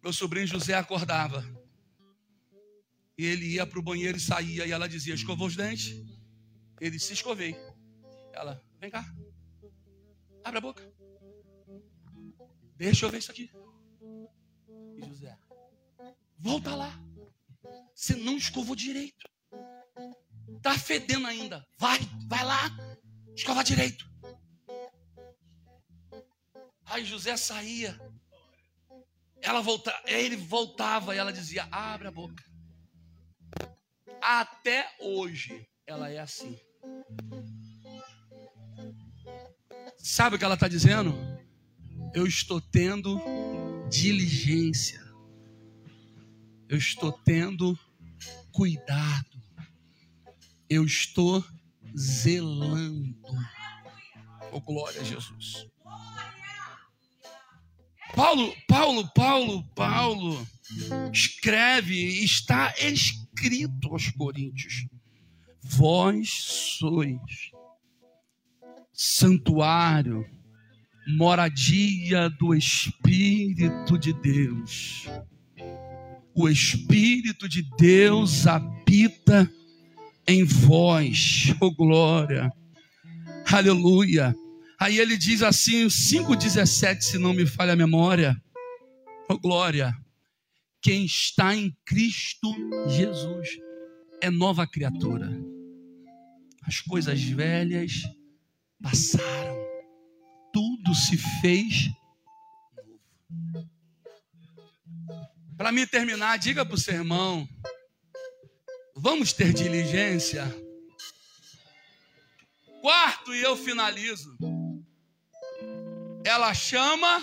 Meu 0.03 0.15
sobrinho 0.15 0.47
José 0.47 0.73
acordava. 0.73 1.45
E 3.19 3.27
ele 3.27 3.45
ia 3.45 3.67
para 3.67 3.79
o 3.79 3.83
banheiro 3.83 4.17
e 4.17 4.21
saía. 4.21 4.67
E 4.67 4.73
ela 4.73 4.89
dizia: 4.89 5.13
Escovou 5.13 5.47
os 5.47 5.55
dentes? 5.55 5.95
Ele 6.81 6.99
se 6.99 7.13
escovei. 7.13 7.55
Ela, 8.33 8.65
vem 8.81 8.91
cá. 8.91 9.05
Abre 10.43 10.57
a 10.57 10.63
boca. 10.63 10.91
Deixa 12.79 13.05
eu 13.05 13.11
ver 13.11 13.19
isso 13.19 13.31
aqui. 13.31 13.51
E 14.97 15.07
José, 15.07 15.39
Volta 16.41 16.75
lá. 16.75 16.99
Você 17.95 18.17
não 18.17 18.39
escovou 18.39 18.75
direito. 18.75 19.29
Tá 20.63 20.79
fedendo 20.79 21.27
ainda. 21.27 21.67
Vai, 21.79 21.99
vai 22.27 22.45
lá. 22.45 22.71
Escova 23.37 23.63
direito. 23.63 24.11
Aí 26.87 27.05
José 27.05 27.37
saía. 27.37 27.99
Ela 29.43 29.61
voltava, 29.61 30.03
ele 30.07 30.37
voltava 30.37 31.15
e 31.15 31.19
ela 31.19 31.33
dizia: 31.33 31.69
"Abre 31.71 32.09
a 32.09 32.11
boca". 32.11 32.43
Até 34.21 34.91
hoje 34.99 35.69
ela 35.87 36.11
é 36.11 36.19
assim. 36.19 36.59
Sabe 39.99 40.37
o 40.37 40.39
que 40.39 40.45
ela 40.45 40.55
está 40.55 40.69
dizendo? 40.69 41.15
Eu 42.15 42.27
estou 42.27 42.61
tendo 42.61 43.21
diligência 43.89 45.10
eu 46.71 46.79
estou 46.79 47.13
tendo 47.25 47.77
cuidado, 48.53 49.43
eu 50.69 50.85
estou 50.85 51.45
zelando. 51.99 53.17
Oh, 54.53 54.61
glória 54.61 55.01
a 55.01 55.05
Jesus. 55.05 55.67
Paulo, 58.15 58.55
Paulo, 58.69 59.13
Paulo, 59.13 59.65
Paulo 59.75 60.47
escreve, 61.13 62.25
está 62.25 62.73
escrito 62.79 63.89
aos 63.89 64.09
Coríntios: 64.11 64.87
Vós 65.61 66.31
sois 66.79 67.51
santuário 68.93 70.25
moradia 71.17 72.29
do 72.31 72.55
Espírito 72.55 73.99
de 73.99 74.13
Deus. 74.13 75.09
O 76.41 76.49
Espírito 76.49 77.47
de 77.47 77.61
Deus 77.77 78.47
habita 78.47 79.53
em 80.27 80.43
vós, 80.43 81.55
oh 81.61 81.71
glória, 81.71 82.51
aleluia. 83.53 84.35
Aí 84.81 84.99
ele 84.99 85.19
diz 85.19 85.43
assim, 85.43 85.87
5,17, 85.87 87.03
se 87.03 87.19
não 87.19 87.35
me 87.35 87.45
falha 87.45 87.75
a 87.75 87.77
memória, 87.77 88.35
oh 89.29 89.39
glória, 89.39 89.95
quem 90.81 91.05
está 91.05 91.55
em 91.55 91.77
Cristo 91.85 92.51
Jesus 92.89 93.59
é 94.23 94.31
nova 94.31 94.67
criatura. 94.67 95.31
As 96.63 96.81
coisas 96.81 97.23
velhas 97.23 98.01
passaram, 98.83 99.59
tudo 100.55 100.95
se 100.95 101.19
fez 101.43 101.91
Para 105.61 105.73
me 105.73 105.87
terminar, 105.87 106.39
diga 106.39 106.65
para 106.65 106.75
o 106.75 106.79
seu 106.79 106.95
irmão: 106.95 107.47
vamos 108.97 109.35
ter 109.35 109.53
diligência. 109.53 110.43
Quarto, 112.81 113.35
e 113.35 113.43
eu 113.43 113.55
finalizo. 113.59 114.39
Ela 116.25 116.55
chama 116.55 117.23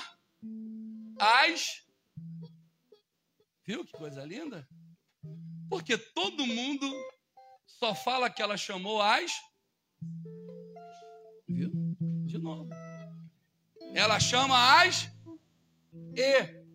as. 1.19 1.83
Viu 3.65 3.83
que 3.83 3.93
coisa 3.93 4.23
linda? 4.23 4.69
Porque 5.67 5.97
todo 5.97 6.45
mundo 6.45 6.87
só 7.65 7.95
fala 7.95 8.29
que 8.29 8.43
ela 8.43 8.55
chamou 8.55 9.01
as. 9.01 9.31
Viu? 11.49 11.71
De 12.27 12.37
novo. 12.37 12.69
Ela 13.95 14.19
chama 14.19 14.83
as 14.83 15.09
e 16.15 16.66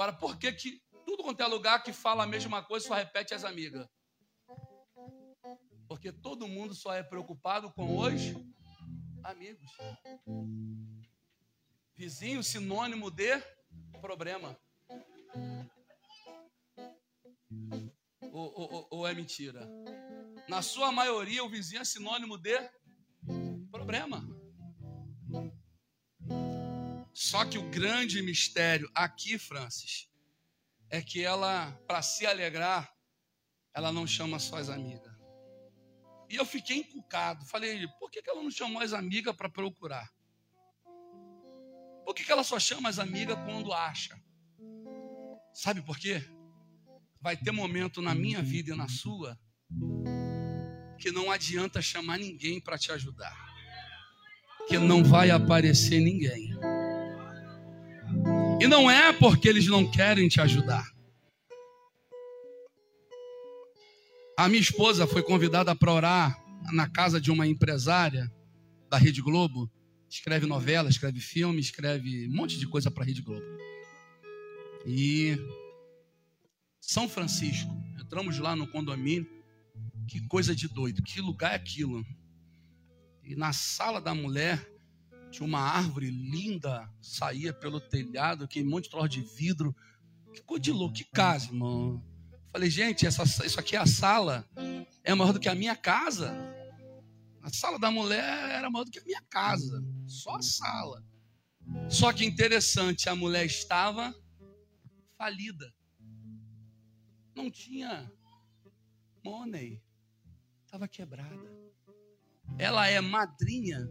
Agora, 0.00 0.14
por 0.14 0.38
que 0.38 0.50
que 0.50 0.82
tudo 1.04 1.22
quanto 1.22 1.42
é 1.42 1.46
lugar 1.46 1.82
que 1.82 1.92
fala 1.92 2.24
a 2.24 2.26
mesma 2.26 2.64
coisa 2.64 2.88
só 2.88 2.94
repete 2.94 3.34
as 3.34 3.44
amigas? 3.44 3.86
Porque 5.86 6.10
todo 6.10 6.48
mundo 6.48 6.74
só 6.74 6.94
é 6.94 7.02
preocupado 7.02 7.70
com 7.74 7.98
os 7.98 8.14
amigos. 9.22 9.70
Vizinho, 11.94 12.42
sinônimo 12.42 13.10
de 13.10 13.38
problema. 14.00 14.58
Ou, 18.32 18.54
ou, 18.58 18.88
ou, 18.90 19.06
é 19.06 19.12
mentira? 19.12 19.68
Na 20.48 20.62
sua 20.62 20.90
maioria, 20.90 21.44
o 21.44 21.50
vizinho 21.50 21.82
é 21.82 21.84
sinônimo 21.84 22.38
de 22.38 22.56
problema. 23.70 24.26
Só 27.30 27.44
que 27.44 27.56
o 27.56 27.70
grande 27.70 28.20
mistério 28.22 28.90
aqui, 28.92 29.38
Francis, 29.38 30.10
é 30.90 31.00
que 31.00 31.22
ela, 31.22 31.70
para 31.86 32.02
se 32.02 32.26
alegrar, 32.26 32.92
ela 33.72 33.92
não 33.92 34.04
chama 34.04 34.40
só 34.40 34.56
as 34.56 34.68
amigas. 34.68 35.14
E 36.28 36.34
eu 36.34 36.44
fiquei 36.44 36.78
encucado. 36.78 37.46
Falei, 37.46 37.86
por 38.00 38.10
que 38.10 38.20
ela 38.26 38.42
não 38.42 38.50
chamou 38.50 38.82
as 38.82 38.92
amigas 38.92 39.36
para 39.36 39.48
procurar? 39.48 40.12
Por 42.04 42.16
que 42.16 42.32
ela 42.32 42.42
só 42.42 42.58
chama 42.58 42.88
as 42.88 42.98
amigas 42.98 43.36
quando 43.44 43.72
acha? 43.72 44.20
Sabe 45.54 45.82
por 45.82 46.00
quê? 46.00 46.20
Vai 47.20 47.36
ter 47.36 47.52
momento 47.52 48.02
na 48.02 48.12
minha 48.12 48.42
vida 48.42 48.72
e 48.72 48.76
na 48.76 48.88
sua 48.88 49.38
que 50.98 51.12
não 51.12 51.30
adianta 51.30 51.80
chamar 51.80 52.18
ninguém 52.18 52.60
para 52.60 52.76
te 52.76 52.90
ajudar. 52.90 53.36
Que 54.66 54.78
não 54.78 55.04
vai 55.04 55.30
aparecer 55.30 56.00
ninguém. 56.00 56.58
E 58.60 58.66
não 58.66 58.90
é 58.90 59.10
porque 59.10 59.48
eles 59.48 59.66
não 59.66 59.90
querem 59.90 60.28
te 60.28 60.38
ajudar. 60.38 60.86
A 64.36 64.48
minha 64.50 64.60
esposa 64.60 65.06
foi 65.06 65.22
convidada 65.22 65.74
para 65.74 65.90
orar 65.90 66.44
na 66.70 66.86
casa 66.86 67.18
de 67.18 67.30
uma 67.30 67.46
empresária 67.46 68.30
da 68.90 68.98
Rede 68.98 69.22
Globo. 69.22 69.70
Escreve 70.10 70.46
novela, 70.46 70.90
escreve 70.90 71.20
filme, 71.20 71.58
escreve 71.58 72.28
um 72.28 72.36
monte 72.36 72.58
de 72.58 72.66
coisa 72.68 72.90
para 72.90 73.02
a 73.02 73.06
Rede 73.06 73.22
Globo. 73.22 73.46
E 74.86 75.38
São 76.82 77.08
Francisco, 77.08 77.70
entramos 77.98 78.38
lá 78.38 78.54
no 78.54 78.68
condomínio. 78.68 79.26
Que 80.06 80.20
coisa 80.26 80.54
de 80.54 80.68
doido, 80.68 81.02
que 81.02 81.20
lugar 81.22 81.52
é 81.52 81.56
aquilo? 81.56 82.04
E 83.24 83.34
na 83.34 83.54
sala 83.54 84.02
da 84.02 84.14
mulher 84.14 84.70
tinha 85.30 85.46
uma 85.46 85.60
árvore 85.60 86.10
linda, 86.10 86.90
saía 87.00 87.52
pelo 87.52 87.80
telhado, 87.80 88.48
que 88.48 88.62
monte 88.62 88.84
de 88.84 88.90
troço 88.90 89.08
de 89.08 89.22
vidro. 89.22 89.74
Que 90.34 90.42
coisa 90.42 90.62
de 90.62 90.72
louco, 90.72 90.94
que 90.94 91.04
casa, 91.04 91.46
irmão. 91.46 92.02
Falei, 92.52 92.68
gente, 92.68 93.06
essa, 93.06 93.22
isso 93.46 93.60
aqui 93.60 93.76
é 93.76 93.78
a 93.78 93.86
sala, 93.86 94.48
é 95.04 95.14
maior 95.14 95.32
do 95.32 95.40
que 95.40 95.48
a 95.48 95.54
minha 95.54 95.76
casa. 95.76 96.34
A 97.42 97.48
sala 97.48 97.78
da 97.78 97.90
mulher 97.90 98.50
era 98.50 98.68
maior 98.68 98.84
do 98.84 98.90
que 98.90 98.98
a 98.98 99.04
minha 99.04 99.22
casa, 99.30 99.82
só 100.06 100.36
a 100.36 100.42
sala. 100.42 101.04
Só 101.88 102.12
que 102.12 102.24
interessante, 102.24 103.08
a 103.08 103.14
mulher 103.14 103.44
estava 103.46 104.12
falida. 105.16 105.72
Não 107.34 107.50
tinha 107.50 108.12
money, 109.24 109.80
estava 110.64 110.88
quebrada. 110.88 111.50
Ela 112.58 112.88
é 112.88 113.00
madrinha 113.00 113.88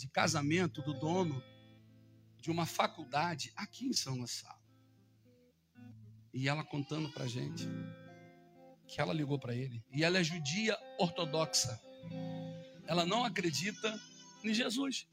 de 0.00 0.08
casamento 0.08 0.80
do 0.80 0.94
dono 0.94 1.42
de 2.40 2.50
uma 2.50 2.64
faculdade 2.64 3.52
aqui 3.54 3.86
em 3.86 3.92
São 3.92 4.16
Gonçalo. 4.16 4.58
E 6.32 6.48
ela 6.48 6.64
contando 6.64 7.10
para 7.10 7.26
gente 7.26 7.68
que 8.88 8.98
ela 8.98 9.12
ligou 9.12 9.38
para 9.38 9.54
ele. 9.54 9.84
E 9.92 10.02
ela 10.02 10.18
é 10.18 10.24
judia 10.24 10.74
ortodoxa. 10.98 11.78
Ela 12.86 13.04
não 13.04 13.24
acredita 13.24 14.00
em 14.42 14.54
Jesus. 14.54 15.06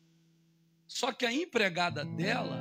Só 0.88 1.12
que 1.12 1.26
a 1.26 1.34
empregada 1.34 2.06
dela 2.06 2.58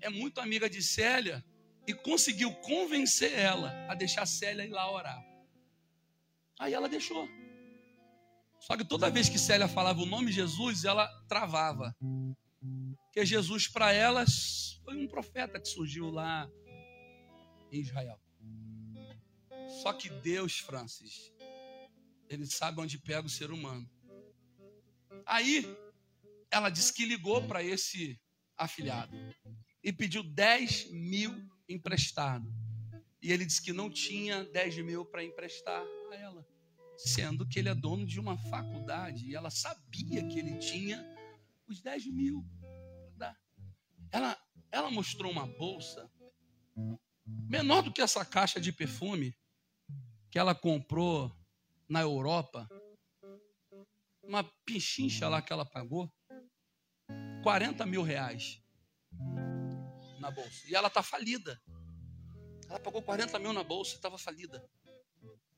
é 0.00 0.08
muito 0.08 0.40
amiga 0.40 0.70
de 0.70 0.80
Célia 0.80 1.44
e 1.84 1.92
conseguiu 1.92 2.54
convencer 2.60 3.32
ela 3.32 3.72
a 3.88 3.94
deixar 3.96 4.24
Célia 4.24 4.64
ir 4.64 4.70
lá 4.70 4.88
orar. 4.88 5.20
Aí 6.60 6.72
ela 6.72 6.88
deixou. 6.88 7.28
Só 8.60 8.76
que 8.76 8.84
toda 8.84 9.10
vez 9.10 9.28
que 9.28 9.38
Célia 9.38 9.66
falava 9.66 10.00
o 10.00 10.06
nome 10.06 10.30
Jesus, 10.30 10.84
ela 10.84 11.08
travava. 11.26 11.96
Porque 13.04 13.24
Jesus 13.24 13.66
para 13.66 13.90
elas 13.92 14.78
foi 14.84 14.96
um 14.96 15.08
profeta 15.08 15.58
que 15.58 15.66
surgiu 15.66 16.10
lá 16.10 16.48
em 17.72 17.80
Israel. 17.80 18.20
Só 19.82 19.94
que 19.94 20.10
Deus, 20.10 20.58
Francis, 20.58 21.32
ele 22.28 22.44
sabe 22.44 22.80
onde 22.80 22.98
pega 22.98 23.26
o 23.26 23.30
ser 23.30 23.50
humano. 23.50 23.88
Aí 25.24 25.64
ela 26.50 26.68
disse 26.68 26.92
que 26.92 27.06
ligou 27.06 27.42
para 27.46 27.62
esse 27.62 28.20
afilhado 28.56 29.16
e 29.82 29.90
pediu 29.90 30.22
10 30.22 30.90
mil 30.90 31.34
emprestado. 31.66 32.46
E 33.22 33.32
ele 33.32 33.46
disse 33.46 33.62
que 33.62 33.72
não 33.72 33.88
tinha 33.90 34.44
10 34.44 34.84
mil 34.84 35.04
para 35.06 35.24
emprestar 35.24 35.82
a 36.10 36.14
ela 36.14 36.46
sendo 37.04 37.46
que 37.46 37.58
ele 37.58 37.68
é 37.68 37.74
dono 37.74 38.06
de 38.06 38.20
uma 38.20 38.36
faculdade 38.36 39.26
e 39.26 39.34
ela 39.34 39.50
sabia 39.50 40.26
que 40.28 40.38
ele 40.38 40.58
tinha 40.58 41.04
os 41.66 41.80
10 41.80 42.06
mil 42.06 42.44
para 43.16 43.30
dar. 43.30 43.40
Ela, 44.10 44.38
ela 44.70 44.90
mostrou 44.90 45.30
uma 45.30 45.46
bolsa 45.46 46.10
menor 47.26 47.82
do 47.82 47.92
que 47.92 48.02
essa 48.02 48.24
caixa 48.24 48.60
de 48.60 48.72
perfume 48.72 49.34
que 50.30 50.38
ela 50.38 50.54
comprou 50.54 51.34
na 51.88 52.00
Europa, 52.00 52.68
uma 54.22 54.44
pichincha 54.64 55.28
lá 55.28 55.42
que 55.42 55.52
ela 55.52 55.64
pagou, 55.64 56.12
40 57.42 57.84
mil 57.86 58.02
reais 58.02 58.62
na 60.20 60.30
bolsa. 60.30 60.68
E 60.68 60.74
ela 60.74 60.88
está 60.88 61.02
falida. 61.02 61.60
Ela 62.68 62.78
pagou 62.78 63.02
40 63.02 63.38
mil 63.38 63.52
na 63.52 63.64
bolsa 63.64 63.92
e 63.92 63.96
estava 63.96 64.16
falida. 64.16 64.64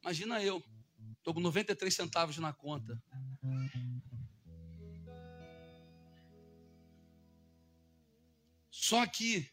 Imagina 0.01 0.43
eu, 0.43 0.63
Estou 1.23 1.33
com 1.33 1.39
93 1.39 1.95
centavos 1.95 2.37
na 2.39 2.53
conta. 2.53 3.01
Só 8.69 9.07
que 9.07 9.49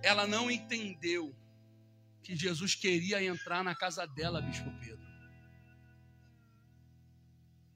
ela 0.00 0.28
não 0.28 0.48
entendeu 0.48 1.36
que 2.22 2.36
Jesus 2.36 2.76
queria 2.76 3.20
entrar 3.20 3.64
na 3.64 3.74
casa 3.74 4.06
dela, 4.06 4.40
Bispo 4.40 4.70
Pedro. 4.78 5.04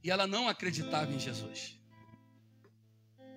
E 0.01 0.09
ela 0.09 0.29
não 0.29 0.49
acreditava 0.49 1.13
em 1.13 1.19
Jesus. 1.19 1.77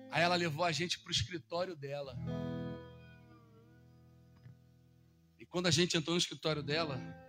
Aí 0.08 0.22
ela 0.22 0.36
levou 0.36 0.64
a 0.64 0.70
gente 0.70 1.00
para 1.00 1.08
o 1.08 1.12
escritório 1.12 1.74
dela. 1.74 2.16
E 5.36 5.44
quando 5.44 5.66
a 5.66 5.72
gente 5.72 5.96
entrou 5.96 6.14
no 6.14 6.20
escritório 6.20 6.62
dela, 6.62 7.26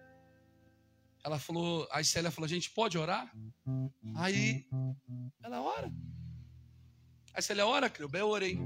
ela 1.24 1.38
falou, 1.38 1.88
a 1.92 2.04
Célia 2.04 2.32
falou, 2.32 2.46
a 2.46 2.50
gente 2.50 2.70
pode 2.72 2.98
orar? 2.98 3.32
Aí 4.16 4.66
ela 5.44 5.62
ora. 5.62 5.92
Aí 7.34 7.42
Célia, 7.42 7.66
ora, 7.66 7.90
Creuba, 7.90 8.18
eu 8.18 8.28
orei. 8.28 8.58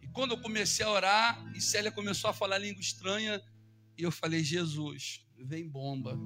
E 0.00 0.08
quando 0.08 0.32
eu 0.32 0.40
comecei 0.40 0.84
a 0.84 0.90
orar, 0.90 1.52
e 1.54 1.60
Célia 1.60 1.92
começou 1.92 2.30
a 2.30 2.32
falar 2.32 2.58
língua 2.58 2.80
estranha, 2.80 3.42
e 3.96 4.02
eu 4.02 4.10
falei, 4.10 4.42
Jesus, 4.42 5.26
vem 5.36 5.68
bomba. 5.68 6.18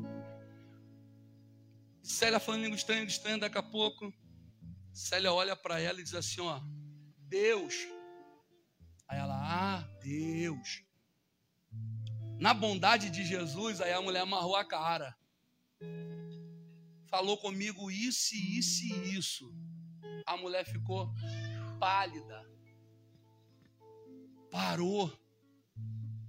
E 2.02 2.08
Célia 2.08 2.40
falando 2.40 2.62
língua 2.62 2.76
estranha, 2.76 3.00
língua 3.00 3.12
estranha, 3.12 3.38
daqui 3.38 3.58
a 3.58 3.62
pouco, 3.62 4.12
Célia 4.92 5.32
olha 5.32 5.56
para 5.56 5.80
ela 5.80 6.00
e 6.00 6.02
diz 6.02 6.14
assim, 6.14 6.40
ó, 6.40 6.60
Deus. 7.18 7.74
Aí 9.08 9.18
ela, 9.18 9.34
ah, 9.34 9.80
Deus. 10.02 10.84
Na 12.40 12.54
bondade 12.54 13.10
de 13.10 13.22
Jesus, 13.22 13.82
aí 13.82 13.92
a 13.92 14.00
mulher 14.00 14.20
amarrou 14.20 14.56
a 14.56 14.64
cara. 14.64 15.14
Falou 17.06 17.36
comigo 17.36 17.90
isso, 17.90 18.34
isso 18.34 18.82
e 18.86 19.14
isso. 19.14 19.54
A 20.24 20.38
mulher 20.38 20.64
ficou 20.64 21.12
pálida. 21.78 22.42
Parou. 24.50 25.12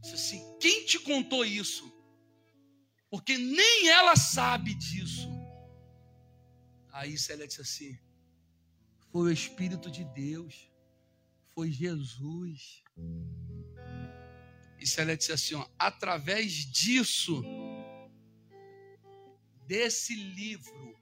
Disse 0.01 0.15
assim: 0.15 0.57
quem 0.59 0.85
te 0.85 0.99
contou 0.99 1.45
isso? 1.45 1.89
Porque 3.09 3.37
nem 3.37 3.87
ela 3.87 4.17
sabe 4.17 4.73
disso. 4.73 5.29
Aí 6.91 7.17
Célia 7.17 7.47
disse 7.47 7.61
assim: 7.61 7.97
foi 9.11 9.29
o 9.29 9.31
Espírito 9.31 9.89
de 9.89 10.03
Deus, 10.03 10.69
foi 11.53 11.71
Jesus. 11.71 12.83
E 14.81 14.87
Célia 14.87 15.15
disse 15.15 15.31
assim: 15.31 15.53
ó, 15.53 15.65
através 15.77 16.51
disso, 16.51 17.43
desse 19.67 20.15
livro 20.15 20.99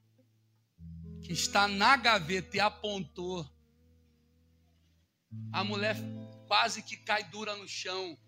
que 1.23 1.32
está 1.32 1.65
na 1.65 1.95
gaveta 1.95 2.57
e 2.57 2.59
apontou, 2.59 3.49
a 5.53 5.63
mulher 5.63 5.95
quase 6.45 6.84
que 6.84 6.97
cai 6.97 7.23
dura 7.30 7.55
no 7.55 7.67
chão. 7.69 8.19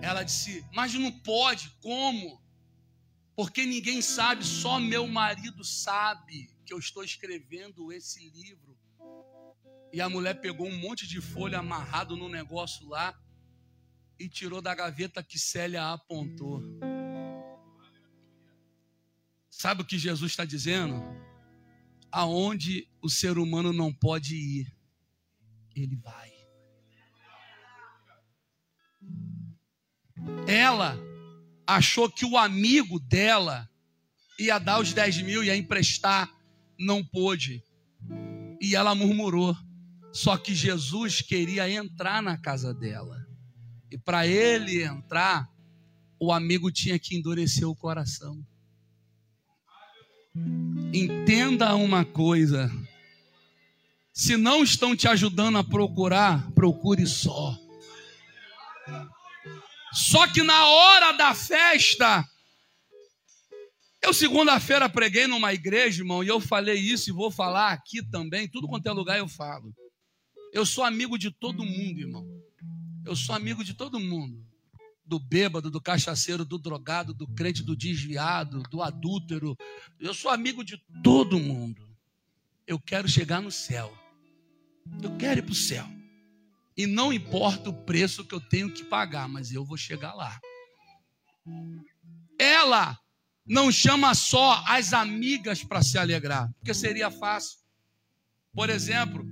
Ela 0.00 0.22
disse: 0.22 0.64
Mas 0.72 0.94
não 0.94 1.12
pode, 1.20 1.68
como? 1.82 2.42
Porque 3.36 3.66
ninguém 3.66 4.00
sabe, 4.00 4.42
só 4.42 4.80
meu 4.80 5.06
marido 5.06 5.62
sabe 5.64 6.48
que 6.64 6.72
eu 6.72 6.78
estou 6.78 7.04
escrevendo 7.04 7.92
esse 7.92 8.26
livro. 8.30 8.78
E 9.92 10.00
a 10.00 10.08
mulher 10.08 10.40
pegou 10.40 10.66
um 10.66 10.78
monte 10.78 11.06
de 11.06 11.20
folha 11.20 11.58
amarrado 11.58 12.16
no 12.16 12.26
negócio 12.26 12.88
lá 12.88 13.21
e 14.22 14.28
tirou 14.28 14.62
da 14.62 14.74
gaveta 14.74 15.22
que 15.22 15.38
Célia 15.38 15.92
apontou. 15.92 16.62
Sabe 19.50 19.82
o 19.82 19.84
que 19.84 19.98
Jesus 19.98 20.32
está 20.32 20.44
dizendo? 20.44 21.02
Aonde 22.10 22.88
o 23.00 23.08
ser 23.08 23.36
humano 23.36 23.72
não 23.72 23.92
pode 23.92 24.36
ir, 24.36 24.72
ele 25.74 25.96
vai. 25.96 26.32
Ela 30.46 30.96
achou 31.66 32.10
que 32.10 32.24
o 32.24 32.36
amigo 32.36 33.00
dela 33.00 33.68
ia 34.38 34.58
dar 34.58 34.80
os 34.80 34.92
10 34.92 35.22
mil, 35.22 35.42
ia 35.42 35.56
emprestar, 35.56 36.32
não 36.78 37.04
pôde. 37.04 37.62
E 38.60 38.76
ela 38.76 38.94
murmurou. 38.94 39.56
Só 40.12 40.36
que 40.36 40.54
Jesus 40.54 41.22
queria 41.22 41.68
entrar 41.70 42.22
na 42.22 42.36
casa 42.36 42.74
dela. 42.74 43.21
E 43.92 43.98
para 43.98 44.26
ele 44.26 44.82
entrar, 44.82 45.46
o 46.18 46.32
amigo 46.32 46.72
tinha 46.72 46.98
que 46.98 47.14
endurecer 47.14 47.68
o 47.68 47.76
coração. 47.76 48.42
Entenda 50.94 51.74
uma 51.74 52.02
coisa: 52.02 52.72
se 54.10 54.38
não 54.38 54.62
estão 54.62 54.96
te 54.96 55.06
ajudando 55.06 55.58
a 55.58 55.64
procurar, 55.64 56.50
procure 56.52 57.06
só. 57.06 57.54
Só 59.92 60.26
que 60.26 60.42
na 60.42 60.66
hora 60.66 61.12
da 61.12 61.34
festa, 61.34 62.26
eu 64.00 64.14
segunda-feira 64.14 64.88
preguei 64.88 65.26
numa 65.26 65.52
igreja, 65.52 66.00
irmão, 66.00 66.24
e 66.24 66.28
eu 66.28 66.40
falei 66.40 66.78
isso 66.78 67.10
e 67.10 67.12
vou 67.12 67.30
falar 67.30 67.72
aqui 67.72 68.02
também, 68.02 68.48
tudo 68.48 68.66
quanto 68.66 68.86
é 68.86 68.92
lugar 68.92 69.18
eu 69.18 69.28
falo. 69.28 69.70
Eu 70.50 70.64
sou 70.64 70.82
amigo 70.82 71.18
de 71.18 71.30
todo 71.30 71.62
mundo, 71.62 72.00
irmão. 72.00 72.31
Eu 73.04 73.16
sou 73.16 73.34
amigo 73.34 73.64
de 73.64 73.74
todo 73.74 73.98
mundo. 73.98 74.46
Do 75.04 75.18
bêbado, 75.18 75.70
do 75.70 75.80
cachaceiro, 75.80 76.44
do 76.44 76.58
drogado, 76.58 77.12
do 77.12 77.26
crente, 77.26 77.62
do 77.62 77.76
desviado, 77.76 78.62
do 78.70 78.80
adúltero. 78.80 79.56
Eu 79.98 80.14
sou 80.14 80.30
amigo 80.30 80.64
de 80.64 80.78
todo 81.02 81.38
mundo. 81.38 81.88
Eu 82.66 82.78
quero 82.78 83.08
chegar 83.08 83.42
no 83.42 83.50
céu. 83.50 83.92
Eu 85.02 85.16
quero 85.16 85.40
ir 85.40 85.42
para 85.42 85.52
o 85.52 85.56
céu. 85.56 85.86
E 86.76 86.86
não 86.86 87.12
importa 87.12 87.68
o 87.68 87.84
preço 87.84 88.24
que 88.24 88.34
eu 88.34 88.40
tenho 88.40 88.72
que 88.72 88.84
pagar, 88.84 89.28
mas 89.28 89.52
eu 89.52 89.64
vou 89.64 89.76
chegar 89.76 90.14
lá. 90.14 90.40
Ela 92.38 92.98
não 93.44 93.70
chama 93.70 94.14
só 94.14 94.62
as 94.66 94.92
amigas 94.92 95.62
para 95.64 95.82
se 95.82 95.98
alegrar, 95.98 96.50
porque 96.54 96.72
seria 96.72 97.10
fácil. 97.10 97.58
Por 98.54 98.70
exemplo, 98.70 99.26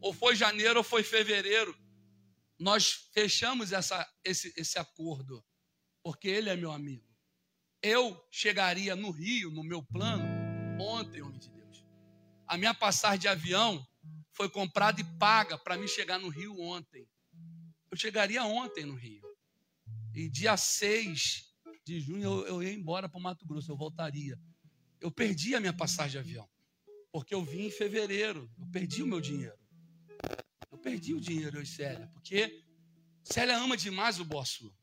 ou 0.00 0.12
foi 0.12 0.34
janeiro 0.34 0.78
ou 0.78 0.84
foi 0.84 1.02
fevereiro 1.02 1.76
nós 2.62 3.08
fechamos 3.12 3.72
essa, 3.72 4.08
esse, 4.24 4.54
esse 4.56 4.78
acordo, 4.78 5.44
porque 6.00 6.28
ele 6.28 6.48
é 6.48 6.54
meu 6.54 6.70
amigo. 6.70 7.04
Eu 7.82 8.24
chegaria 8.30 8.94
no 8.94 9.10
Rio, 9.10 9.50
no 9.50 9.64
meu 9.64 9.82
plano, 9.82 10.24
ontem, 10.80 11.20
homem 11.20 11.40
de 11.40 11.50
Deus. 11.50 11.84
A 12.46 12.56
minha 12.56 12.72
passagem 12.72 13.18
de 13.18 13.28
avião 13.28 13.84
foi 14.30 14.48
comprada 14.48 15.00
e 15.00 15.04
paga 15.18 15.58
para 15.58 15.76
mim 15.76 15.88
chegar 15.88 16.20
no 16.20 16.28
Rio 16.28 16.60
ontem. 16.60 17.08
Eu 17.90 17.96
chegaria 17.96 18.44
ontem 18.44 18.84
no 18.84 18.94
Rio. 18.94 19.26
E 20.14 20.28
dia 20.28 20.56
6 20.56 21.52
de 21.84 21.98
junho 21.98 22.22
eu, 22.22 22.46
eu 22.46 22.62
ia 22.62 22.72
embora 22.72 23.08
para 23.08 23.18
o 23.18 23.22
Mato 23.22 23.44
Grosso, 23.44 23.72
eu 23.72 23.76
voltaria. 23.76 24.38
Eu 25.00 25.10
perdi 25.10 25.56
a 25.56 25.60
minha 25.60 25.72
passagem 25.72 26.12
de 26.12 26.18
avião, 26.18 26.48
porque 27.10 27.34
eu 27.34 27.44
vim 27.44 27.66
em 27.66 27.70
fevereiro, 27.72 28.48
eu 28.56 28.66
perdi 28.68 29.02
o 29.02 29.06
meu 29.06 29.20
dinheiro 29.20 29.61
perdi 30.82 31.14
o 31.14 31.20
dinheiro, 31.20 31.58
eu 31.58 31.62
e 31.62 31.66
Célia, 31.66 32.08
porque 32.12 32.62
Célia 33.22 33.56
ama 33.56 33.76
demais 33.76 34.18
o 34.18 34.24
Bossu. 34.24 34.74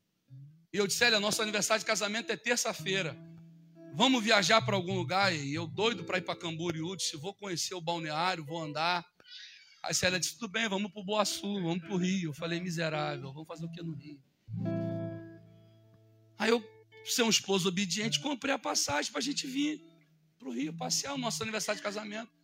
E 0.72 0.76
eu 0.76 0.86
disse, 0.86 1.00
Célia, 1.00 1.20
nosso 1.20 1.42
aniversário 1.42 1.80
de 1.80 1.86
casamento 1.86 2.30
é 2.30 2.36
terça-feira. 2.36 3.16
Vamos 3.94 4.22
viajar 4.22 4.62
para 4.62 4.76
algum 4.76 4.94
lugar? 4.94 5.34
E 5.34 5.52
eu 5.52 5.66
doido 5.66 6.04
para 6.04 6.18
ir 6.18 6.22
para 6.22 6.38
Camboriú, 6.38 6.96
disse, 6.96 7.16
vou 7.16 7.34
conhecer 7.34 7.74
o 7.74 7.80
balneário, 7.80 8.44
vou 8.44 8.62
andar. 8.62 9.04
Aí 9.82 9.92
Célia 9.92 10.18
disse, 10.18 10.38
tudo 10.38 10.48
bem, 10.48 10.68
vamos 10.68 10.90
para 10.92 11.00
o 11.00 11.04
Boaçu, 11.04 11.60
vamos 11.62 11.80
para 11.80 11.92
o 11.92 11.96
Rio. 11.96 12.30
Eu 12.30 12.34
falei, 12.34 12.60
miserável, 12.60 13.32
vamos 13.32 13.48
fazer 13.48 13.66
o 13.66 13.70
que 13.70 13.82
no 13.82 13.94
Rio? 13.94 14.22
Aí 16.38 16.50
eu, 16.50 16.64
ser 17.04 17.22
um 17.22 17.30
esposo 17.30 17.68
obediente, 17.68 18.20
comprei 18.20 18.54
a 18.54 18.58
passagem 18.58 19.10
para 19.10 19.18
a 19.18 19.22
gente 19.22 19.46
vir 19.46 19.82
para 20.38 20.48
o 20.48 20.52
Rio, 20.52 20.72
passear 20.72 21.12
o 21.14 21.18
nosso 21.18 21.42
aniversário 21.42 21.78
de 21.78 21.82
casamento. 21.82 22.39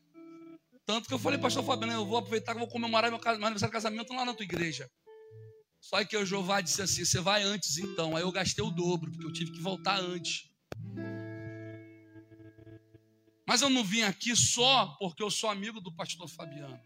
Tanto 0.87 1.09
que 1.09 1.15
eu 1.15 1.19
falei, 1.19 1.39
pastor 1.39 1.65
Fabiano, 1.65 1.93
eu 1.93 2.07
vou 2.07 2.17
aproveitar 2.17 2.53
que 2.53 2.59
eu 2.59 2.65
vou 2.65 2.73
comemorar 2.73 3.11
meu, 3.11 3.19
meu 3.21 3.31
aniversário 3.31 3.59
de 3.59 3.73
casamento 3.73 4.15
lá 4.15 4.25
na 4.25 4.33
tua 4.33 4.45
igreja. 4.45 4.89
Só 5.81 6.05
que 6.05 6.17
o 6.17 6.25
Jeová 6.25 6.61
disse 6.61 6.81
assim: 6.81 7.05
você 7.05 7.21
vai 7.21 7.43
antes 7.43 7.77
então. 7.79 8.17
Aí 8.17 8.23
eu 8.23 8.31
gastei 8.31 8.65
o 8.65 8.71
dobro, 8.71 9.11
porque 9.11 9.27
eu 9.27 9.33
tive 9.33 9.51
que 9.53 9.61
voltar 9.61 9.99
antes. 9.99 10.49
Mas 13.47 13.63
eu 13.63 13.71
não 13.71 13.83
vim 13.83 14.03
aqui 14.03 14.35
só 14.37 14.97
porque 14.99 15.23
eu 15.23 15.31
sou 15.31 15.51
amigo 15.51 15.81
do 15.81 15.95
pastor 15.95 16.29
Fabiano. 16.29 16.81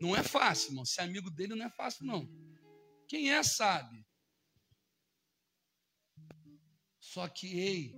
Não 0.00 0.14
é 0.14 0.22
fácil, 0.22 0.70
irmão. 0.70 0.84
Ser 0.84 1.02
amigo 1.02 1.30
dele 1.30 1.54
não 1.54 1.66
é 1.66 1.70
fácil, 1.70 2.04
não. 2.04 2.28
Quem 3.08 3.32
é, 3.32 3.42
sabe. 3.42 4.06
Só 6.98 7.28
que, 7.28 7.46
ei, 7.58 7.94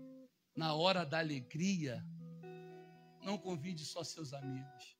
na 0.56 0.74
hora 0.74 1.04
da 1.04 1.18
alegria, 1.18 2.04
não 3.24 3.38
convide 3.38 3.84
só 3.84 4.04
seus 4.04 4.32
amigos. 4.32 4.96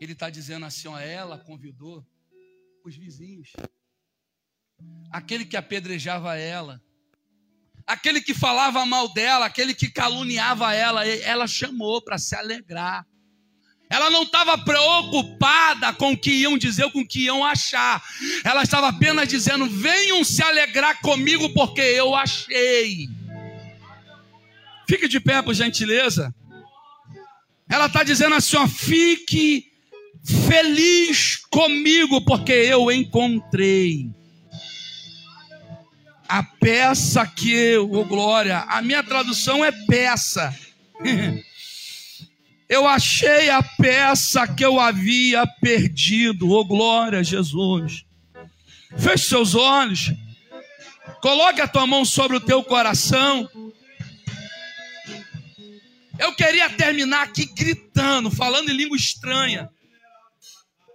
Ele 0.00 0.12
está 0.12 0.30
dizendo 0.30 0.66
assim: 0.66 0.88
ó, 0.88 0.98
ela 0.98 1.38
convidou 1.38 2.06
os 2.84 2.96
vizinhos, 2.96 3.52
aquele 5.10 5.44
que 5.44 5.56
apedrejava 5.56 6.36
ela, 6.36 6.82
aquele 7.86 8.20
que 8.20 8.32
falava 8.32 8.86
mal 8.86 9.12
dela, 9.12 9.46
aquele 9.46 9.74
que 9.74 9.90
caluniava 9.90 10.72
ela, 10.74 11.06
ela 11.06 11.46
chamou 11.46 12.00
para 12.00 12.18
se 12.18 12.34
alegrar. 12.34 13.06
Ela 13.90 14.08
não 14.08 14.22
estava 14.22 14.56
preocupada 14.56 15.92
com 15.94 16.12
o 16.12 16.16
que 16.16 16.30
iam 16.30 16.56
dizer 16.56 16.84
ou 16.84 16.92
com 16.92 17.00
o 17.00 17.06
que 17.06 17.24
iam 17.24 17.44
achar. 17.44 18.00
Ela 18.44 18.62
estava 18.62 18.88
apenas 18.88 19.28
dizendo: 19.28 19.68
venham 19.68 20.22
se 20.22 20.42
alegrar 20.42 21.00
comigo, 21.00 21.52
porque 21.52 21.80
eu 21.80 22.14
achei. 22.14 23.08
Fique 24.90 25.06
de 25.06 25.20
pé, 25.20 25.40
por 25.40 25.54
gentileza. 25.54 26.34
Ela 27.68 27.86
está 27.86 28.02
dizendo 28.02 28.34
assim: 28.34 28.56
ó, 28.56 28.66
fique 28.66 29.70
feliz 30.48 31.36
comigo, 31.48 32.24
porque 32.24 32.50
eu 32.50 32.90
encontrei 32.90 34.10
a 36.28 36.42
peça 36.42 37.24
que 37.24 37.52
eu, 37.52 37.88
oh 37.92 38.04
glória, 38.04 38.64
a 38.66 38.82
minha 38.82 39.00
tradução 39.04 39.64
é 39.64 39.70
peça. 39.70 40.52
Eu 42.68 42.86
achei 42.86 43.50
a 43.50 43.64
peça 43.64 44.46
que 44.46 44.64
eu 44.64 44.78
havia 44.78 45.44
perdido. 45.60 46.52
Oh, 46.52 46.64
glória 46.64 47.24
Jesus. 47.24 48.04
Feche 48.96 49.24
seus 49.26 49.56
olhos. 49.56 50.12
Coloque 51.20 51.60
a 51.60 51.66
tua 51.66 51.84
mão 51.84 52.04
sobre 52.04 52.36
o 52.36 52.40
teu 52.40 52.62
coração. 52.62 53.50
Eu 56.20 56.34
queria 56.34 56.68
terminar 56.68 57.22
aqui 57.22 57.46
gritando, 57.46 58.30
falando 58.30 58.68
em 58.68 58.76
língua 58.76 58.96
estranha. 58.96 59.70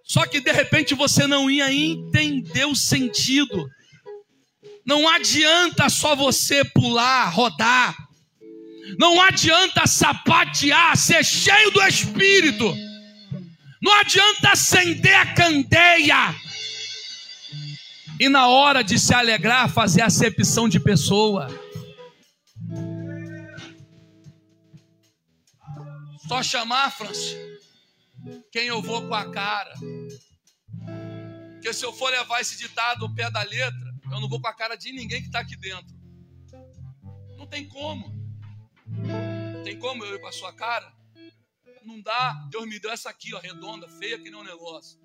Só 0.03 0.23
que 0.27 0.39
de 0.39 0.51
repente 0.51 0.93
você 0.93 1.25
não 1.25 1.49
ia 1.49 1.73
entender 1.73 2.65
o 2.65 2.75
sentido. 2.75 3.67
Não 4.85 5.09
adianta 5.09 5.89
só 5.89 6.15
você 6.15 6.63
pular, 6.63 7.27
rodar. 7.29 7.97
Não 8.99 9.19
adianta 9.19 9.87
sapatear, 9.87 10.95
ser 10.95 11.25
cheio 11.25 11.71
do 11.71 11.81
Espírito. 11.81 12.77
Não 13.81 13.93
adianta 13.99 14.51
acender 14.51 15.15
a 15.15 15.33
candeia. 15.33 16.35
E 18.19 18.29
na 18.29 18.47
hora 18.47 18.83
de 18.83 18.99
se 18.99 19.11
alegrar, 19.11 19.69
fazer 19.69 20.03
acepção 20.03 20.69
de 20.69 20.79
pessoa. 20.79 21.64
Só 26.27 26.41
chamar, 26.41 26.91
Francis, 26.91 27.37
quem 28.51 28.67
eu 28.67 28.81
vou 28.81 29.07
com 29.07 29.13
a 29.13 29.31
cara. 29.31 29.73
Porque 31.53 31.73
se 31.73 31.85
eu 31.85 31.93
for 31.93 32.09
levar 32.09 32.41
esse 32.41 32.57
ditado 32.57 33.05
ao 33.05 33.13
pé 33.13 33.29
da 33.29 33.43
letra, 33.43 33.95
eu 34.11 34.19
não 34.19 34.27
vou 34.27 34.41
com 34.41 34.47
a 34.47 34.53
cara 34.53 34.75
de 34.75 34.91
ninguém 34.91 35.21
que 35.21 35.27
está 35.27 35.39
aqui 35.39 35.55
dentro. 35.55 35.95
Não 37.37 37.45
tem 37.45 37.67
como. 37.67 38.13
Tem 39.63 39.77
como 39.77 40.03
eu 40.03 40.15
ir 40.15 40.19
com 40.19 40.27
a 40.27 40.31
sua 40.31 40.53
cara? 40.53 40.91
Não 41.83 42.01
dá. 42.01 42.33
Deus 42.49 42.67
me 42.67 42.79
deu 42.79 42.91
essa 42.91 43.09
aqui, 43.09 43.33
ó, 43.35 43.39
redonda, 43.39 43.87
feia 43.87 44.17
que 44.17 44.29
nem 44.29 44.39
um 44.39 44.43
negócio. 44.43 44.99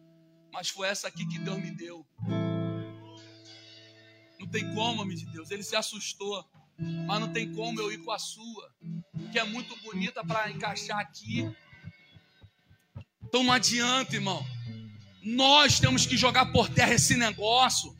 Mas 0.52 0.70
foi 0.70 0.88
essa 0.88 1.08
aqui 1.08 1.26
que 1.26 1.38
Deus 1.38 1.58
me 1.58 1.70
deu. 1.70 2.06
Não 4.38 4.48
tem 4.48 4.74
como, 4.74 5.02
homem 5.02 5.16
de 5.16 5.26
Deus. 5.26 5.50
Ele 5.50 5.62
se 5.62 5.76
assustou. 5.76 6.44
Mas 7.06 7.20
não 7.20 7.28
tem 7.28 7.52
como 7.52 7.80
eu 7.80 7.92
ir 7.92 7.98
com 7.98 8.12
a 8.12 8.18
sua, 8.18 8.70
que 9.30 9.38
é 9.38 9.44
muito 9.44 9.76
bonita 9.82 10.24
para 10.24 10.50
encaixar 10.50 10.98
aqui. 10.98 11.50
Então 13.22 13.42
não 13.42 13.52
adianta, 13.52 14.14
irmão. 14.14 14.44
Nós 15.22 15.78
temos 15.78 16.06
que 16.06 16.16
jogar 16.16 16.46
por 16.46 16.68
terra 16.68 16.94
esse 16.94 17.16
negócio 17.16 17.94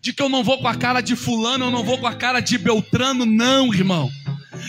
de 0.00 0.12
que 0.12 0.20
eu 0.20 0.28
não 0.28 0.42
vou 0.42 0.58
com 0.58 0.66
a 0.66 0.74
cara 0.74 1.00
de 1.00 1.14
fulano, 1.14 1.66
eu 1.66 1.70
não 1.70 1.84
vou 1.84 1.96
com 1.98 2.06
a 2.08 2.14
cara 2.14 2.40
de 2.40 2.58
Beltrano, 2.58 3.24
não, 3.24 3.72
irmão. 3.72 4.10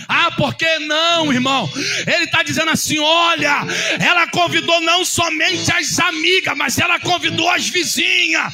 Ah, 0.07 0.31
por 0.31 0.55
que 0.55 0.79
não, 0.79 1.33
irmão? 1.33 1.69
Ele 2.07 2.25
está 2.25 2.43
dizendo 2.43 2.71
assim: 2.71 2.99
olha, 2.99 3.65
ela 3.99 4.27
convidou 4.27 4.79
não 4.81 5.03
somente 5.03 5.71
as 5.71 5.99
amigas, 5.99 6.55
mas 6.55 6.77
ela 6.77 6.99
convidou 6.99 7.49
as 7.49 7.67
vizinhas, 7.67 8.53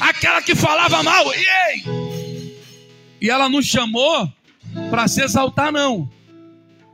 aquela 0.00 0.42
que 0.42 0.54
falava 0.54 1.02
mal. 1.02 1.32
E, 1.34 1.38
ei, 1.38 1.95
e 3.20 3.30
ela 3.30 3.48
não 3.48 3.62
chamou 3.62 4.30
para 4.90 5.08
se 5.08 5.22
exaltar, 5.22 5.72
não, 5.72 6.10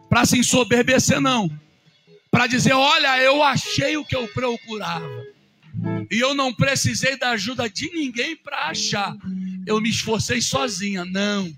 para 0.08 0.24
se 0.24 0.38
ensoberbecer, 0.38 1.20
não, 1.20 1.50
para 2.30 2.46
dizer: 2.46 2.72
olha, 2.72 3.18
eu 3.20 3.42
achei 3.42 3.96
o 3.96 4.04
que 4.04 4.16
eu 4.16 4.28
procurava. 4.28 5.32
E 6.10 6.20
eu 6.20 6.34
não 6.34 6.52
precisei 6.52 7.16
da 7.16 7.30
ajuda 7.30 7.68
de 7.68 7.90
ninguém 7.92 8.36
para 8.36 8.68
achar. 8.68 9.16
Eu 9.66 9.80
me 9.80 9.88
esforcei 9.88 10.40
sozinha. 10.42 11.04
Não. 11.04 11.50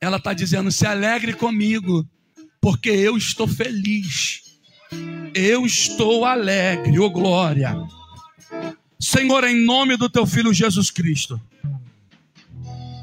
Ela 0.00 0.18
está 0.18 0.32
dizendo: 0.32 0.70
se 0.70 0.86
alegre 0.86 1.32
comigo, 1.32 2.06
porque 2.60 2.90
eu 2.90 3.16
estou 3.16 3.48
feliz. 3.48 4.42
Eu 5.32 5.64
estou 5.64 6.24
alegre, 6.24 6.98
ô 6.98 7.04
oh 7.04 7.10
glória. 7.10 7.76
Senhor, 8.98 9.44
em 9.44 9.64
nome 9.64 9.96
do 9.96 10.10
teu 10.10 10.26
filho 10.26 10.52
Jesus 10.52 10.90
Cristo. 10.90 11.40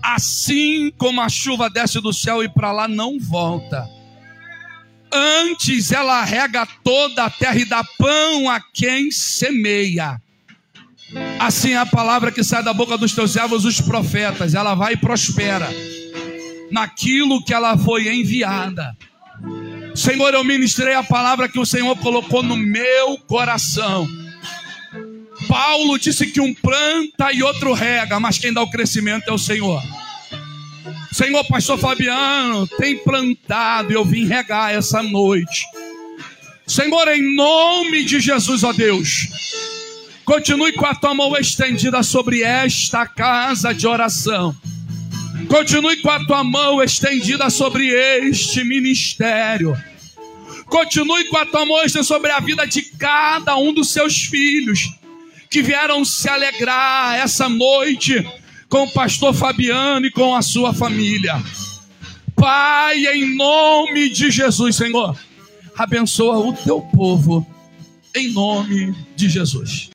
Assim 0.10 0.89
como 0.97 1.20
a 1.20 1.28
chuva 1.28 1.70
desce 1.70 1.99
do 1.99 2.14
céu 2.14 2.41
e 2.41 2.47
para 2.47 2.72
lá 2.72 2.88
não 2.88 3.20
volta. 3.20 3.86
Antes 5.12 5.91
ela 5.91 6.24
rega 6.24 6.66
toda 6.82 7.26
a 7.26 7.30
terra 7.30 7.58
e 7.58 7.66
dá 7.66 7.84
pão 7.97 8.49
a 8.49 8.62
quem 8.74 9.12
semeia. 9.12 10.22
Assim 11.38 11.72
é 11.72 11.78
a 11.78 11.86
palavra 11.86 12.32
que 12.32 12.41
sai 12.41 12.64
da 12.64 12.74
boca 12.74 12.97
dos 12.97 13.14
teus 13.14 13.32
servos, 13.32 13.66
os 13.66 13.82
profetas. 13.82 14.55
Ela 14.55 14.76
vai 14.76 14.93
e 14.93 14.97
prospera 14.97 15.68
naquilo 16.72 17.43
que 17.43 17.53
ela 17.53 17.78
foi 17.78 18.08
enviada. 18.08 18.95
Senhor, 19.93 20.34
eu 20.34 20.43
ministrei 20.43 20.93
a 20.93 21.03
palavra 21.03 21.49
que 21.49 21.60
o 21.60 21.66
Senhor 21.66 21.97
colocou 21.97 22.41
no 22.41 22.55
meu 22.55 23.18
coração. 23.28 24.08
Paulo 25.47 25.97
disse 25.97 26.27
que 26.27 26.41
um 26.41 26.53
planta 26.53 27.31
e 27.31 27.41
outro 27.41 27.73
rega, 27.73 28.19
mas 28.19 28.37
quem 28.37 28.53
dá 28.53 28.61
o 28.61 28.69
crescimento 28.69 29.29
é 29.29 29.33
o 29.33 29.37
Senhor. 29.37 29.81
Senhor, 31.11 31.43
pastor 31.45 31.79
Fabiano, 31.79 32.67
tem 32.67 32.97
plantado 32.97 33.91
e 33.91 33.95
eu 33.95 34.05
vim 34.05 34.25
regar 34.25 34.73
essa 34.73 35.01
noite. 35.01 35.65
Senhor, 36.67 37.07
em 37.07 37.35
nome 37.35 38.03
de 38.03 38.19
Jesus, 38.19 38.63
ó 38.63 38.73
Deus, 38.73 39.27
continue 40.25 40.73
com 40.73 40.85
a 40.85 40.93
tua 40.93 41.13
mão 41.13 41.35
estendida 41.37 42.03
sobre 42.03 42.43
esta 42.43 43.07
casa 43.07 43.73
de 43.73 43.87
oração. 43.87 44.55
Continue 45.47 45.97
com 46.01 46.09
a 46.09 46.25
tua 46.25 46.43
mão 46.43 46.83
estendida 46.83 47.49
sobre 47.49 47.87
este 47.87 48.63
ministério. 48.63 49.75
Continue 50.65 51.25
com 51.29 51.37
a 51.37 51.45
tua 51.45 51.65
mão 51.65 51.77
estendida 51.77 52.03
sobre 52.03 52.31
a 52.31 52.39
vida 52.39 52.67
de 52.67 52.81
cada 52.81 53.55
um 53.55 53.73
dos 53.73 53.91
seus 53.91 54.23
filhos 54.25 54.97
que 55.49 55.61
vieram 55.61 56.03
se 56.05 56.29
alegrar 56.29 57.15
essa 57.15 57.47
noite 57.49 58.25
com 58.69 58.83
o 58.83 58.91
pastor 58.91 59.33
Fabiano 59.33 60.05
e 60.05 60.11
com 60.11 60.35
a 60.35 60.41
sua 60.41 60.73
família. 60.73 61.41
Pai, 62.35 63.07
em 63.07 63.35
nome 63.35 64.09
de 64.09 64.29
Jesus, 64.29 64.75
Senhor, 64.75 65.17
abençoa 65.75 66.37
o 66.37 66.53
teu 66.53 66.81
povo, 66.81 67.45
em 68.15 68.31
nome 68.31 68.95
de 69.15 69.29
Jesus. 69.29 69.89